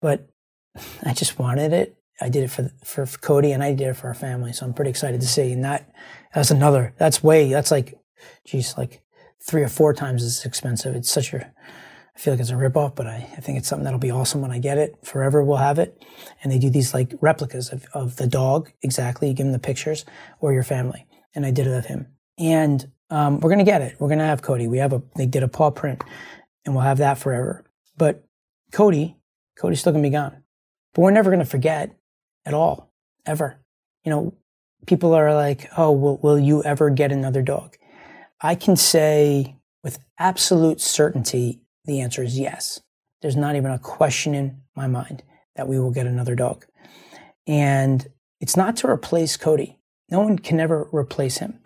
But 0.00 0.28
I 1.04 1.12
just 1.14 1.38
wanted 1.38 1.72
it. 1.72 1.96
I 2.20 2.28
did 2.28 2.44
it 2.44 2.50
for, 2.50 2.70
for, 2.84 3.06
for 3.06 3.18
Cody, 3.18 3.52
and 3.52 3.62
I 3.62 3.72
did 3.72 3.88
it 3.88 3.94
for 3.94 4.08
our 4.08 4.14
family. 4.14 4.52
So 4.52 4.66
I'm 4.66 4.74
pretty 4.74 4.90
excited 4.90 5.22
to 5.22 5.26
see. 5.26 5.52
And 5.52 5.64
that 5.64 5.90
that's 6.34 6.50
another. 6.50 6.94
That's 6.98 7.24
way. 7.24 7.50
That's 7.50 7.70
like, 7.70 7.98
geez, 8.44 8.76
like 8.76 9.02
three 9.42 9.62
or 9.62 9.68
four 9.68 9.94
times 9.94 10.22
as 10.22 10.44
expensive. 10.44 10.94
It's 10.94 11.10
such 11.10 11.32
a 11.32 11.50
I 12.20 12.22
feel 12.22 12.34
like 12.34 12.40
it's 12.40 12.50
a 12.50 12.54
ripoff, 12.54 12.96
but 12.96 13.06
I, 13.06 13.26
I 13.34 13.40
think 13.40 13.56
it's 13.56 13.66
something 13.66 13.84
that'll 13.84 13.98
be 13.98 14.10
awesome 14.10 14.42
when 14.42 14.50
I 14.50 14.58
get 14.58 14.76
it. 14.76 14.94
Forever 15.02 15.42
we'll 15.42 15.56
have 15.56 15.78
it. 15.78 16.04
And 16.42 16.52
they 16.52 16.58
do 16.58 16.68
these 16.68 16.92
like 16.92 17.14
replicas 17.22 17.72
of, 17.72 17.86
of 17.94 18.16
the 18.16 18.26
dog, 18.26 18.70
exactly. 18.82 19.28
You 19.28 19.34
give 19.34 19.46
them 19.46 19.54
the 19.54 19.58
pictures 19.58 20.04
or 20.38 20.52
your 20.52 20.62
family. 20.62 21.06
And 21.34 21.46
I 21.46 21.50
did 21.50 21.66
it 21.66 21.72
of 21.72 21.86
him. 21.86 22.08
And 22.36 22.92
um, 23.08 23.40
we're 23.40 23.48
going 23.48 23.64
to 23.64 23.70
get 23.70 23.80
it. 23.80 23.96
We're 23.98 24.08
going 24.08 24.18
to 24.18 24.26
have 24.26 24.42
Cody. 24.42 24.68
We 24.68 24.76
have 24.76 24.92
a, 24.92 25.00
they 25.16 25.24
did 25.24 25.42
a 25.42 25.48
paw 25.48 25.70
print 25.70 26.04
and 26.66 26.74
we'll 26.74 26.84
have 26.84 26.98
that 26.98 27.16
forever. 27.16 27.64
But 27.96 28.22
Cody, 28.70 29.16
Cody's 29.56 29.80
still 29.80 29.92
going 29.92 30.04
to 30.04 30.10
be 30.10 30.12
gone. 30.12 30.42
But 30.92 31.00
we're 31.00 31.12
never 31.12 31.30
going 31.30 31.42
to 31.42 31.46
forget 31.46 31.96
at 32.44 32.52
all, 32.52 32.92
ever. 33.24 33.62
You 34.04 34.10
know, 34.10 34.34
people 34.84 35.14
are 35.14 35.32
like, 35.32 35.70
oh, 35.74 35.92
will, 35.92 36.18
will 36.18 36.38
you 36.38 36.62
ever 36.64 36.90
get 36.90 37.12
another 37.12 37.40
dog? 37.40 37.78
I 38.42 38.56
can 38.56 38.76
say 38.76 39.56
with 39.82 39.98
absolute 40.18 40.82
certainty 40.82 41.62
the 41.84 42.00
answer 42.00 42.22
is 42.22 42.38
yes. 42.38 42.80
There's 43.22 43.36
not 43.36 43.56
even 43.56 43.70
a 43.70 43.78
question 43.78 44.34
in 44.34 44.62
my 44.74 44.86
mind 44.86 45.22
that 45.56 45.68
we 45.68 45.78
will 45.78 45.90
get 45.90 46.06
another 46.06 46.34
dog. 46.34 46.64
And 47.46 48.06
it's 48.40 48.56
not 48.56 48.76
to 48.76 48.88
replace 48.88 49.36
Cody. 49.36 49.78
No 50.10 50.20
one 50.20 50.38
can 50.38 50.60
ever 50.60 50.88
replace 50.92 51.38
him. 51.38 51.58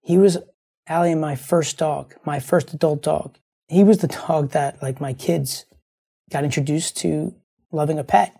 He 0.00 0.18
was 0.18 0.38
Allie 0.86 1.12
and 1.12 1.20
my 1.20 1.36
first 1.36 1.78
dog, 1.78 2.14
my 2.24 2.40
first 2.40 2.72
adult 2.72 3.02
dog. 3.02 3.36
He 3.68 3.84
was 3.84 3.98
the 3.98 4.08
dog 4.08 4.50
that, 4.50 4.82
like, 4.82 5.00
my 5.00 5.12
kids 5.12 5.64
got 6.30 6.44
introduced 6.44 6.96
to 6.98 7.34
loving 7.72 7.98
a 7.98 8.04
pet. 8.04 8.34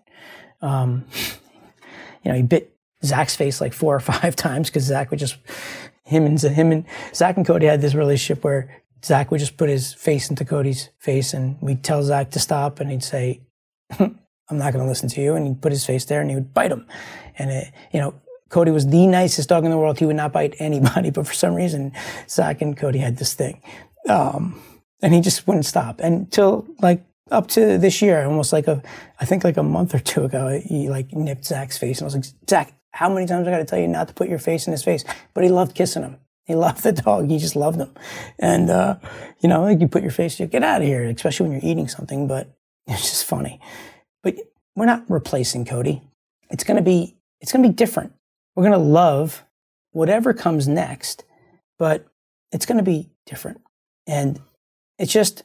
Um, 0.60 1.04
you 2.22 2.30
know, 2.30 2.34
he 2.34 2.42
bit 2.42 2.74
Zach's 3.04 3.36
face 3.36 3.60
like 3.60 3.72
four 3.72 3.94
or 3.94 4.00
five 4.14 4.36
times 4.36 4.68
because 4.70 4.84
Zach 4.84 5.10
would 5.10 5.20
just 5.20 5.36
him 6.04 6.26
and 6.26 6.40
him 6.40 6.72
and 6.72 6.84
Zach 7.14 7.36
and 7.36 7.46
Cody 7.46 7.66
had 7.66 7.80
this 7.80 7.94
relationship 7.94 8.44
where 8.44 8.82
Zach 9.04 9.30
would 9.30 9.40
just 9.40 9.56
put 9.56 9.68
his 9.68 9.92
face 9.92 10.30
into 10.30 10.44
Cody's 10.44 10.88
face 10.98 11.34
and 11.34 11.60
we'd 11.60 11.82
tell 11.82 12.02
Zach 12.02 12.30
to 12.30 12.38
stop 12.38 12.80
and 12.80 12.90
he'd 12.90 13.04
say, 13.04 13.42
I'm 13.98 14.58
not 14.58 14.72
going 14.72 14.84
to 14.84 14.88
listen 14.88 15.08
to 15.10 15.20
you. 15.20 15.34
And 15.34 15.46
he'd 15.46 15.60
put 15.60 15.72
his 15.72 15.84
face 15.84 16.04
there 16.06 16.20
and 16.20 16.30
he 16.30 16.36
would 16.36 16.54
bite 16.54 16.72
him. 16.72 16.86
And, 17.38 17.50
it, 17.50 17.72
you 17.92 18.00
know, 18.00 18.14
Cody 18.48 18.70
was 18.70 18.86
the 18.86 19.06
nicest 19.06 19.48
dog 19.48 19.64
in 19.64 19.70
the 19.70 19.78
world. 19.78 19.98
He 19.98 20.06
would 20.06 20.16
not 20.16 20.32
bite 20.32 20.54
anybody, 20.58 21.10
but 21.14 21.26
for 21.26 21.34
some 21.34 21.54
reason, 21.54 21.92
Zach 22.28 22.62
and 22.62 22.76
Cody 22.76 22.98
had 22.98 23.18
this 23.18 23.34
thing. 23.34 23.60
Um, 24.08 24.60
and 25.02 25.12
he 25.12 25.20
just 25.20 25.46
wouldn't 25.46 25.66
stop 25.66 26.00
until 26.00 26.66
like 26.80 27.02
up 27.30 27.48
to 27.48 27.78
this 27.78 28.00
year, 28.00 28.24
almost 28.24 28.52
like 28.52 28.68
a, 28.68 28.82
I 29.20 29.24
think 29.24 29.44
like 29.44 29.56
a 29.56 29.62
month 29.62 29.94
or 29.94 29.98
two 29.98 30.24
ago, 30.24 30.60
he 30.64 30.88
like 30.88 31.12
nipped 31.12 31.44
Zach's 31.44 31.76
face. 31.76 31.98
And 31.98 32.04
I 32.04 32.06
was 32.06 32.14
like, 32.14 32.48
Zach, 32.48 32.72
how 32.92 33.12
many 33.12 33.26
times 33.26 33.46
I 33.46 33.50
got 33.50 33.58
to 33.58 33.64
tell 33.64 33.78
you 33.78 33.88
not 33.88 34.08
to 34.08 34.14
put 34.14 34.28
your 34.28 34.38
face 34.38 34.66
in 34.66 34.72
his 34.72 34.84
face? 34.84 35.04
But 35.34 35.44
he 35.44 35.50
loved 35.50 35.74
kissing 35.74 36.02
him. 36.02 36.16
He 36.44 36.54
loved 36.54 36.82
the 36.82 36.92
dog. 36.92 37.30
He 37.30 37.38
just 37.38 37.56
loved 37.56 37.78
them. 37.78 37.92
And, 38.38 38.68
uh, 38.68 38.96
you 39.40 39.48
know, 39.48 39.62
like 39.62 39.80
you 39.80 39.88
put 39.88 40.02
your 40.02 40.12
face, 40.12 40.38
you 40.38 40.46
get 40.46 40.62
out 40.62 40.82
of 40.82 40.86
here, 40.86 41.04
especially 41.04 41.48
when 41.48 41.52
you're 41.60 41.70
eating 41.70 41.88
something, 41.88 42.28
but 42.28 42.54
it's 42.86 43.10
just 43.10 43.24
funny. 43.24 43.60
But 44.22 44.36
we're 44.76 44.86
not 44.86 45.04
replacing 45.08 45.64
Cody. 45.64 46.02
It's 46.50 46.64
going 46.64 46.76
to 46.76 46.82
be, 46.82 47.16
it's 47.40 47.52
going 47.52 47.62
to 47.62 47.68
be 47.68 47.74
different. 47.74 48.12
We're 48.54 48.64
going 48.68 48.78
to 48.78 48.78
love 48.78 49.44
whatever 49.92 50.34
comes 50.34 50.68
next, 50.68 51.24
but 51.78 52.06
it's 52.52 52.66
going 52.66 52.78
to 52.78 52.84
be 52.84 53.08
different. 53.26 53.60
And 54.06 54.40
it's 54.98 55.12
just, 55.12 55.44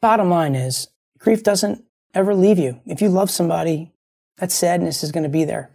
bottom 0.00 0.28
line 0.28 0.54
is 0.54 0.88
grief 1.18 1.42
doesn't 1.42 1.84
ever 2.14 2.34
leave 2.34 2.58
you. 2.58 2.80
If 2.84 3.00
you 3.00 3.08
love 3.08 3.30
somebody, 3.30 3.92
that 4.36 4.52
sadness 4.52 5.02
is 5.02 5.10
going 5.10 5.22
to 5.22 5.28
be 5.28 5.44
there. 5.44 5.70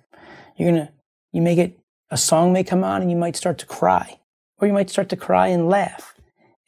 You're 0.58 0.72
going 0.72 0.88
to, 0.88 0.94
you 1.34 1.42
may 1.42 1.56
get, 1.56 1.78
a 2.10 2.18
song 2.18 2.54
may 2.54 2.64
come 2.64 2.84
on 2.84 3.02
and 3.02 3.12
you 3.12 3.18
might 3.18 3.36
start 3.36 3.58
to 3.58 3.66
cry 3.66 4.20
or 4.60 4.68
you 4.68 4.74
might 4.74 4.90
start 4.90 5.10
to 5.10 5.16
cry 5.16 5.48
and 5.48 5.70
laugh. 5.70 6.16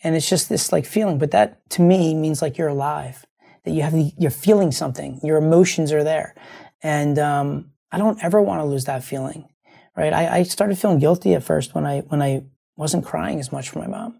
And 0.03 0.15
it's 0.15 0.29
just 0.29 0.49
this 0.49 0.71
like 0.71 0.85
feeling, 0.85 1.17
but 1.17 1.31
that 1.31 1.69
to 1.71 1.81
me 1.81 2.13
means 2.13 2.41
like 2.41 2.57
you're 2.57 2.69
alive, 2.69 3.25
that 3.65 3.71
you 3.71 3.81
have 3.81 3.93
the, 3.93 4.13
you're 4.17 4.31
feeling 4.31 4.71
something, 4.71 5.19
your 5.23 5.37
emotions 5.37 5.91
are 5.91 6.03
there. 6.03 6.35
And, 6.81 7.19
um, 7.19 7.71
I 7.91 7.97
don't 7.97 8.23
ever 8.23 8.41
want 8.41 8.61
to 8.61 8.65
lose 8.65 8.85
that 8.85 9.03
feeling, 9.03 9.49
right? 9.97 10.13
I, 10.13 10.37
I 10.37 10.43
started 10.43 10.77
feeling 10.77 10.99
guilty 10.99 11.33
at 11.33 11.43
first 11.43 11.73
when 11.73 11.85
I, 11.85 12.01
when 12.01 12.21
I 12.21 12.43
wasn't 12.77 13.05
crying 13.05 13.39
as 13.39 13.51
much 13.51 13.69
for 13.69 13.79
my 13.79 13.87
mom. 13.87 14.19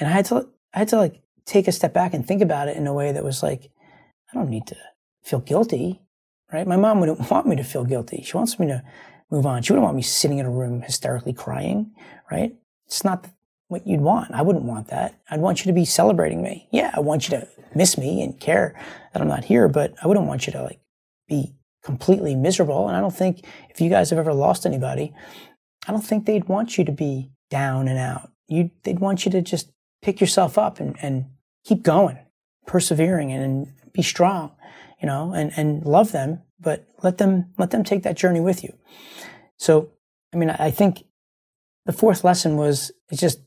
And 0.00 0.08
I 0.08 0.12
had 0.12 0.24
to, 0.26 0.48
I 0.72 0.80
had 0.80 0.88
to 0.88 0.96
like 0.96 1.22
take 1.44 1.68
a 1.68 1.72
step 1.72 1.92
back 1.92 2.14
and 2.14 2.26
think 2.26 2.42
about 2.42 2.68
it 2.68 2.76
in 2.76 2.86
a 2.86 2.94
way 2.94 3.12
that 3.12 3.22
was 3.22 3.42
like, 3.42 3.70
I 4.32 4.34
don't 4.34 4.50
need 4.50 4.66
to 4.68 4.76
feel 5.22 5.40
guilty. 5.40 6.00
right? 6.52 6.66
My 6.66 6.76
mom 6.76 7.00
wouldn't 7.00 7.30
want 7.30 7.46
me 7.46 7.56
to 7.56 7.64
feel 7.64 7.84
guilty. 7.84 8.22
She 8.24 8.36
wants 8.36 8.58
me 8.58 8.66
to 8.68 8.82
move 9.30 9.46
on. 9.46 9.62
She 9.62 9.72
wouldn't 9.72 9.84
want 9.84 9.96
me 9.96 10.02
sitting 10.02 10.38
in 10.38 10.46
a 10.46 10.50
room 10.50 10.82
hysterically 10.82 11.32
crying, 11.32 11.92
right? 12.30 12.54
It's 12.86 13.04
not 13.04 13.26
what 13.68 13.86
you'd 13.86 14.00
want. 14.00 14.32
I 14.32 14.42
wouldn't 14.42 14.64
want 14.64 14.88
that. 14.88 15.18
I'd 15.30 15.40
want 15.40 15.60
you 15.60 15.70
to 15.70 15.74
be 15.74 15.84
celebrating 15.84 16.42
me. 16.42 16.68
Yeah, 16.70 16.92
I 16.94 17.00
want 17.00 17.28
you 17.28 17.38
to 17.38 17.48
miss 17.74 17.98
me 17.98 18.22
and 18.22 18.38
care 18.38 18.78
that 19.12 19.20
I'm 19.22 19.28
not 19.28 19.44
here, 19.44 19.68
but 19.68 19.94
I 20.02 20.06
wouldn't 20.06 20.26
want 20.26 20.46
you 20.46 20.52
to 20.52 20.62
like 20.62 20.80
be 21.28 21.54
completely 21.82 22.34
miserable. 22.34 22.88
And 22.88 22.96
I 22.96 23.00
don't 23.00 23.14
think 23.14 23.44
if 23.70 23.80
you 23.80 23.90
guys 23.90 24.10
have 24.10 24.18
ever 24.18 24.32
lost 24.32 24.66
anybody, 24.66 25.12
I 25.86 25.92
don't 25.92 26.04
think 26.04 26.26
they'd 26.26 26.48
want 26.48 26.78
you 26.78 26.84
to 26.84 26.92
be 26.92 27.30
down 27.50 27.88
and 27.88 27.98
out. 27.98 28.30
You, 28.48 28.70
they'd 28.82 29.00
want 29.00 29.24
you 29.24 29.32
to 29.32 29.42
just 29.42 29.70
pick 30.02 30.20
yourself 30.20 30.58
up 30.58 30.80
and, 30.80 30.96
and 31.02 31.26
keep 31.64 31.82
going, 31.82 32.18
persevering 32.66 33.32
and, 33.32 33.42
and 33.42 33.92
be 33.92 34.02
strong, 34.02 34.52
you 35.00 35.06
know, 35.06 35.32
and, 35.32 35.52
and 35.56 35.84
love 35.84 36.12
them, 36.12 36.42
but 36.60 36.86
let 37.02 37.18
them, 37.18 37.52
let 37.58 37.70
them 37.70 37.84
take 37.84 38.02
that 38.02 38.16
journey 38.16 38.40
with 38.40 38.62
you. 38.62 38.76
So, 39.56 39.90
I 40.32 40.36
mean, 40.36 40.50
I 40.50 40.70
think 40.70 41.04
the 41.86 41.92
fourth 41.92 42.24
lesson 42.24 42.56
was 42.56 42.90
it 43.10 43.18
just, 43.18 43.40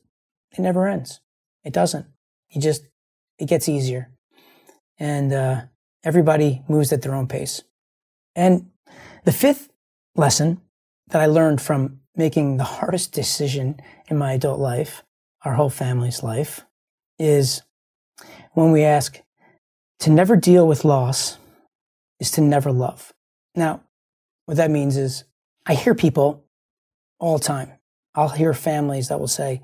it 0.52 0.60
never 0.60 0.86
ends. 0.86 1.20
It 1.64 1.72
doesn't. 1.72 2.06
It 2.50 2.60
just, 2.60 2.88
it 3.38 3.46
gets 3.46 3.68
easier. 3.68 4.10
And, 4.98 5.32
uh, 5.32 5.62
everybody 6.04 6.62
moves 6.68 6.92
at 6.92 7.02
their 7.02 7.14
own 7.14 7.26
pace. 7.26 7.62
And 8.34 8.70
the 9.24 9.32
fifth 9.32 9.68
lesson 10.14 10.60
that 11.08 11.20
I 11.20 11.26
learned 11.26 11.60
from 11.60 12.00
making 12.16 12.56
the 12.56 12.64
hardest 12.64 13.12
decision 13.12 13.80
in 14.08 14.16
my 14.16 14.32
adult 14.32 14.58
life, 14.58 15.02
our 15.44 15.54
whole 15.54 15.70
family's 15.70 16.22
life, 16.22 16.64
is 17.18 17.62
when 18.52 18.72
we 18.72 18.84
ask 18.84 19.20
to 20.00 20.10
never 20.10 20.36
deal 20.36 20.66
with 20.66 20.84
loss 20.84 21.38
is 22.20 22.30
to 22.32 22.40
never 22.40 22.72
love. 22.72 23.12
Now, 23.54 23.82
what 24.46 24.56
that 24.56 24.70
means 24.70 24.96
is 24.96 25.24
I 25.66 25.74
hear 25.74 25.94
people 25.94 26.44
all 27.18 27.38
the 27.38 27.44
time. 27.44 27.72
I'll 28.18 28.28
hear 28.28 28.52
families 28.52 29.08
that 29.08 29.20
will 29.20 29.28
say, 29.28 29.62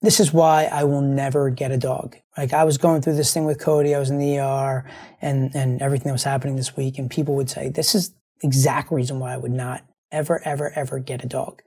this 0.00 0.20
is 0.20 0.32
why 0.32 0.66
I 0.66 0.84
will 0.84 1.00
never 1.00 1.50
get 1.50 1.72
a 1.72 1.76
dog. 1.76 2.14
Like 2.38 2.52
I 2.52 2.62
was 2.62 2.78
going 2.78 3.02
through 3.02 3.16
this 3.16 3.34
thing 3.34 3.46
with 3.46 3.58
Cody, 3.58 3.96
I 3.96 3.98
was 3.98 4.10
in 4.10 4.18
the 4.18 4.38
ER 4.38 4.88
and, 5.20 5.52
and 5.56 5.82
everything 5.82 6.06
that 6.06 6.12
was 6.12 6.22
happening 6.22 6.54
this 6.54 6.76
week. 6.76 7.00
And 7.00 7.10
people 7.10 7.34
would 7.34 7.50
say, 7.50 7.68
this 7.68 7.96
is 7.96 8.10
the 8.10 8.46
exact 8.46 8.92
reason 8.92 9.18
why 9.18 9.34
I 9.34 9.38
would 9.38 9.50
not 9.50 9.84
ever, 10.12 10.40
ever, 10.44 10.70
ever 10.76 11.00
get 11.00 11.24
a 11.24 11.26
dog. 11.26 11.62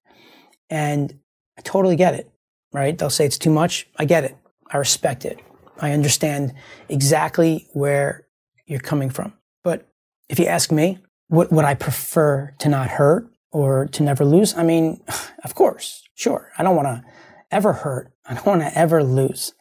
And 0.69 1.19
I 1.57 1.61
totally 1.61 1.97
get 1.97 2.13
it, 2.13 2.31
right? 2.71 2.97
They'll 2.97 3.09
say 3.09 3.25
it's 3.25 3.37
too 3.37 3.51
much. 3.51 3.85
I 3.97 4.05
get 4.05 4.23
it. 4.23 4.37
I 4.71 4.77
respect 4.77 5.25
it. 5.25 5.41
I 5.81 5.91
understand 5.91 6.53
exactly 6.87 7.67
where 7.73 8.27
you're 8.65 8.79
coming 8.79 9.09
from. 9.09 9.33
But 9.61 9.89
if 10.29 10.39
you 10.39 10.45
ask 10.45 10.71
me, 10.71 10.99
what 11.27 11.51
would 11.51 11.65
I 11.65 11.73
prefer 11.73 12.55
to 12.59 12.69
not 12.69 12.87
hurt 12.87 13.29
or 13.53 13.85
to 13.85 14.03
never 14.03 14.25
lose? 14.25 14.53
I 14.57 14.63
mean, 14.63 15.01
of 15.45 15.55
course, 15.55 16.03
sure. 16.15 16.51
I 16.57 16.63
don't 16.63 16.75
want 16.75 16.87
to 16.87 17.03
ever 17.51 17.71
hurt. 17.71 18.11
I 18.25 18.33
don't 18.33 18.45
want 18.45 18.61
to 18.61 18.77
ever 18.77 19.03
lose. 19.03 19.53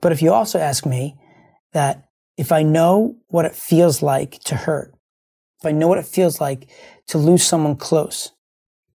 But 0.00 0.12
if 0.12 0.22
you 0.22 0.32
also 0.32 0.60
ask 0.60 0.86
me 0.86 1.16
that 1.72 2.08
if 2.36 2.52
I 2.52 2.62
know 2.62 3.16
what 3.28 3.44
it 3.44 3.56
feels 3.56 4.00
like 4.00 4.38
to 4.44 4.54
hurt, 4.54 4.94
if 5.58 5.66
I 5.66 5.72
know 5.72 5.88
what 5.88 5.98
it 5.98 6.06
feels 6.06 6.40
like 6.40 6.70
to 7.08 7.18
lose 7.18 7.42
someone 7.42 7.74
close, 7.74 8.30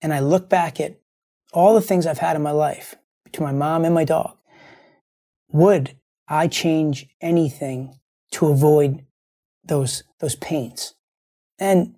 and 0.01 0.15
I 0.15 0.21
look 0.21 0.49
back 0.49 0.81
at 0.81 1.01
all 1.53 1.75
the 1.75 1.81
things 1.81 2.07
I've 2.07 2.19
had 2.19 2.37
in 2.37 2.43
my 2.43 2.53
life, 2.53 2.95
to 3.33 3.43
my 3.43 3.53
mom 3.53 3.85
and 3.85 3.95
my 3.95 4.05
dog, 4.05 4.37
would 5.51 5.97
I 6.29 6.47
change 6.49 7.09
anything 7.21 7.99
to 8.33 8.49
avoid 8.49 9.05
those, 9.65 10.05
those 10.21 10.37
pains? 10.37 10.95
And 11.59 11.97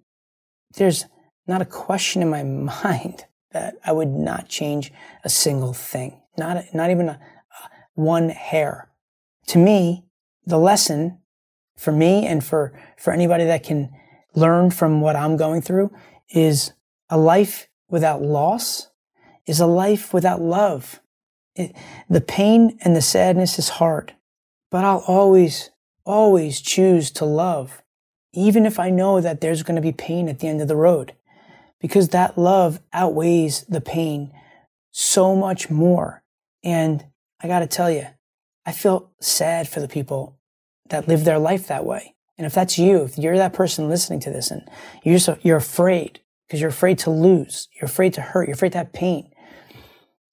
there's 0.75 1.07
not 1.47 1.63
a 1.63 1.67
question 1.67 2.23
in 2.23 2.31
my 2.31 2.43
mind 2.43 3.25
that 3.53 3.77
I 3.85 3.93
would 3.93 4.09
not 4.09 4.49
change 4.49 4.93
a 5.23 5.29
single 5.29 5.73
thing, 5.73 6.21
not, 6.37 6.65
not 6.75 6.91
even 6.91 7.09
a, 7.09 7.21
one 7.95 8.29
hair. 8.31 8.91
To 9.49 9.59
me, 9.59 10.05
the 10.45 10.59
lesson 10.59 11.19
for 11.77 11.93
me 11.93 12.27
and 12.27 12.43
for, 12.43 12.73
for 12.97 13.13
anybody 13.13 13.45
that 13.45 13.63
can 13.63 13.91
learn 14.35 14.71
from 14.71 15.01
what 15.01 15.17
I'm 15.17 15.37
going 15.37 15.63
through 15.63 15.93
is 16.31 16.73
a 17.09 17.17
life 17.17 17.69
without 17.89 18.23
loss 18.23 18.89
is 19.47 19.61
a 19.61 19.67
life 19.67 20.13
without 20.15 20.41
love. 20.41 21.01
It, 21.55 21.75
the 22.09 22.21
pain 22.21 22.79
and 22.83 22.97
the 22.97 23.03
sadness 23.03 23.59
is 23.59 23.69
hard, 23.69 24.15
but 24.71 24.85
I'll 24.85 25.05
always, 25.07 25.71
always 26.05 26.61
choose 26.61 27.11
to 27.13 27.25
love, 27.25 27.83
even 28.33 28.67
if 28.67 28.79
I 28.79 28.91
know 28.91 29.21
that 29.21 29.41
there's 29.41 29.63
going 29.63 29.77
to 29.77 29.83
be 29.83 29.93
pain 29.93 30.29
at 30.29 30.41
the 30.41 30.49
end 30.49 30.61
of 30.61 30.69
the 30.69 30.77
road, 30.77 31.15
because 31.81 32.11
that 32.11 32.39
love 32.39 32.81
outweighs 32.93 33.63
the 33.63 33.81
pain 33.81 34.33
so 34.91 35.35
much 35.35 35.71
more. 35.71 36.23
And 36.63 37.05
I 37.41 37.49
got 37.49 37.61
to 37.61 37.67
tell 37.67 37.91
you, 37.91 38.07
I 38.65 38.73
feel 38.73 39.11
sad 39.21 39.69
for 39.69 39.81
the 39.81 39.89
people 39.89 40.39
that 40.89 41.09
live 41.09 41.25
their 41.25 41.39
life 41.39 41.67
that 41.67 41.85
way. 41.85 42.15
And 42.37 42.47
if 42.47 42.55
that's 42.55 42.79
you, 42.79 43.05
if 43.05 43.19
you're 43.19 43.37
that 43.37 43.53
person 43.53 43.89
listening 43.89 44.21
to 44.21 44.31
this 44.31 44.51
and 44.51 44.69
you're 45.03 45.19
so, 45.19 45.39
you're 45.43 45.57
afraid 45.57 46.21
because 46.47 46.61
you're 46.61 46.71
afraid 46.71 46.99
to 47.01 47.11
lose, 47.11 47.69
you're 47.75 47.87
afraid 47.87 48.15
to 48.15 48.21
hurt, 48.21 48.49
you're 48.49 48.55
afraid 48.55 48.73
to 48.73 48.79
have 48.79 48.93
pain, 48.93 49.31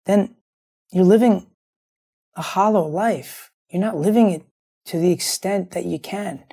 then 0.05 0.35
you're 0.91 1.05
living 1.05 1.47
a 2.35 2.41
hollow 2.41 2.87
life. 2.87 3.51
You're 3.69 3.81
not 3.81 3.97
living 3.97 4.29
it 4.31 4.43
to 4.85 4.97
the 4.97 5.11
extent 5.11 5.71
that 5.71 5.85
you 5.85 5.99
can. 5.99 6.43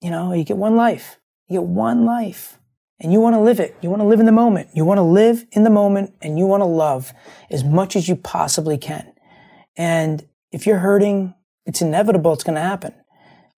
You 0.00 0.10
know, 0.10 0.32
you 0.32 0.44
get 0.44 0.56
one 0.56 0.76
life. 0.76 1.18
You 1.48 1.60
get 1.60 1.68
one 1.68 2.04
life. 2.04 2.58
And 3.00 3.12
you 3.12 3.20
want 3.20 3.34
to 3.34 3.40
live 3.40 3.60
it. 3.60 3.76
You 3.82 3.90
want 3.90 4.00
to 4.00 4.06
live 4.06 4.20
in 4.20 4.26
the 4.26 4.32
moment. 4.32 4.70
You 4.72 4.84
want 4.84 4.98
to 4.98 5.02
live 5.02 5.44
in 5.52 5.64
the 5.64 5.70
moment 5.70 6.14
and 6.22 6.38
you 6.38 6.46
want 6.46 6.62
to 6.62 6.66
love 6.66 7.12
as 7.50 7.62
much 7.62 7.94
as 7.94 8.08
you 8.08 8.16
possibly 8.16 8.78
can. 8.78 9.12
And 9.76 10.26
if 10.50 10.66
you're 10.66 10.78
hurting, 10.78 11.34
it's 11.66 11.82
inevitable 11.82 12.32
it's 12.32 12.44
going 12.44 12.54
to 12.54 12.62
happen. 12.62 12.94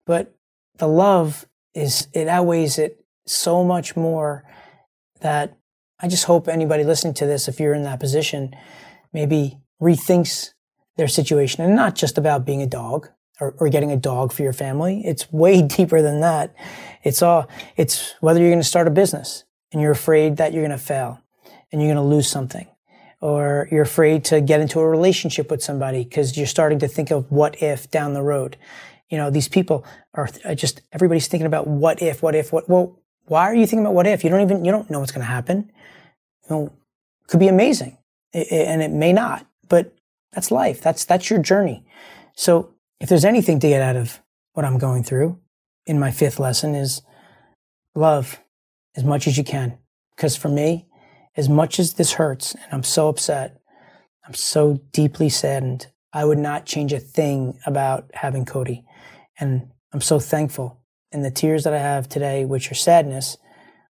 But 0.07 0.35
the 0.79 0.89
love 0.89 1.47
is, 1.75 2.09
it 2.13 2.27
outweighs 2.27 2.79
it 2.79 3.05
so 3.27 3.63
much 3.63 3.97
more 3.97 4.45
that 5.21 5.57
I 6.01 6.09
just 6.09 6.25
hope 6.25 6.49
anybody 6.49 6.85
listening 6.85 7.15
to 7.15 7.27
this, 7.27 7.47
if 7.49 7.61
you're 7.61 7.75
in 7.75 7.83
that 7.85 8.01
position, 8.01 8.57
maybe 9.13 9.59
rethinks 9.81 10.51
their 10.97 11.09
situation 11.09 11.65
and 11.65 11.77
not 11.77 11.95
just 11.95 12.19
about 12.19 12.45
being 12.45 12.63
a 12.63 12.67
dog 12.67 13.09
or, 13.41 13.55
or, 13.59 13.69
getting 13.69 13.93
a 13.93 13.97
dog 13.97 14.33
for 14.33 14.43
your 14.43 14.53
family. 14.53 15.03
It's 15.05 15.31
way 15.33 15.63
deeper 15.77 16.03
than 16.03 16.21
that. 16.21 16.55
It's 17.03 17.23
all, 17.23 17.49
it's 17.77 18.15
whether 18.21 18.41
you're 18.41 18.51
going 18.51 18.61
to 18.61 18.65
start 18.65 18.89
a 18.89 18.91
business 18.91 19.45
and 19.73 19.81
you're 19.81 19.93
afraid 19.93 20.37
that 20.39 20.53
you're 20.53 20.63
going 20.63 20.79
to 20.79 20.85
fail 20.85 21.21
and 21.71 21.81
you're 21.81 21.93
going 21.93 22.09
to 22.09 22.15
lose 22.15 22.29
something 22.29 22.67
or 23.21 23.69
you're 23.71 23.83
afraid 23.83 24.25
to 24.25 24.41
get 24.41 24.61
into 24.61 24.81
a 24.81 24.89
relationship 24.89 25.51
with 25.51 25.63
somebody 25.63 26.05
because 26.05 26.37
you're 26.37 26.47
starting 26.47 26.79
to 26.79 26.89
think 26.89 27.11
of 27.11 27.31
what 27.31 27.61
if 27.63 27.91
down 27.91 28.15
the 28.15 28.23
road. 28.23 28.57
You 29.09 29.19
know, 29.19 29.31
these 29.31 29.49
people 29.49 29.85
are 30.15 30.29
just, 30.55 30.83
everybody's 30.93 31.27
thinking 31.29 31.47
about 31.47 31.67
what 31.67 32.03
if, 32.03 32.23
what 32.23 32.35
if, 32.35 32.53
what, 32.53 32.69
well, 32.69 33.01
why 33.27 33.43
are 33.43 33.55
you 33.55 33.67
thinking 33.67 33.81
about 33.81 33.95
what 33.95 34.07
if? 34.07 34.23
You 34.23 34.31
don't 34.31 34.43
even, 34.43 34.65
you 34.65 34.71
don't 34.73 34.91
know 34.91 35.01
what's 35.01 35.13
going 35.13 35.27
to 35.27 35.31
happen. 35.31 35.71
You 36.49 36.57
know, 36.57 36.73
could 37.27 37.41
be 37.41 37.49
amazing 37.49 37.99
and 38.33 38.83
it 38.83 38.91
may 38.91 39.13
not, 39.13 39.47
but 39.69 39.95
that's 40.33 40.51
life. 40.51 40.81
That's, 40.81 41.05
that's 41.05 41.31
your 41.31 41.41
journey. 41.41 41.85
So 42.35 42.75
if 43.01 43.09
there's 43.09 43.25
anything 43.25 43.61
to 43.61 43.69
get 43.69 43.83
out 43.83 43.97
of 43.97 44.21
what 44.53 44.65
I'm 44.65 44.79
going 44.79 45.05
through 45.05 45.39
in 45.87 45.99
my 45.99 46.11
fifth 46.11 46.39
lesson 46.39 46.75
is 46.75 47.03
love 47.95 48.41
as 48.97 49.05
much 49.05 49.27
as 49.27 49.39
you 49.39 49.45
can. 49.45 49.79
Because 50.17 50.37
for 50.37 50.49
me, 50.49 50.87
as 51.37 51.49
much 51.49 51.79
as 51.79 51.95
this 51.95 52.15
hurts 52.15 52.55
and 52.55 52.73
I'm 52.73 52.83
so 52.83 53.09
upset, 53.09 53.61
I'm 54.27 54.35
so 54.35 54.81
deeply 54.93 55.29
saddened, 55.29 55.87
I 56.13 56.25
would 56.25 56.39
not 56.39 56.67
change 56.67 56.93
a 56.93 56.99
thing 56.99 57.59
about 57.65 58.11
having 58.15 58.45
Cody. 58.45 58.85
And 59.39 59.71
I'm 59.93 60.01
so 60.01 60.19
thankful. 60.19 60.83
And 61.13 61.25
the 61.25 61.31
tears 61.31 61.65
that 61.65 61.73
I 61.73 61.79
have 61.79 62.09
today, 62.09 62.45
which 62.45 62.71
are 62.71 62.75
sadness, 62.75 63.37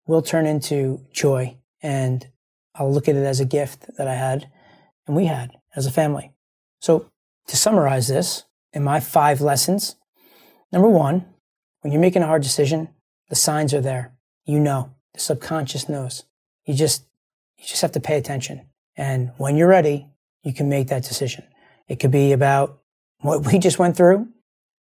will 0.05 0.21
turn 0.21 0.45
into 0.45 1.05
joy 1.11 1.57
and 1.81 2.27
I'll 2.75 2.93
look 2.93 3.09
at 3.09 3.15
it 3.15 3.25
as 3.25 3.39
a 3.39 3.45
gift 3.45 3.85
that 3.97 4.07
I 4.07 4.15
had 4.15 4.49
and 5.07 5.15
we 5.15 5.25
had 5.25 5.51
as 5.75 5.85
a 5.85 5.91
family. 5.91 6.31
So 6.79 7.07
to 7.47 7.57
summarize 7.57 8.07
this 8.07 8.45
in 8.73 8.83
my 8.83 8.99
five 8.99 9.41
lessons, 9.41 9.95
number 10.71 10.89
one, 10.89 11.25
when 11.81 11.91
you're 11.91 12.01
making 12.01 12.23
a 12.23 12.27
hard 12.27 12.43
decision, 12.43 12.89
the 13.29 13.35
signs 13.35 13.73
are 13.73 13.81
there. 13.81 14.13
You 14.45 14.59
know, 14.59 14.93
the 15.13 15.19
subconscious 15.19 15.89
knows. 15.89 16.23
You 16.65 16.73
just, 16.73 17.03
you 17.57 17.65
just 17.65 17.81
have 17.81 17.91
to 17.93 17.99
pay 17.99 18.17
attention. 18.17 18.67
And 18.95 19.31
when 19.37 19.55
you're 19.55 19.67
ready, 19.67 20.07
you 20.43 20.53
can 20.53 20.69
make 20.69 20.87
that 20.87 21.03
decision. 21.03 21.45
It 21.87 21.99
could 21.99 22.11
be 22.11 22.31
about 22.31 22.79
what 23.19 23.45
we 23.45 23.59
just 23.59 23.79
went 23.79 23.95
through, 23.95 24.27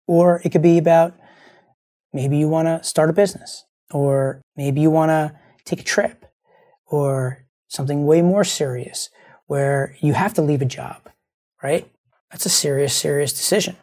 or 0.06 0.40
it 0.44 0.50
could 0.50 0.62
be 0.62 0.78
about 0.78 1.14
maybe 2.12 2.36
you 2.38 2.48
want 2.48 2.66
to 2.66 2.82
start 2.82 3.10
a 3.10 3.12
business, 3.12 3.64
or 3.92 4.40
maybe 4.56 4.80
you 4.80 4.90
want 4.90 5.10
to 5.10 5.36
take 5.64 5.80
a 5.80 5.84
trip, 5.84 6.26
or 6.86 7.44
something 7.68 8.04
way 8.04 8.20
more 8.20 8.44
serious 8.44 9.10
where 9.46 9.96
you 10.00 10.12
have 10.12 10.34
to 10.34 10.42
leave 10.42 10.62
a 10.62 10.64
job, 10.66 11.08
right? 11.62 11.90
That's 12.30 12.46
a 12.46 12.50
serious, 12.50 12.94
serious 12.94 13.32
decision, 13.32 13.76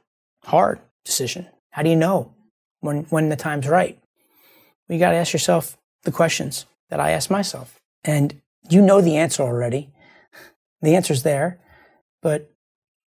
hard 0.44 0.80
decision. 1.04 1.48
How 1.72 1.84
do 1.84 1.90
you 1.90 1.96
know 1.96 2.34
when, 2.80 3.04
when 3.06 3.30
the 3.30 3.36
time's 3.36 3.68
right? 3.68 4.00
Well, 4.88 4.96
you 4.96 5.00
got 5.00 5.12
to 5.12 5.18
ask 5.18 5.34
yourself, 5.34 5.78
the 6.04 6.12
questions 6.12 6.66
that 6.90 7.00
I 7.00 7.12
ask 7.12 7.30
myself. 7.30 7.82
And 8.04 8.42
you 8.70 8.82
know 8.82 9.02
the 9.02 9.18
answer 9.18 9.44
already. 9.44 9.92
The 10.82 10.96
answer's 10.96 11.24
there, 11.24 11.60
but 12.22 12.50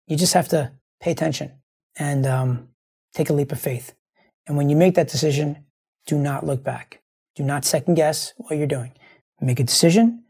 you 0.07 0.17
just 0.17 0.33
have 0.33 0.49
to 0.49 0.73
pay 0.99 1.11
attention 1.11 1.51
and 1.97 2.25
um, 2.25 2.69
take 3.13 3.29
a 3.29 3.33
leap 3.33 3.51
of 3.51 3.59
faith. 3.59 3.93
And 4.47 4.57
when 4.57 4.69
you 4.69 4.75
make 4.75 4.95
that 4.95 5.07
decision, 5.07 5.65
do 6.07 6.17
not 6.17 6.45
look 6.45 6.63
back. 6.63 7.01
Do 7.35 7.43
not 7.43 7.63
second 7.63 7.95
guess 7.95 8.33
what 8.37 8.57
you're 8.57 8.67
doing. 8.67 8.91
Make 9.39 9.59
a 9.59 9.63
decision, 9.63 10.23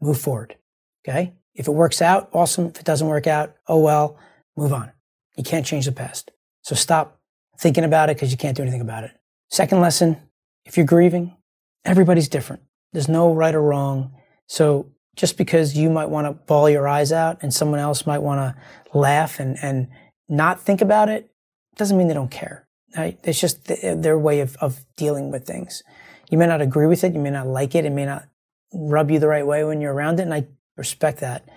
move 0.00 0.20
forward. 0.20 0.56
Okay? 1.04 1.32
If 1.54 1.66
it 1.66 1.72
works 1.72 2.00
out, 2.00 2.28
awesome. 2.32 2.66
If 2.66 2.78
it 2.78 2.84
doesn't 2.84 3.08
work 3.08 3.26
out, 3.26 3.56
oh 3.66 3.80
well, 3.80 4.16
move 4.56 4.72
on. 4.72 4.92
You 5.36 5.44
can't 5.44 5.66
change 5.66 5.86
the 5.86 5.92
past. 5.92 6.30
So 6.62 6.74
stop 6.74 7.20
thinking 7.58 7.84
about 7.84 8.10
it 8.10 8.16
because 8.16 8.30
you 8.30 8.36
can't 8.36 8.56
do 8.56 8.62
anything 8.62 8.80
about 8.80 9.04
it. 9.04 9.12
Second 9.50 9.80
lesson 9.80 10.16
if 10.64 10.76
you're 10.76 10.86
grieving, 10.86 11.36
everybody's 11.84 12.28
different. 12.28 12.62
There's 12.92 13.08
no 13.08 13.32
right 13.32 13.54
or 13.54 13.62
wrong. 13.62 14.12
So 14.46 14.92
just 15.16 15.36
because 15.36 15.76
you 15.76 15.90
might 15.90 16.08
want 16.08 16.26
to 16.26 16.32
bawl 16.32 16.70
your 16.70 16.86
eyes 16.88 17.12
out 17.12 17.38
and 17.42 17.52
someone 17.52 17.80
else 17.80 18.06
might 18.06 18.20
want 18.20 18.38
to 18.40 18.98
laugh 18.98 19.40
and, 19.40 19.58
and 19.62 19.88
not 20.28 20.60
think 20.60 20.80
about 20.80 21.08
it, 21.08 21.30
doesn't 21.76 21.96
mean 21.96 22.08
they 22.08 22.14
don't 22.14 22.30
care. 22.30 22.66
Right? 22.96 23.18
It's 23.24 23.40
just 23.40 23.64
their 23.64 24.18
way 24.18 24.40
of, 24.40 24.56
of 24.56 24.84
dealing 24.96 25.30
with 25.30 25.46
things. 25.46 25.82
You 26.30 26.38
may 26.38 26.46
not 26.46 26.60
agree 26.60 26.86
with 26.86 27.04
it. 27.04 27.14
You 27.14 27.20
may 27.20 27.30
not 27.30 27.46
like 27.46 27.74
it. 27.74 27.84
It 27.84 27.90
may 27.90 28.04
not 28.04 28.28
rub 28.72 29.10
you 29.10 29.18
the 29.18 29.28
right 29.28 29.46
way 29.46 29.64
when 29.64 29.80
you're 29.80 29.94
around 29.94 30.20
it. 30.20 30.24
And 30.24 30.34
I 30.34 30.46
respect 30.76 31.20
that. 31.20 31.48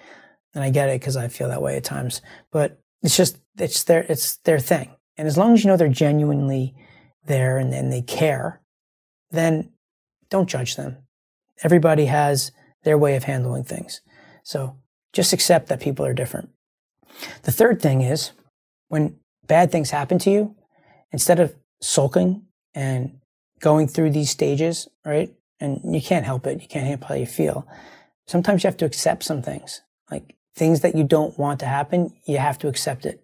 And 0.54 0.64
I 0.64 0.70
get 0.70 0.90
it 0.90 1.00
because 1.00 1.18
I 1.18 1.28
feel 1.28 1.50
that 1.50 1.62
way 1.62 1.76
at 1.76 1.84
times. 1.84 2.22
But 2.52 2.82
it's 3.06 3.18
just, 3.18 3.38
it's 3.58 3.84
their, 3.84 4.06
it's 4.10 4.38
their 4.38 4.60
thing. 4.60 4.96
And 5.18 5.28
as 5.28 5.38
long 5.38 5.54
as 5.54 5.64
you 5.64 5.70
know 5.70 5.78
they're 5.78 5.88
genuinely 5.88 6.76
there 7.26 7.58
and, 7.58 7.74
and 7.74 7.92
they 7.92 8.02
care, 8.02 8.62
then 9.32 9.72
don't 10.30 10.50
judge 10.50 10.76
them. 10.76 10.98
Everybody 11.64 12.06
has 12.06 12.52
their 12.84 12.98
way 12.98 13.16
of 13.16 13.24
handling 13.24 13.64
things. 13.64 14.02
So 14.44 14.78
just 15.14 15.34
accept 15.34 15.68
that 15.70 15.80
people 15.80 16.06
are 16.06 16.14
different. 16.14 16.50
The 17.44 17.52
third 17.52 17.82
thing 17.82 18.02
is 18.02 18.32
when 18.90 19.18
bad 19.48 19.72
things 19.72 19.92
happen 19.92 20.20
to 20.20 20.30
you, 20.30 20.56
instead 21.12 21.40
of 21.40 21.56
sulking 21.82 22.44
and 22.74 23.20
going 23.60 23.88
through 23.88 24.12
these 24.12 24.30
stages, 24.30 24.88
right? 25.06 25.34
And 25.60 25.80
you 25.86 26.02
can't 26.02 26.26
help 26.26 26.46
it. 26.46 26.62
You 26.62 26.68
can't 26.68 26.88
help 26.88 27.06
how 27.06 27.16
you 27.16 27.26
feel. 27.26 27.66
Sometimes 28.28 28.64
you 28.64 28.68
have 28.68 28.78
to 28.78 28.86
accept 28.86 29.24
some 29.24 29.42
things, 29.42 29.82
like 30.12 30.35
things 30.56 30.82
that 30.82 30.96
you 30.96 31.04
don't 31.04 31.38
want 31.38 31.60
to 31.60 31.66
happen. 31.66 32.14
You 32.26 32.38
have 32.38 32.58
to 32.60 32.68
accept 32.68 33.06
it. 33.06 33.24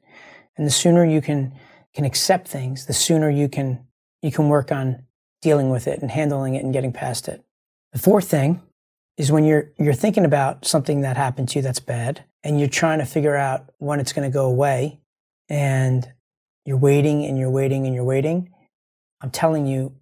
And 0.57 0.67
the 0.67 0.71
sooner 0.71 1.05
you 1.05 1.21
can, 1.21 1.53
can 1.95 2.05
accept 2.05 2.47
things, 2.47 2.85
the 2.85 2.93
sooner 2.93 3.29
you 3.29 3.47
can, 3.47 3.85
you 4.21 4.31
can 4.31 4.49
work 4.49 4.71
on 4.71 5.03
dealing 5.41 5.69
with 5.69 5.87
it 5.87 6.01
and 6.01 6.11
handling 6.11 6.55
it 6.55 6.63
and 6.63 6.73
getting 6.73 6.91
past 6.91 7.27
it. 7.27 7.43
The 7.93 7.99
fourth 7.99 8.29
thing 8.29 8.61
is 9.17 9.31
when 9.31 9.43
you're, 9.43 9.71
you're 9.77 9.93
thinking 9.93 10.25
about 10.25 10.65
something 10.65 11.01
that 11.01 11.17
happened 11.17 11.49
to 11.49 11.59
you 11.59 11.63
that's 11.63 11.79
bad 11.79 12.23
and 12.43 12.59
you're 12.59 12.69
trying 12.69 12.99
to 12.99 13.05
figure 13.05 13.35
out 13.35 13.69
when 13.77 13.99
it's 13.99 14.13
going 14.13 14.29
to 14.29 14.33
go 14.33 14.45
away 14.45 14.99
and 15.49 16.07
you're 16.65 16.77
waiting 16.77 17.25
and 17.25 17.37
you're 17.37 17.49
waiting 17.49 17.85
and 17.85 17.95
you're 17.95 18.03
waiting. 18.03 18.49
I'm 19.21 19.31
telling 19.31 19.67
you, 19.67 19.95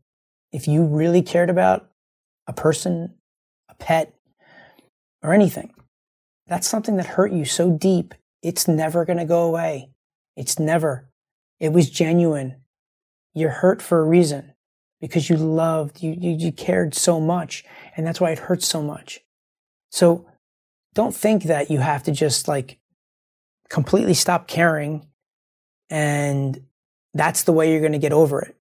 if 0.52 0.68
you 0.68 0.84
really 0.84 1.22
cared 1.22 1.50
about 1.50 1.90
a 2.48 2.54
person, 2.54 3.14
a 3.70 3.76
pet, 3.76 4.14
or 5.22 5.34
anything, 5.34 5.74
that's 6.50 6.68
something 6.68 6.98
that 6.98 7.06
hurt 7.06 7.32
you 7.32 7.46
so 7.46 7.72
deep, 7.72 8.14
it's 8.42 8.68
never 8.68 9.06
going 9.06 9.20
to 9.20 9.26
go 9.26 9.44
away. 9.44 9.92
It's 10.36 10.58
never. 10.58 11.10
It 11.60 11.74
was 11.74 11.90
genuine. 11.90 12.58
You're 13.34 13.50
hurt 13.50 13.82
for 13.82 14.00
a 14.00 14.06
reason 14.06 14.54
because 15.00 15.30
you 15.30 15.38
loved, 15.38 16.02
you, 16.02 16.16
you, 16.18 16.32
you 16.32 16.52
cared 16.52 16.96
so 16.96 17.20
much. 17.20 17.64
And 17.96 18.06
that's 18.06 18.20
why 18.20 18.32
it 18.32 18.40
hurts 18.40 18.68
so 18.68 18.82
much. 18.82 19.22
So 19.92 20.26
don't 20.94 21.16
think 21.16 21.44
that 21.44 21.70
you 21.70 21.80
have 21.80 22.04
to 22.04 22.12
just 22.12 22.48
like 22.48 22.80
completely 23.70 24.14
stop 24.14 24.48
caring 24.48 25.08
and 25.90 26.62
that's 27.14 27.44
the 27.44 27.54
way 27.54 27.72
you're 27.72 27.80
going 27.80 27.94
to 27.94 27.98
get 28.00 28.14
over 28.14 28.42
it. 28.42 28.56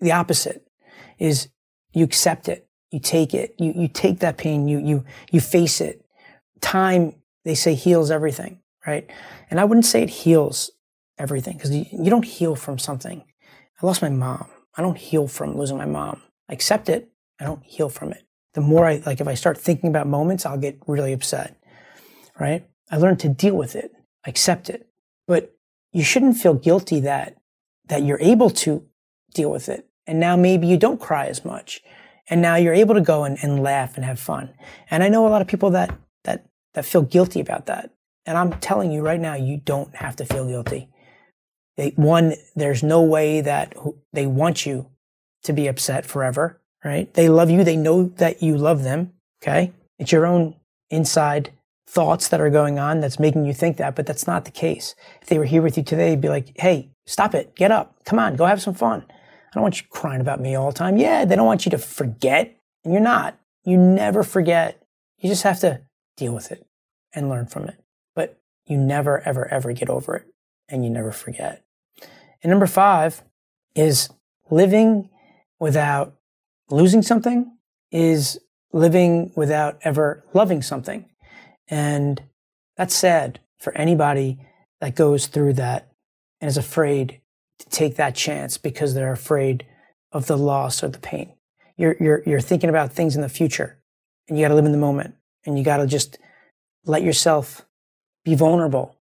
The 0.00 0.12
opposite 0.12 0.66
is 1.18 1.48
you 1.92 2.04
accept 2.04 2.48
it, 2.48 2.68
you 2.90 3.00
take 3.00 3.34
it, 3.34 3.54
you, 3.58 3.72
you 3.74 3.88
take 3.88 4.20
that 4.20 4.36
pain, 4.36 4.68
you, 4.68 4.78
you, 4.78 5.04
you 5.30 5.40
face 5.40 5.80
it. 5.80 6.05
Time, 6.60 7.14
they 7.44 7.54
say, 7.54 7.74
heals 7.74 8.10
everything, 8.10 8.60
right? 8.86 9.08
And 9.50 9.60
I 9.60 9.64
wouldn't 9.64 9.86
say 9.86 10.02
it 10.02 10.10
heals 10.10 10.70
everything 11.18 11.56
because 11.56 11.74
you, 11.74 11.86
you 11.92 12.10
don't 12.10 12.24
heal 12.24 12.56
from 12.56 12.78
something. 12.78 13.24
I 13.80 13.86
lost 13.86 14.02
my 14.02 14.08
mom. 14.08 14.48
I 14.76 14.82
don't 14.82 14.98
heal 14.98 15.28
from 15.28 15.56
losing 15.56 15.78
my 15.78 15.86
mom. 15.86 16.22
I 16.48 16.52
accept 16.52 16.88
it. 16.88 17.10
I 17.40 17.44
don't 17.44 17.64
heal 17.64 17.88
from 17.88 18.12
it. 18.12 18.24
The 18.54 18.60
more 18.60 18.86
I, 18.86 19.02
like, 19.04 19.20
if 19.20 19.28
I 19.28 19.34
start 19.34 19.58
thinking 19.58 19.90
about 19.90 20.06
moments, 20.06 20.46
I'll 20.46 20.58
get 20.58 20.80
really 20.86 21.12
upset, 21.12 21.60
right? 22.40 22.66
I 22.90 22.96
learned 22.96 23.20
to 23.20 23.28
deal 23.28 23.54
with 23.54 23.76
it, 23.76 23.92
accept 24.26 24.70
it. 24.70 24.88
But 25.26 25.54
you 25.92 26.02
shouldn't 26.02 26.36
feel 26.36 26.54
guilty 26.54 27.00
that, 27.00 27.36
that 27.88 28.02
you're 28.02 28.20
able 28.20 28.50
to 28.50 28.86
deal 29.34 29.50
with 29.50 29.68
it. 29.68 29.88
And 30.06 30.20
now 30.20 30.36
maybe 30.36 30.66
you 30.66 30.76
don't 30.76 31.00
cry 31.00 31.26
as 31.26 31.44
much. 31.44 31.82
And 32.28 32.40
now 32.40 32.56
you're 32.56 32.74
able 32.74 32.94
to 32.94 33.00
go 33.00 33.24
and, 33.24 33.38
and 33.42 33.62
laugh 33.62 33.96
and 33.96 34.04
have 34.04 34.18
fun. 34.18 34.54
And 34.90 35.02
I 35.02 35.08
know 35.08 35.26
a 35.26 35.30
lot 35.30 35.42
of 35.42 35.48
people 35.48 35.70
that, 35.70 35.96
that, 36.76 36.84
feel 36.84 37.02
guilty 37.02 37.40
about 37.40 37.66
that. 37.66 37.90
And 38.26 38.36
I'm 38.36 38.52
telling 38.60 38.92
you 38.92 39.00
right 39.00 39.20
now, 39.20 39.34
you 39.34 39.56
don't 39.56 39.94
have 39.96 40.14
to 40.16 40.24
feel 40.24 40.46
guilty. 40.46 40.88
They, 41.76 41.90
one, 41.96 42.34
there's 42.54 42.82
no 42.82 43.02
way 43.02 43.40
that 43.40 43.74
they 44.12 44.26
want 44.26 44.66
you 44.66 44.90
to 45.44 45.52
be 45.52 45.66
upset 45.66 46.06
forever, 46.06 46.60
right? 46.84 47.12
They 47.14 47.28
love 47.28 47.50
you. 47.50 47.64
They 47.64 47.76
know 47.76 48.04
that 48.16 48.42
you 48.42 48.56
love 48.56 48.82
them. 48.82 49.12
Okay. 49.42 49.72
It's 49.98 50.12
your 50.12 50.26
own 50.26 50.56
inside 50.90 51.50
thoughts 51.88 52.28
that 52.28 52.40
are 52.40 52.50
going 52.50 52.78
on 52.78 53.00
that's 53.00 53.18
making 53.18 53.46
you 53.46 53.54
think 53.54 53.76
that, 53.76 53.94
but 53.94 54.06
that's 54.06 54.26
not 54.26 54.44
the 54.44 54.50
case. 54.50 54.94
If 55.22 55.28
they 55.28 55.38
were 55.38 55.44
here 55.44 55.62
with 55.62 55.76
you 55.76 55.82
today, 55.82 56.10
they'd 56.10 56.20
be 56.20 56.28
like, 56.28 56.52
Hey, 56.56 56.90
stop 57.06 57.34
it. 57.34 57.54
Get 57.54 57.70
up. 57.70 57.96
Come 58.04 58.18
on. 58.18 58.36
Go 58.36 58.46
have 58.46 58.62
some 58.62 58.74
fun. 58.74 59.04
I 59.08 59.54
don't 59.54 59.62
want 59.62 59.80
you 59.80 59.86
crying 59.88 60.20
about 60.20 60.40
me 60.40 60.54
all 60.54 60.70
the 60.70 60.78
time. 60.78 60.96
Yeah. 60.96 61.24
They 61.24 61.36
don't 61.36 61.46
want 61.46 61.64
you 61.64 61.70
to 61.70 61.78
forget 61.78 62.58
and 62.84 62.92
you're 62.92 63.02
not. 63.02 63.38
You 63.64 63.78
never 63.78 64.22
forget. 64.22 64.82
You 65.18 65.30
just 65.30 65.44
have 65.44 65.60
to 65.60 65.82
deal 66.16 66.34
with 66.34 66.50
it 66.50 66.65
and 67.14 67.28
learn 67.28 67.46
from 67.46 67.64
it. 67.64 67.76
But 68.14 68.38
you 68.66 68.76
never, 68.76 69.20
ever, 69.20 69.46
ever 69.48 69.72
get 69.72 69.88
over 69.88 70.16
it 70.16 70.26
and 70.68 70.84
you 70.84 70.90
never 70.90 71.12
forget. 71.12 71.64
And 72.42 72.50
number 72.50 72.66
five 72.66 73.22
is 73.74 74.10
living 74.50 75.10
without 75.58 76.16
losing 76.70 77.02
something 77.02 77.52
is 77.90 78.38
living 78.72 79.32
without 79.36 79.78
ever 79.82 80.24
loving 80.34 80.62
something. 80.62 81.08
And 81.68 82.22
that's 82.76 82.94
sad 82.94 83.40
for 83.58 83.72
anybody 83.76 84.38
that 84.80 84.94
goes 84.94 85.26
through 85.26 85.54
that 85.54 85.90
and 86.40 86.48
is 86.48 86.56
afraid 86.56 87.20
to 87.58 87.68
take 87.70 87.96
that 87.96 88.14
chance 88.14 88.58
because 88.58 88.94
they're 88.94 89.12
afraid 89.12 89.64
of 90.12 90.26
the 90.26 90.36
loss 90.36 90.84
or 90.84 90.88
the 90.88 90.98
pain. 90.98 91.32
You're, 91.76 91.96
you're, 91.98 92.22
you're 92.26 92.40
thinking 92.40 92.70
about 92.70 92.92
things 92.92 93.16
in 93.16 93.22
the 93.22 93.28
future 93.28 93.78
and 94.28 94.36
you 94.36 94.44
got 94.44 94.48
to 94.48 94.54
live 94.54 94.66
in 94.66 94.72
the 94.72 94.78
moment 94.78 95.14
and 95.44 95.58
you 95.58 95.64
got 95.64 95.78
to 95.78 95.86
just 95.86 96.18
let 96.86 97.02
yourself 97.02 97.66
be 98.24 98.34
vulnerable. 98.34 98.96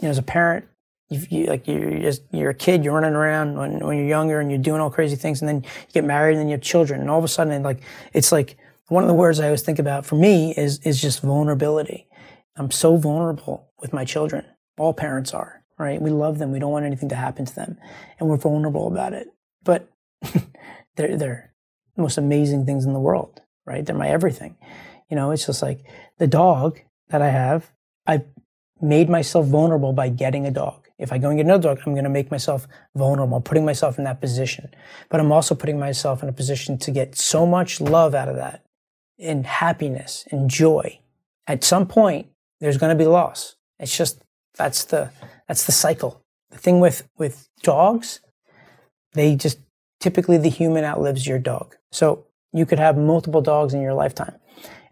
You 0.00 0.06
know, 0.06 0.10
as 0.10 0.18
a 0.18 0.22
parent, 0.22 0.66
you, 1.10 1.46
like 1.46 1.68
you're 1.68 2.12
you're 2.32 2.50
a 2.50 2.54
kid, 2.54 2.84
you're 2.84 2.94
running 2.94 3.14
around 3.14 3.56
when, 3.56 3.78
when 3.80 3.98
you're 3.98 4.06
younger 4.06 4.40
and 4.40 4.50
you're 4.50 4.58
doing 4.58 4.80
all 4.80 4.90
crazy 4.90 5.16
things 5.16 5.42
and 5.42 5.48
then 5.48 5.62
you 5.62 5.92
get 5.92 6.04
married 6.04 6.32
and 6.32 6.40
then 6.40 6.48
you 6.48 6.52
have 6.52 6.62
children 6.62 7.00
and 7.00 7.10
all 7.10 7.18
of 7.18 7.24
a 7.24 7.28
sudden 7.28 7.62
like, 7.62 7.82
it's 8.12 8.32
like 8.32 8.56
one 8.88 9.04
of 9.04 9.08
the 9.08 9.14
words 9.14 9.38
I 9.38 9.46
always 9.46 9.62
think 9.62 9.78
about 9.78 10.06
for 10.06 10.16
me 10.16 10.54
is, 10.56 10.80
is 10.80 11.00
just 11.00 11.20
vulnerability. 11.20 12.08
I'm 12.56 12.70
so 12.70 12.96
vulnerable 12.96 13.68
with 13.80 13.92
my 13.92 14.04
children. 14.04 14.44
All 14.78 14.92
parents 14.92 15.32
are, 15.34 15.62
right? 15.78 16.00
We 16.00 16.10
love 16.10 16.38
them. 16.38 16.52
We 16.52 16.58
don't 16.58 16.72
want 16.72 16.86
anything 16.86 17.08
to 17.10 17.16
happen 17.16 17.44
to 17.44 17.54
them 17.54 17.78
and 18.18 18.28
we're 18.28 18.36
vulnerable 18.36 18.88
about 18.88 19.12
it. 19.12 19.28
But 19.62 19.88
they're, 20.96 21.16
they're 21.16 21.54
the 21.96 22.02
most 22.02 22.18
amazing 22.18 22.66
things 22.66 22.84
in 22.84 22.92
the 22.92 23.00
world, 23.00 23.40
right? 23.66 23.84
They're 23.84 23.96
my 23.96 24.08
everything. 24.08 24.56
You 25.10 25.16
know, 25.16 25.30
it's 25.30 25.46
just 25.46 25.62
like 25.62 25.84
the 26.18 26.26
dog 26.26 26.80
that 27.08 27.22
I 27.22 27.30
have, 27.30 27.70
I've 28.06 28.24
made 28.80 29.08
myself 29.08 29.46
vulnerable 29.46 29.92
by 29.92 30.08
getting 30.08 30.46
a 30.46 30.50
dog. 30.50 30.88
If 30.98 31.12
I 31.12 31.18
go 31.18 31.28
and 31.28 31.36
get 31.36 31.46
another 31.46 31.74
dog, 31.74 31.80
I'm 31.84 31.92
going 31.92 32.04
to 32.04 32.10
make 32.10 32.30
myself 32.30 32.68
vulnerable, 32.94 33.40
putting 33.40 33.64
myself 33.64 33.98
in 33.98 34.04
that 34.04 34.20
position. 34.20 34.70
But 35.08 35.20
I'm 35.20 35.32
also 35.32 35.54
putting 35.54 35.78
myself 35.78 36.22
in 36.22 36.28
a 36.28 36.32
position 36.32 36.78
to 36.78 36.90
get 36.90 37.16
so 37.16 37.46
much 37.46 37.80
love 37.80 38.14
out 38.14 38.28
of 38.28 38.36
that 38.36 38.64
and 39.18 39.46
happiness 39.46 40.26
and 40.30 40.48
joy. 40.48 41.00
At 41.46 41.64
some 41.64 41.86
point, 41.86 42.28
there's 42.60 42.78
going 42.78 42.96
to 42.96 43.02
be 43.02 43.08
loss. 43.08 43.56
It's 43.78 43.96
just, 43.96 44.22
that's 44.56 44.84
the, 44.84 45.10
that's 45.48 45.66
the 45.66 45.72
cycle. 45.72 46.22
The 46.50 46.58
thing 46.58 46.78
with, 46.78 47.08
with 47.18 47.48
dogs, 47.62 48.20
they 49.14 49.34
just, 49.34 49.58
typically 49.98 50.38
the 50.38 50.48
human 50.48 50.84
outlives 50.84 51.26
your 51.26 51.38
dog. 51.38 51.76
So 51.90 52.26
you 52.52 52.66
could 52.66 52.78
have 52.78 52.96
multiple 52.96 53.40
dogs 53.40 53.74
in 53.74 53.80
your 53.80 53.94
lifetime 53.94 54.36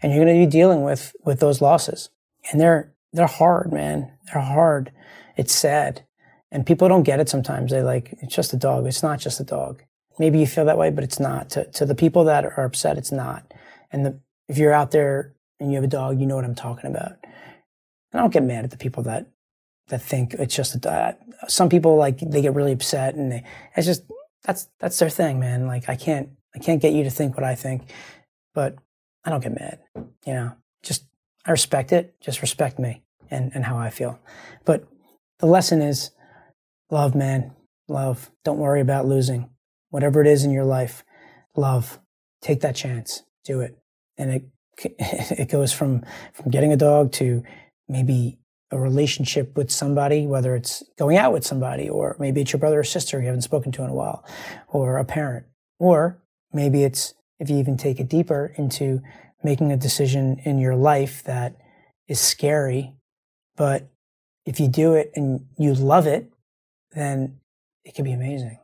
and 0.02 0.12
you're 0.12 0.24
going 0.24 0.38
to 0.38 0.46
be 0.46 0.50
dealing 0.50 0.82
with, 0.82 1.14
with 1.24 1.40
those 1.40 1.60
losses. 1.60 2.10
And 2.50 2.60
they're, 2.60 2.92
they're 3.12 3.26
hard, 3.26 3.72
man. 3.72 4.10
They're 4.32 4.42
hard. 4.42 4.90
It's 5.36 5.54
sad. 5.54 6.04
And 6.50 6.66
people 6.66 6.88
don't 6.88 7.04
get 7.04 7.20
it 7.20 7.28
sometimes. 7.28 7.70
They 7.70 7.82
like, 7.82 8.14
it's 8.20 8.34
just 8.34 8.52
a 8.52 8.56
dog. 8.56 8.86
It's 8.86 9.02
not 9.02 9.20
just 9.20 9.40
a 9.40 9.44
dog. 9.44 9.82
maybe 10.18 10.38
you 10.38 10.46
feel 10.46 10.64
that 10.66 10.78
way, 10.78 10.90
but 10.90 11.04
it's 11.04 11.20
not. 11.20 11.50
To, 11.50 11.64
to 11.72 11.86
the 11.86 11.94
people 11.94 12.24
that 12.24 12.44
are 12.44 12.64
upset, 12.64 12.98
it's 12.98 13.12
not. 13.12 13.54
And 13.90 14.04
the, 14.04 14.20
if 14.48 14.58
you're 14.58 14.72
out 14.72 14.90
there 14.90 15.34
and 15.60 15.70
you 15.70 15.76
have 15.76 15.84
a 15.84 15.88
dog, 15.88 16.20
you 16.20 16.26
know 16.26 16.36
what 16.36 16.44
I'm 16.44 16.54
talking 16.54 16.90
about. 16.90 17.16
And 17.22 18.14
I 18.14 18.18
don't 18.18 18.32
get 18.32 18.42
mad 18.42 18.64
at 18.64 18.70
the 18.70 18.76
people 18.76 19.02
that 19.04 19.28
that 19.88 20.00
think 20.02 20.34
it's 20.34 20.54
just 20.54 20.74
a 20.74 20.78
dog. 20.78 21.14
Uh, 21.42 21.46
some 21.48 21.68
people 21.68 21.96
like 21.96 22.18
they 22.20 22.42
get 22.42 22.54
really 22.54 22.72
upset, 22.72 23.14
and 23.14 23.32
they, 23.32 23.44
it's 23.76 23.86
just 23.86 24.04
that's 24.44 24.68
that's 24.78 24.98
their 24.98 25.10
thing, 25.10 25.40
man. 25.40 25.66
Like 25.66 25.88
I 25.88 25.96
can't 25.96 26.30
I 26.54 26.58
can't 26.58 26.80
get 26.80 26.92
you 26.92 27.04
to 27.04 27.10
think 27.10 27.36
what 27.36 27.44
I 27.44 27.54
think, 27.54 27.90
but 28.54 28.76
I 29.24 29.30
don't 29.30 29.42
get 29.42 29.54
mad. 29.54 29.78
You 30.26 30.34
know, 30.34 30.52
just 30.82 31.04
I 31.44 31.50
respect 31.50 31.92
it. 31.92 32.14
Just 32.20 32.42
respect 32.42 32.78
me 32.78 33.02
and 33.30 33.52
and 33.54 33.64
how 33.64 33.78
I 33.78 33.90
feel. 33.90 34.18
But 34.64 34.86
the 35.38 35.46
lesson 35.46 35.82
is 35.82 36.10
love, 36.90 37.14
man. 37.14 37.52
Love. 37.88 38.30
Don't 38.44 38.58
worry 38.58 38.80
about 38.80 39.06
losing. 39.06 39.50
Whatever 39.90 40.20
it 40.20 40.26
is 40.26 40.44
in 40.44 40.50
your 40.50 40.64
life, 40.64 41.04
love. 41.56 41.98
Take 42.40 42.60
that 42.60 42.76
chance. 42.76 43.22
Do 43.44 43.60
it. 43.60 43.78
And 44.16 44.30
it 44.30 44.44
it 44.98 45.50
goes 45.50 45.72
from 45.72 46.04
from 46.32 46.50
getting 46.50 46.72
a 46.72 46.76
dog 46.76 47.12
to 47.12 47.42
maybe 47.88 48.38
a 48.70 48.78
relationship 48.78 49.54
with 49.56 49.70
somebody, 49.70 50.26
whether 50.26 50.56
it's 50.56 50.82
going 50.98 51.18
out 51.18 51.32
with 51.32 51.44
somebody, 51.44 51.88
or 51.88 52.16
maybe 52.18 52.40
it's 52.40 52.52
your 52.52 52.60
brother 52.60 52.80
or 52.80 52.84
sister 52.84 53.20
you 53.20 53.26
haven't 53.26 53.42
spoken 53.42 53.70
to 53.70 53.84
in 53.84 53.90
a 53.90 53.94
while, 53.94 54.24
or 54.68 54.96
a 54.96 55.04
parent, 55.04 55.44
or 55.78 56.22
maybe 56.52 56.82
it's 56.82 57.12
if 57.42 57.50
you 57.50 57.58
even 57.58 57.76
take 57.76 57.98
it 57.98 58.08
deeper 58.08 58.54
into 58.56 59.02
making 59.42 59.72
a 59.72 59.76
decision 59.76 60.40
in 60.44 60.60
your 60.60 60.76
life 60.76 61.24
that 61.24 61.56
is 62.06 62.20
scary, 62.20 62.94
but 63.56 63.90
if 64.46 64.60
you 64.60 64.68
do 64.68 64.94
it 64.94 65.10
and 65.16 65.44
you 65.58 65.74
love 65.74 66.06
it, 66.06 66.32
then 66.92 67.40
it 67.84 67.96
can 67.96 68.04
be 68.04 68.12
amazing. 68.12 68.60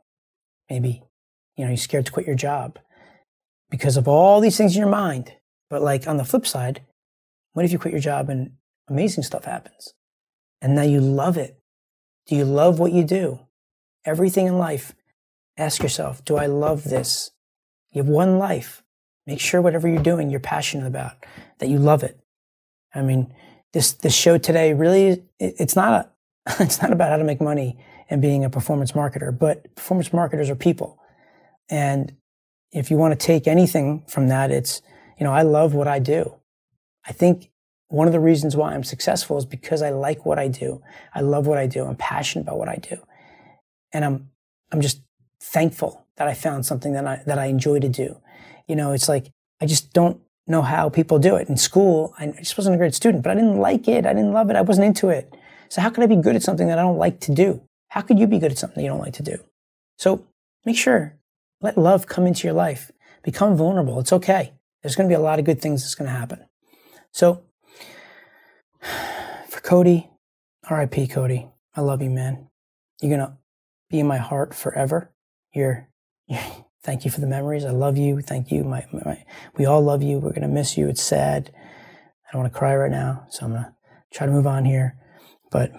Maybe, 0.71 1.03
you 1.57 1.65
know, 1.65 1.71
you're 1.71 1.77
scared 1.77 2.07
to 2.07 2.13
quit 2.13 2.25
your 2.25 2.37
job 2.37 2.79
because 3.69 3.97
of 3.97 4.07
all 4.07 4.41
these 4.41 4.57
things 4.57 4.77
in 4.77 4.81
your 4.81 4.89
mind. 4.89 5.33
But 5.69 5.83
like 5.83 6.07
on 6.07 6.17
the 6.17 6.25
flip 6.25 6.47
side, 6.47 6.83
what 7.55 7.65
if 7.65 7.73
you 7.73 7.81
quit 7.81 7.93
your 7.93 8.01
job 8.01 8.31
and 8.31 8.53
amazing 8.89 9.25
stuff 9.25 9.45
happens? 9.45 9.93
And 10.63 10.77
now 10.77 10.83
you 10.83 11.01
love 11.01 11.37
it. 11.37 11.59
Do 12.27 12.37
you 12.37 12.45
love 12.45 12.79
what 12.79 12.93
you 12.93 13.03
do? 13.03 13.41
Everything 14.05 14.47
in 14.47 14.57
life, 14.57 14.95
ask 15.57 15.83
yourself, 15.83 16.25
do 16.25 16.37
I 16.37 16.47
love 16.47 16.85
this? 16.85 17.33
You 17.93 18.03
have 18.03 18.09
one 18.09 18.39
life. 18.39 18.83
Make 19.27 19.41
sure 19.41 19.61
whatever 19.61 19.89
you're 19.89 20.03
doing, 20.03 20.31
you're 20.31 20.41
passionate 20.41 20.87
about, 20.87 21.13
that 21.59 21.69
you 21.69 21.79
love 21.79 22.03
it. 22.03 22.19
I 22.95 23.03
mean, 23.03 23.33
this, 23.73 23.93
this 23.93 24.15
show 24.15 24.39
today 24.39 24.73
really, 24.73 25.09
it, 25.09 25.25
it's 25.39 25.77
not 25.77 25.93
a, 25.93 26.11
it's 26.63 26.81
not 26.81 26.93
about 26.93 27.11
how 27.11 27.17
to 27.17 27.25
make 27.25 27.41
money 27.41 27.79
and 28.09 28.23
being 28.23 28.45
a 28.45 28.51
performance 28.51 28.93
marketer, 28.93 29.37
but 29.37 29.75
performance 29.75 30.13
marketers 30.13 30.49
are 30.49 30.55
people. 30.55 30.99
And 31.69 32.17
if 32.73 32.91
you 32.91 32.97
want 32.97 33.19
to 33.19 33.27
take 33.27 33.47
anything 33.47 34.05
from 34.09 34.29
that, 34.29 34.51
it's, 34.51 34.81
you 35.19 35.25
know, 35.25 35.33
I 35.33 35.43
love 35.43 35.75
what 35.75 35.89
I 35.89 35.99
do. 35.99 36.35
I 37.07 37.13
think 37.13 37.51
one 37.89 38.07
of 38.07 38.13
the 38.13 38.21
reasons 38.21 38.57
why 38.57 38.75
I'm 38.75 38.85
successful 38.85 39.39
is 39.39 39.47
because 39.47 39.83
I 39.83 39.91
like 39.91 40.25
what 40.27 40.39
I 40.39 40.49
do. 40.49 40.83
I 41.15 41.21
love 41.21 41.47
what 41.47 41.59
I 41.59 41.67
do. 41.67 41.85
I'm 41.85 41.97
passionate 41.97 42.43
about 42.43 42.59
what 42.59 42.69
I 42.69 42.77
do. 42.77 42.99
And 43.93 44.05
I'm, 44.05 44.31
I'm 44.71 44.81
just 44.81 45.01
thankful 45.41 46.07
that 46.17 46.29
I 46.29 46.35
found 46.35 46.67
something 46.67 46.93
that 46.93 47.07
I, 47.07 47.23
that 47.27 47.39
I 47.39 47.47
enjoy 47.47 47.81
to 47.81 47.89
do. 47.89 48.21
You 48.67 48.77
know, 48.77 48.93
it's 48.93 49.09
like, 49.09 49.31
I 49.61 49.67
just 49.67 49.93
don't 49.93 50.21
know 50.47 50.63
how 50.63 50.89
people 50.89 51.19
do 51.19 51.37
it. 51.37 51.49
In 51.49 51.57
school, 51.57 52.15
I 52.19 52.29
just 52.39 52.59
wasn't 52.59 52.75
a 52.75 52.79
great 52.79 52.95
student, 52.95 53.23
but 53.23 53.31
I 53.31 53.35
didn't 53.35 53.59
like 53.59 53.87
it. 53.89 54.07
I 54.07 54.13
didn't 54.13 54.33
love 54.33 54.51
it. 54.51 54.57
I 54.57 54.63
wasn't 54.63 54.87
into 54.87 55.09
it. 55.09 55.33
So 55.69 55.81
how 55.81 55.91
can 55.91 56.03
I 56.03 56.07
be 56.07 56.17
good 56.17 56.37
at 56.37 56.43
something 56.43 56.69
that 56.69 56.79
I 56.79 56.83
don't 56.83 56.99
like 56.99 57.21
to 57.21 57.35
do? 57.35 57.63
How 57.89 58.01
could 58.01 58.19
you 58.19 58.27
be 58.27 58.39
good 58.39 58.53
at 58.53 58.59
something 58.59 58.83
you 58.83 58.91
don't 58.91 59.01
like 59.01 59.15
to 59.15 59.23
do? 59.23 59.39
So 59.99 60.27
make 60.65 60.77
sure, 60.77 61.17
let 61.61 61.77
love 61.77 62.07
come 62.07 62.27
into 62.27 62.47
your 62.47 62.55
life. 62.55 62.91
Become 63.23 63.57
vulnerable. 63.57 64.01
It's 64.01 64.13
okay. 64.13 64.53
There's 64.83 64.97
going 64.97 65.09
to 65.09 65.13
be 65.15 65.19
a 65.19 65.23
lot 65.23 65.39
of 65.39 65.45
good 65.45 65.61
things 65.61 65.83
that's 65.83 65.95
going 65.95 66.11
to 66.11 66.17
happen. 66.17 66.45
So 67.13 67.43
for 69.49 69.61
Cody, 69.61 70.11
RIP 70.71 71.11
Cody, 71.11 71.49
I 71.75 71.81
love 71.81 72.03
you, 72.03 72.11
man. 72.11 72.49
You're 73.01 73.17
going 73.17 73.29
to 73.29 73.37
be 73.91 74.01
in 74.01 74.07
my 74.07 74.19
heart 74.19 74.55
forever. 74.55 75.11
You're, 75.55 75.89
thank 76.83 77.05
you 77.05 77.11
for 77.11 77.21
the 77.21 77.27
memories. 77.27 77.65
I 77.65 77.71
love 77.71 77.97
you. 77.97 78.21
Thank 78.21 78.51
you. 78.51 78.65
My, 78.65 78.87
my, 78.93 79.25
we 79.57 79.67
all 79.67 79.83
love 79.83 80.03
you. 80.03 80.19
We're 80.19 80.31
going 80.31 80.43
to 80.43 80.49
miss 80.49 80.77
you. 80.77 80.89
It's 80.89 81.03
sad. 81.03 81.51
I 82.29 82.33
don't 82.33 82.43
want 82.43 82.53
to 82.53 82.59
cry 82.59 82.77
right 82.77 82.91
now. 82.91 83.27
So 83.31 83.47
I'm 83.47 83.53
going 83.53 83.65
to 83.65 83.73
try 84.13 84.27
to 84.27 84.33
move 84.33 84.47
on 84.47 84.65
here. 84.65 84.97
But 85.51 85.73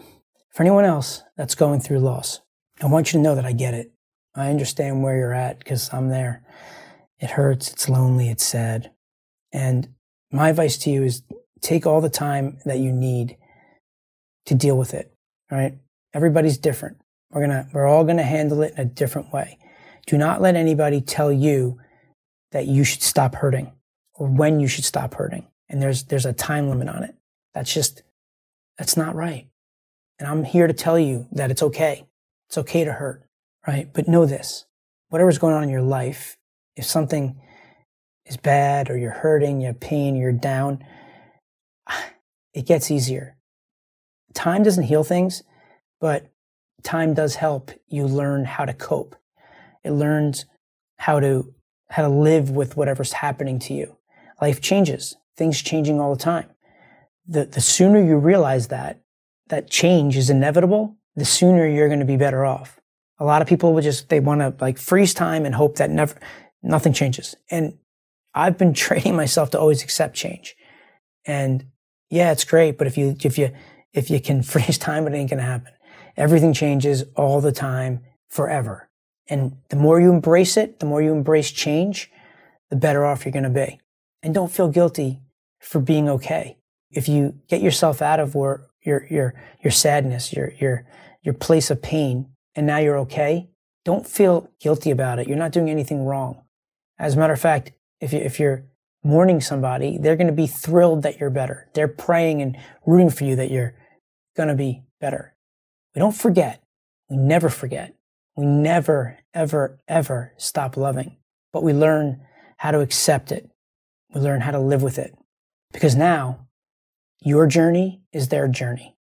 for 0.54 0.64
anyone 0.64 0.86
else 0.86 1.24
that's 1.38 1.56
going 1.56 1.80
through 1.80 2.00
loss, 2.00 2.42
I 2.82 2.88
want 2.88 3.14
you 3.14 3.20
to 3.20 3.24
know 3.24 3.36
that 3.36 3.46
I 3.46 3.52
get 3.52 3.74
it. 3.74 3.92
I 4.36 4.50
understand 4.50 5.04
where 5.04 5.18
you're 5.18 5.34
at 5.34 5.60
because 5.60 5.94
I'm 5.94 6.10
there. 6.10 6.44
It 7.20 7.32
hurts. 7.32 7.72
It's 7.72 7.90
lonely. 7.90 8.30
It's 8.30 8.46
sad. 8.46 8.92
And 9.52 9.90
my 10.32 10.50
advice 10.50 10.78
to 10.80 10.90
you 10.90 11.04
is 11.04 11.24
take 11.62 11.86
all 11.86 12.02
the 12.02 12.10
time 12.10 12.60
that 12.66 12.80
you 12.80 12.92
need 12.92 13.38
to 14.46 14.56
deal 14.56 14.78
with 14.78 14.94
it. 14.94 15.14
Right? 15.52 15.78
Everybody's 16.14 16.58
different. 16.58 16.98
We're 17.32 17.42
gonna, 17.42 17.68
we're 17.74 17.88
all 17.88 18.04
gonna 18.04 18.24
handle 18.24 18.62
it 18.62 18.74
in 18.74 18.80
a 18.80 18.86
different 18.86 19.32
way. 19.32 19.58
Do 20.08 20.18
not 20.18 20.42
let 20.42 20.56
anybody 20.56 21.02
tell 21.02 21.32
you 21.32 21.80
that 22.52 22.66
you 22.66 22.84
should 22.84 23.04
stop 23.04 23.36
hurting 23.36 23.72
or 24.16 24.28
when 24.28 24.60
you 24.60 24.68
should 24.68 24.86
stop 24.86 25.14
hurting. 25.14 25.48
And 25.70 25.82
there's, 25.82 26.06
there's 26.06 26.26
a 26.26 26.34
time 26.34 26.70
limit 26.70 26.90
on 26.90 27.04
it. 27.04 27.16
That's 27.54 27.72
just, 27.72 28.02
that's 28.78 28.98
not 28.98 29.16
right. 29.16 29.48
And 30.18 30.28
I'm 30.28 30.44
here 30.44 30.68
to 30.68 30.74
tell 30.74 30.98
you 30.98 31.28
that 31.32 31.52
it's 31.52 31.62
okay. 31.62 32.06
It's 32.48 32.58
okay 32.58 32.84
to 32.84 32.94
hurt, 32.94 33.24
right? 33.68 33.88
But 33.94 34.08
know 34.08 34.26
this 34.26 34.66
whatever's 35.10 35.40
going 35.40 35.54
on 35.54 35.64
in 35.64 35.70
your 35.70 35.82
life, 35.82 36.38
if 36.76 36.86
something 36.86 37.40
is 38.26 38.38
bad 38.38 38.90
or 38.90 38.98
you're 38.98 39.12
hurting, 39.12 39.60
you 39.60 39.68
have 39.68 39.80
pain, 39.80 40.16
you're 40.16 40.32
down, 40.32 40.84
it 42.54 42.66
gets 42.66 42.92
easier. 42.92 43.36
Time 44.34 44.64
doesn't 44.64 44.84
heal 44.84 45.04
things, 45.04 45.44
but 46.00 46.28
time 46.84 47.14
does 47.14 47.36
help 47.36 47.72
you 47.88 48.06
learn 48.06 48.46
how 48.46 48.66
to 48.66 48.74
cope. 48.74 49.16
It 49.84 49.92
learns 49.92 50.46
how 50.98 51.20
to 51.20 51.54
how 51.90 52.04
to 52.04 52.10
live 52.10 52.52
with 52.52 52.78
whatever's 52.78 53.14
happening 53.14 53.58
to 53.58 53.74
you. 53.74 53.98
Life 54.42 54.62
changes, 54.62 55.16
things 55.36 55.62
changing 55.62 56.00
all 56.00 56.14
the 56.14 56.22
time. 56.22 56.50
The 57.28 57.46
the 57.46 57.62
sooner 57.62 58.04
you 58.04 58.18
realize 58.18 58.68
that 58.68 59.02
that 59.48 59.70
change 59.70 60.16
is 60.16 60.30
inevitable, 60.30 60.98
the 61.16 61.26
sooner 61.26 61.68
you're 61.68 61.88
going 61.88 62.00
to 62.00 62.06
be 62.06 62.18
better 62.18 62.46
off. 62.46 62.80
A 63.20 63.26
lot 63.26 63.42
of 63.42 63.48
people 63.48 63.74
would 63.74 63.84
just 63.84 64.10
they 64.10 64.20
want 64.20 64.42
to 64.42 64.54
like 64.64 64.78
freeze 64.78 65.14
time 65.14 65.46
and 65.46 65.56
hope 65.56 65.78
that 65.78 65.90
never 65.90 66.16
nothing 66.62 66.94
changes. 66.94 67.36
And 67.50 67.78
I've 68.34 68.58
been 68.58 68.74
training 68.86 69.16
myself 69.16 69.52
to 69.52 69.60
always 69.60 69.84
accept 69.84 70.16
change. 70.16 70.56
And 71.26 71.66
yeah, 72.10 72.32
it's 72.32 72.44
great, 72.44 72.78
but 72.78 72.88
if 72.88 72.98
you 72.98 73.16
if 73.24 73.38
you 73.38 73.52
if 73.94 74.10
you 74.10 74.20
can 74.20 74.44
freeze 74.54 74.78
time, 74.78 75.08
it 75.08 75.14
ain't 75.14 75.30
gonna 75.30 75.42
happen. 75.42 75.74
Everything 76.20 76.54
changes 76.54 77.06
all 77.16 77.42
the 77.42 77.52
time, 77.52 78.02
forever. 78.28 78.90
And 79.28 79.58
the 79.70 79.76
more 79.76 80.00
you 80.00 80.12
embrace 80.12 80.58
it, 80.58 80.80
the 80.80 80.86
more 80.86 81.02
you 81.02 81.14
embrace 81.14 81.50
change, 81.50 82.12
the 82.70 82.76
better 82.76 83.06
off 83.06 83.26
you're 83.26 83.32
gonna 83.32 83.50
be. 83.50 83.80
And 84.22 84.34
don't 84.34 84.52
feel 84.52 84.68
guilty 84.68 85.22
for 85.60 85.80
being 85.80 86.10
okay. 86.10 86.58
If 86.92 87.10
you 87.10 87.40
get 87.48 87.62
yourself 87.62 88.02
out 88.02 88.20
of 88.20 88.36
where 88.36 88.68
your 88.86 89.08
your 89.10 89.34
your 89.64 89.72
sadness, 89.72 90.34
your 90.34 90.52
your 90.60 90.86
your 91.24 91.34
place 91.34 91.72
of 91.72 91.82
pain, 91.82 92.28
and 92.54 92.68
now 92.68 92.78
you're 92.78 92.98
okay, 93.00 93.50
don't 93.86 94.06
feel 94.06 94.50
guilty 94.60 94.92
about 94.92 95.20
it. 95.20 95.28
You're 95.28 95.38
not 95.38 95.52
doing 95.52 95.70
anything 95.70 96.06
wrong. 96.06 96.44
As 96.98 97.16
a 97.16 97.18
matter 97.18 97.34
of 97.34 97.40
fact, 97.40 97.72
if 98.02 98.12
you, 98.14 98.20
if 98.20 98.40
you're 98.40 98.66
mourning 99.04 99.40
somebody, 99.42 99.98
they're 99.98 100.18
going 100.18 100.28
to 100.28 100.34
be 100.34 100.48
thrilled 100.48 101.04
that 101.04 101.20
you're 101.20 101.30
better. 101.30 101.70
They're 101.74 101.88
praying 101.88 102.42
and 102.42 102.58
rooting 102.86 103.10
for 103.10 103.24
you 103.24 103.36
that 103.38 103.52
you're 103.52 103.74
going 104.36 104.50
to 104.50 104.56
be 104.56 104.84
better. 105.00 105.34
We 105.96 106.00
don't 106.00 106.16
forget. 106.16 106.64
We 107.10 107.18
never 107.18 107.50
forget. 107.50 107.96
We 108.36 108.46
never, 108.46 109.18
ever, 109.34 109.80
ever 109.88 110.34
stop 110.38 110.78
loving, 110.78 111.18
but 111.52 111.64
we 111.64 111.74
learn 111.74 112.22
how 112.58 112.72
to 112.72 112.80
accept 112.80 113.32
it. 113.32 113.50
We 114.14 114.22
learn 114.22 114.42
how 114.42 114.52
to 114.52 114.60
live 114.60 114.82
with 114.82 114.98
it 114.98 115.16
because 115.72 115.96
now 115.96 116.48
your 117.22 117.48
journey 117.48 118.02
is 118.14 118.30
their 118.30 118.48
journey. 118.48 118.96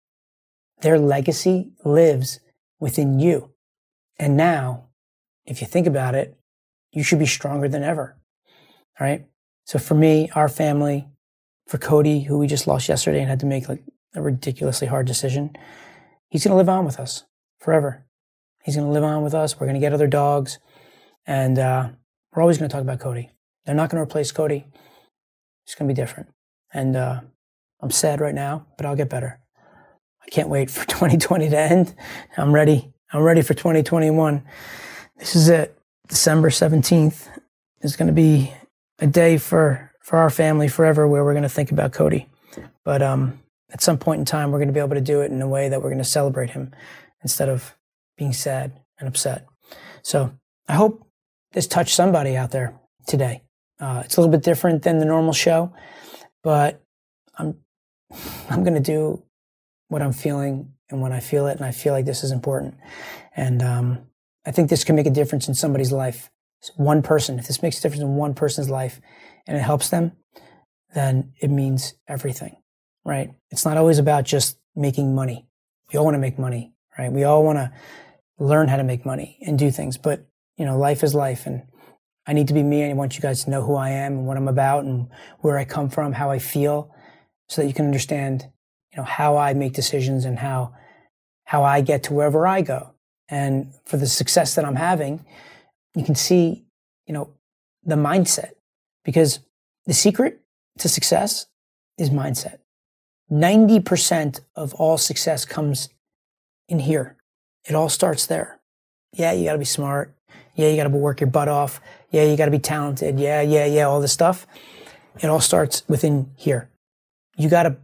Their 0.80 0.98
legacy 0.98 1.72
lives 1.84 2.40
within 2.80 3.18
you. 3.18 3.52
And 4.18 4.36
now, 4.36 4.88
if 5.44 5.60
you 5.60 5.66
think 5.66 5.86
about 5.86 6.14
it, 6.14 6.36
you 6.92 7.02
should 7.02 7.18
be 7.18 7.26
stronger 7.26 7.68
than 7.68 7.82
ever. 7.82 8.16
All 8.98 9.06
right. 9.06 9.26
So 9.64 9.78
for 9.78 9.94
me, 9.94 10.30
our 10.34 10.48
family, 10.48 11.06
for 11.66 11.78
Cody, 11.78 12.20
who 12.20 12.38
we 12.38 12.46
just 12.46 12.66
lost 12.66 12.88
yesterday 12.88 13.20
and 13.20 13.28
had 13.28 13.40
to 13.40 13.46
make 13.46 13.68
like 13.68 13.82
a 14.14 14.22
ridiculously 14.22 14.88
hard 14.88 15.06
decision, 15.06 15.54
he's 16.28 16.44
going 16.44 16.52
to 16.52 16.56
live 16.56 16.68
on 16.68 16.84
with 16.84 16.98
us 16.98 17.24
forever. 17.60 18.04
He's 18.62 18.76
going 18.76 18.86
to 18.86 18.92
live 18.92 19.04
on 19.04 19.22
with 19.22 19.34
us. 19.34 19.58
We're 19.58 19.66
going 19.66 19.74
to 19.74 19.80
get 19.80 19.92
other 19.92 20.06
dogs. 20.06 20.58
And 21.26 21.58
uh, 21.58 21.90
we're 22.34 22.42
always 22.42 22.58
going 22.58 22.68
to 22.68 22.72
talk 22.72 22.82
about 22.82 23.00
Cody. 23.00 23.30
They're 23.64 23.74
not 23.74 23.90
going 23.90 23.98
to 23.98 24.02
replace 24.02 24.32
Cody. 24.32 24.66
It's 25.64 25.74
going 25.74 25.88
to 25.88 25.94
be 25.94 26.00
different. 26.00 26.28
And 26.72 26.96
uh, 26.96 27.20
I'm 27.80 27.90
sad 27.90 28.20
right 28.20 28.34
now, 28.34 28.66
but 28.76 28.86
I'll 28.86 28.96
get 28.96 29.10
better. 29.10 29.40
I 30.22 30.30
can't 30.30 30.48
wait 30.48 30.70
for 30.70 30.86
2020 30.88 31.50
to 31.50 31.58
end. 31.58 31.94
I'm 32.36 32.52
ready. 32.52 32.92
I'm 33.12 33.22
ready 33.22 33.42
for 33.42 33.54
2021. 33.54 34.42
This 35.16 35.34
is 35.34 35.48
it. 35.48 35.78
December 36.08 36.48
17th 36.50 37.28
is 37.82 37.96
going 37.96 38.06
to 38.06 38.12
be 38.12 38.52
a 38.98 39.06
day 39.06 39.36
for, 39.36 39.92
for 40.02 40.18
our 40.18 40.30
family 40.30 40.68
forever 40.68 41.06
where 41.06 41.24
we're 41.24 41.34
going 41.34 41.42
to 41.42 41.48
think 41.48 41.70
about 41.70 41.92
Cody. 41.92 42.28
But 42.84 43.02
um, 43.02 43.40
at 43.70 43.82
some 43.82 43.98
point 43.98 44.20
in 44.20 44.24
time, 44.24 44.50
we're 44.50 44.58
going 44.58 44.68
to 44.68 44.74
be 44.74 44.80
able 44.80 44.94
to 44.94 45.00
do 45.00 45.20
it 45.20 45.30
in 45.30 45.42
a 45.42 45.48
way 45.48 45.68
that 45.68 45.82
we're 45.82 45.90
going 45.90 45.98
to 45.98 46.04
celebrate 46.04 46.50
him 46.50 46.74
instead 47.22 47.48
of 47.48 47.74
being 48.16 48.32
sad 48.32 48.72
and 48.98 49.08
upset. 49.08 49.46
So 50.02 50.32
I 50.68 50.74
hope 50.74 51.06
this 51.52 51.66
touched 51.66 51.94
somebody 51.94 52.36
out 52.36 52.50
there 52.50 52.78
today. 53.06 53.42
Uh, 53.80 54.02
it's 54.04 54.16
a 54.16 54.20
little 54.20 54.32
bit 54.32 54.42
different 54.42 54.82
than 54.82 54.98
the 54.98 55.04
normal 55.04 55.32
show, 55.32 55.72
but 56.42 56.82
I'm 57.36 57.58
I'm 58.50 58.64
going 58.64 58.74
to 58.74 58.80
do 58.80 59.22
what 59.88 60.02
I'm 60.02 60.12
feeling 60.12 60.72
and 60.90 61.02
when 61.02 61.12
I 61.12 61.20
feel 61.20 61.46
it, 61.46 61.56
and 61.56 61.64
I 61.64 61.70
feel 61.70 61.92
like 61.92 62.06
this 62.06 62.24
is 62.24 62.30
important. 62.30 62.74
And 63.36 63.62
um, 63.62 63.98
I 64.46 64.50
think 64.50 64.70
this 64.70 64.84
can 64.84 64.96
make 64.96 65.06
a 65.06 65.10
difference 65.10 65.48
in 65.48 65.54
somebody's 65.54 65.92
life. 65.92 66.30
one 66.76 67.02
person, 67.02 67.38
if 67.38 67.46
this 67.46 67.62
makes 67.62 67.78
a 67.78 67.82
difference 67.82 68.02
in 68.02 68.16
one 68.16 68.34
person's 68.34 68.70
life 68.70 69.00
and 69.46 69.56
it 69.56 69.60
helps 69.60 69.90
them, 69.90 70.12
then 70.94 71.32
it 71.40 71.50
means 71.50 71.94
everything, 72.08 72.56
right? 73.08 73.30
It's 73.50 73.64
not 73.64 73.78
always 73.78 73.98
about 73.98 74.24
just 74.24 74.58
making 74.76 75.14
money. 75.14 75.48
We 75.90 75.98
all 75.98 76.04
want 76.04 76.14
to 76.16 76.20
make 76.20 76.38
money, 76.38 76.74
right? 76.98 77.10
We 77.10 77.24
all 77.24 77.42
want 77.42 77.56
to 77.56 77.72
learn 78.38 78.68
how 78.68 78.76
to 78.76 78.84
make 78.84 79.06
money 79.06 79.38
and 79.46 79.58
do 79.58 79.70
things, 79.70 79.96
but 79.96 80.26
you 80.58 80.66
know, 80.66 80.76
life 80.76 81.02
is 81.02 81.14
life 81.14 81.46
and 81.46 81.62
I 82.26 82.34
need 82.34 82.48
to 82.48 82.54
be 82.54 82.62
me. 82.62 82.82
and 82.82 82.90
I 82.90 82.94
want 82.94 83.16
you 83.16 83.22
guys 83.22 83.44
to 83.44 83.50
know 83.50 83.62
who 83.62 83.76
I 83.76 83.88
am 83.90 84.12
and 84.12 84.26
what 84.26 84.36
I'm 84.36 84.48
about 84.48 84.84
and 84.84 85.08
where 85.38 85.56
I 85.56 85.64
come 85.64 85.88
from, 85.88 86.12
how 86.12 86.30
I 86.30 86.38
feel, 86.38 86.94
so 87.48 87.62
that 87.62 87.68
you 87.68 87.72
can 87.72 87.86
understand, 87.86 88.46
you 88.92 88.98
know, 88.98 89.04
how 89.04 89.38
I 89.38 89.54
make 89.54 89.72
decisions 89.72 90.26
and 90.26 90.38
how 90.38 90.74
how 91.44 91.64
I 91.64 91.80
get 91.80 92.02
to 92.04 92.12
wherever 92.12 92.46
I 92.46 92.60
go. 92.60 92.92
And 93.30 93.72
for 93.86 93.96
the 93.96 94.06
success 94.06 94.54
that 94.56 94.66
I'm 94.66 94.76
having, 94.76 95.24
you 95.94 96.04
can 96.04 96.14
see, 96.14 96.66
you 97.06 97.14
know, 97.14 97.32
the 97.84 97.94
mindset 97.94 98.50
because 99.02 99.40
the 99.86 99.94
secret 99.94 100.42
to 100.80 100.90
success 100.90 101.46
is 101.96 102.10
mindset. 102.10 102.58
90% 103.30 104.40
of 104.56 104.74
all 104.74 104.98
success 104.98 105.44
comes 105.44 105.88
in 106.68 106.80
here. 106.80 107.16
It 107.64 107.74
all 107.74 107.88
starts 107.88 108.26
there. 108.26 108.60
Yeah, 109.12 109.32
you 109.32 109.44
got 109.44 109.52
to 109.52 109.58
be 109.58 109.64
smart. 109.64 110.14
Yeah, 110.54 110.68
you 110.68 110.76
got 110.76 110.84
to 110.84 110.90
work 110.90 111.20
your 111.20 111.30
butt 111.30 111.48
off. 111.48 111.80
Yeah, 112.10 112.24
you 112.24 112.36
got 112.36 112.46
to 112.46 112.50
be 112.50 112.58
talented. 112.58 113.20
Yeah, 113.20 113.42
yeah, 113.42 113.66
yeah, 113.66 113.84
all 113.84 114.00
this 114.00 114.12
stuff. 114.12 114.46
It 115.20 115.26
all 115.26 115.40
starts 115.40 115.82
within 115.88 116.30
here. 116.36 116.70
You 117.36 117.48
got 117.48 117.64
to 117.64 117.76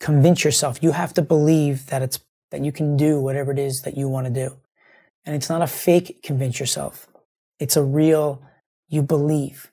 convince 0.00 0.44
yourself. 0.44 0.82
You 0.82 0.92
have 0.92 1.14
to 1.14 1.22
believe 1.22 1.86
that 1.86 2.02
it's 2.02 2.20
that 2.50 2.64
you 2.64 2.72
can 2.72 2.96
do 2.96 3.20
whatever 3.20 3.52
it 3.52 3.58
is 3.58 3.82
that 3.82 3.96
you 3.96 4.08
want 4.08 4.26
to 4.26 4.32
do. 4.32 4.56
And 5.26 5.36
it's 5.36 5.50
not 5.50 5.60
a 5.60 5.66
fake 5.66 6.22
convince 6.22 6.58
yourself. 6.58 7.06
It's 7.58 7.76
a 7.76 7.82
real 7.82 8.42
you 8.88 9.02
believe. 9.02 9.70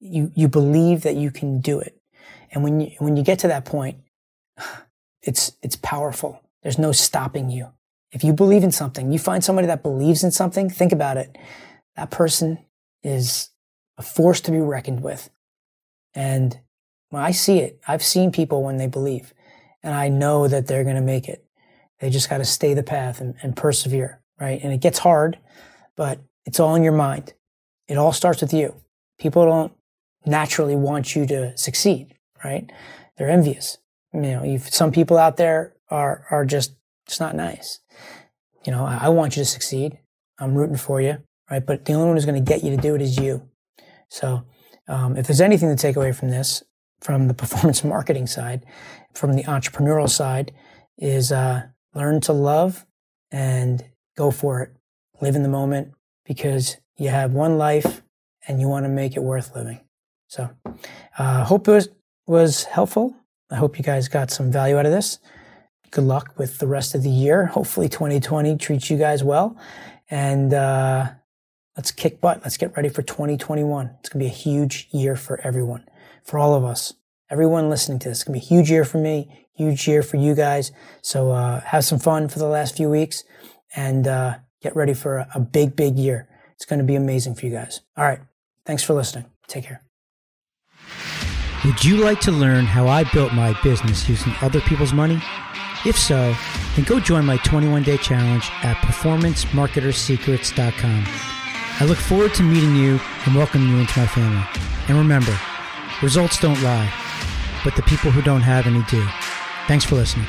You 0.00 0.30
you 0.34 0.48
believe 0.48 1.02
that 1.02 1.16
you 1.16 1.30
can 1.30 1.60
do 1.60 1.80
it. 1.80 2.00
And 2.52 2.62
when 2.62 2.80
you 2.80 2.90
when 2.98 3.16
you 3.16 3.22
get 3.22 3.40
to 3.40 3.48
that 3.48 3.64
point, 3.64 3.98
it's 5.22 5.52
it's 5.62 5.76
powerful. 5.76 6.42
There's 6.62 6.78
no 6.78 6.92
stopping 6.92 7.50
you. 7.50 7.68
If 8.12 8.24
you 8.24 8.32
believe 8.32 8.64
in 8.64 8.72
something, 8.72 9.12
you 9.12 9.18
find 9.18 9.44
somebody 9.44 9.66
that 9.66 9.82
believes 9.82 10.24
in 10.24 10.30
something, 10.30 10.70
think 10.70 10.92
about 10.92 11.16
it. 11.16 11.36
That 11.96 12.10
person 12.10 12.58
is 13.02 13.50
a 13.98 14.02
force 14.02 14.40
to 14.42 14.50
be 14.50 14.58
reckoned 14.58 15.02
with. 15.02 15.30
And 16.14 16.58
when 17.10 17.22
I 17.22 17.30
see 17.30 17.58
it, 17.58 17.80
I've 17.86 18.02
seen 18.02 18.32
people 18.32 18.62
when 18.62 18.78
they 18.78 18.86
believe, 18.86 19.32
and 19.82 19.94
I 19.94 20.08
know 20.08 20.48
that 20.48 20.66
they're 20.66 20.84
going 20.84 20.96
to 20.96 21.02
make 21.02 21.28
it. 21.28 21.44
They 22.00 22.10
just 22.10 22.30
got 22.30 22.38
to 22.38 22.44
stay 22.44 22.74
the 22.74 22.82
path 22.82 23.20
and, 23.20 23.34
and 23.42 23.56
persevere, 23.56 24.20
right? 24.40 24.60
And 24.62 24.72
it 24.72 24.80
gets 24.80 24.98
hard, 24.98 25.38
but 25.96 26.20
it's 26.44 26.60
all 26.60 26.74
in 26.74 26.82
your 26.82 26.92
mind. 26.92 27.34
It 27.88 27.96
all 27.96 28.12
starts 28.12 28.40
with 28.40 28.52
you. 28.52 28.74
People 29.18 29.44
don't 29.44 29.72
naturally 30.24 30.76
want 30.76 31.14
you 31.14 31.26
to 31.26 31.56
succeed, 31.56 32.14
right? 32.44 32.70
They're 33.16 33.30
envious. 33.30 33.78
You 34.24 34.30
know, 34.30 34.56
some 34.58 34.92
people 34.92 35.18
out 35.18 35.36
there 35.36 35.74
are 35.90 36.24
are 36.30 36.44
just 36.44 36.74
it's 37.06 37.20
not 37.20 37.34
nice. 37.34 37.80
You 38.64 38.72
know, 38.72 38.84
I, 38.84 38.98
I 39.02 39.08
want 39.10 39.36
you 39.36 39.42
to 39.42 39.48
succeed. 39.48 39.98
I'm 40.38 40.54
rooting 40.54 40.76
for 40.76 41.00
you, 41.00 41.18
right? 41.50 41.64
But 41.64 41.84
the 41.84 41.92
only 41.92 42.06
one 42.08 42.16
who's 42.16 42.26
going 42.26 42.42
to 42.42 42.50
get 42.50 42.64
you 42.64 42.74
to 42.74 42.82
do 42.82 42.94
it 42.94 43.00
is 43.00 43.16
you. 43.16 43.48
So, 44.08 44.44
um, 44.88 45.16
if 45.16 45.26
there's 45.26 45.40
anything 45.40 45.68
to 45.68 45.76
take 45.76 45.96
away 45.96 46.12
from 46.12 46.30
this, 46.30 46.62
from 47.00 47.28
the 47.28 47.34
performance 47.42 47.84
marketing 47.84 48.26
side, 48.26 48.64
from 49.14 49.34
the 49.34 49.44
entrepreneurial 49.44 50.08
side, 50.08 50.52
is 50.98 51.32
uh, 51.32 51.62
learn 51.94 52.20
to 52.22 52.32
love 52.32 52.86
and 53.30 53.84
go 54.16 54.30
for 54.30 54.62
it. 54.62 54.70
Live 55.20 55.36
in 55.36 55.42
the 55.42 55.48
moment 55.48 55.92
because 56.24 56.76
you 56.96 57.08
have 57.08 57.32
one 57.32 57.58
life 57.58 58.02
and 58.46 58.60
you 58.60 58.68
want 58.68 58.84
to 58.84 58.88
make 58.88 59.16
it 59.16 59.22
worth 59.22 59.54
living. 59.54 59.80
So, 60.28 60.50
uh, 61.18 61.44
hope 61.44 61.68
it 61.68 61.72
was, 61.72 61.88
was 62.26 62.64
helpful. 62.64 63.16
I 63.50 63.56
hope 63.56 63.78
you 63.78 63.84
guys 63.84 64.08
got 64.08 64.30
some 64.30 64.50
value 64.50 64.76
out 64.78 64.86
of 64.86 64.92
this. 64.92 65.18
Good 65.90 66.04
luck 66.04 66.34
with 66.36 66.58
the 66.58 66.66
rest 66.66 66.94
of 66.94 67.02
the 67.02 67.10
year. 67.10 67.46
Hopefully, 67.46 67.88
2020 67.88 68.56
treats 68.56 68.90
you 68.90 68.98
guys 68.98 69.22
well. 69.22 69.56
And 70.10 70.52
uh, 70.52 71.10
let's 71.76 71.90
kick 71.90 72.20
butt. 72.20 72.40
Let's 72.42 72.56
get 72.56 72.76
ready 72.76 72.88
for 72.88 73.02
2021. 73.02 73.90
It's 74.00 74.08
going 74.08 74.24
to 74.24 74.28
be 74.28 74.32
a 74.32 74.36
huge 74.36 74.88
year 74.90 75.16
for 75.16 75.40
everyone, 75.42 75.84
for 76.24 76.38
all 76.38 76.54
of 76.54 76.64
us. 76.64 76.94
Everyone 77.30 77.70
listening 77.70 77.98
to 78.00 78.08
this, 78.08 78.18
it's 78.18 78.24
going 78.24 78.38
to 78.38 78.40
be 78.40 78.46
a 78.46 78.48
huge 78.56 78.70
year 78.70 78.84
for 78.84 78.98
me, 78.98 79.48
huge 79.54 79.88
year 79.88 80.02
for 80.02 80.16
you 80.16 80.34
guys. 80.34 80.70
So 81.02 81.30
uh, 81.30 81.60
have 81.60 81.84
some 81.84 81.98
fun 81.98 82.28
for 82.28 82.38
the 82.38 82.46
last 82.46 82.76
few 82.76 82.88
weeks 82.88 83.24
and 83.74 84.06
uh, 84.06 84.36
get 84.62 84.76
ready 84.76 84.94
for 84.94 85.18
a, 85.18 85.28
a 85.34 85.40
big, 85.40 85.74
big 85.74 85.98
year. 85.98 86.28
It's 86.54 86.64
going 86.64 86.78
to 86.78 86.84
be 86.84 86.94
amazing 86.94 87.34
for 87.34 87.46
you 87.46 87.52
guys. 87.52 87.80
All 87.96 88.04
right. 88.04 88.20
Thanks 88.64 88.82
for 88.82 88.94
listening. 88.94 89.26
Take 89.48 89.64
care. 89.64 89.82
Would 91.66 91.84
you 91.84 91.96
like 91.96 92.20
to 92.20 92.30
learn 92.30 92.64
how 92.64 92.86
I 92.86 93.02
built 93.02 93.32
my 93.32 93.52
business 93.64 94.08
using 94.08 94.32
other 94.40 94.60
people's 94.60 94.92
money? 94.92 95.20
If 95.84 95.98
so, 95.98 96.32
then 96.76 96.84
go 96.84 97.00
join 97.00 97.26
my 97.26 97.38
21 97.38 97.82
day 97.82 97.96
challenge 97.96 98.48
at 98.62 98.76
performancemarketersecrets.com. 98.76 101.04
I 101.80 101.84
look 101.84 101.98
forward 101.98 102.34
to 102.34 102.44
meeting 102.44 102.76
you 102.76 103.00
and 103.24 103.34
welcoming 103.34 103.68
you 103.68 103.78
into 103.78 103.98
my 103.98 104.06
family. 104.06 104.44
And 104.86 104.96
remember, 104.96 105.36
results 106.02 106.38
don't 106.38 106.62
lie, 106.62 106.92
but 107.64 107.74
the 107.74 107.82
people 107.82 108.12
who 108.12 108.22
don't 108.22 108.42
have 108.42 108.68
any 108.68 108.84
do. 108.84 109.04
Thanks 109.66 109.84
for 109.84 109.96
listening. 109.96 110.28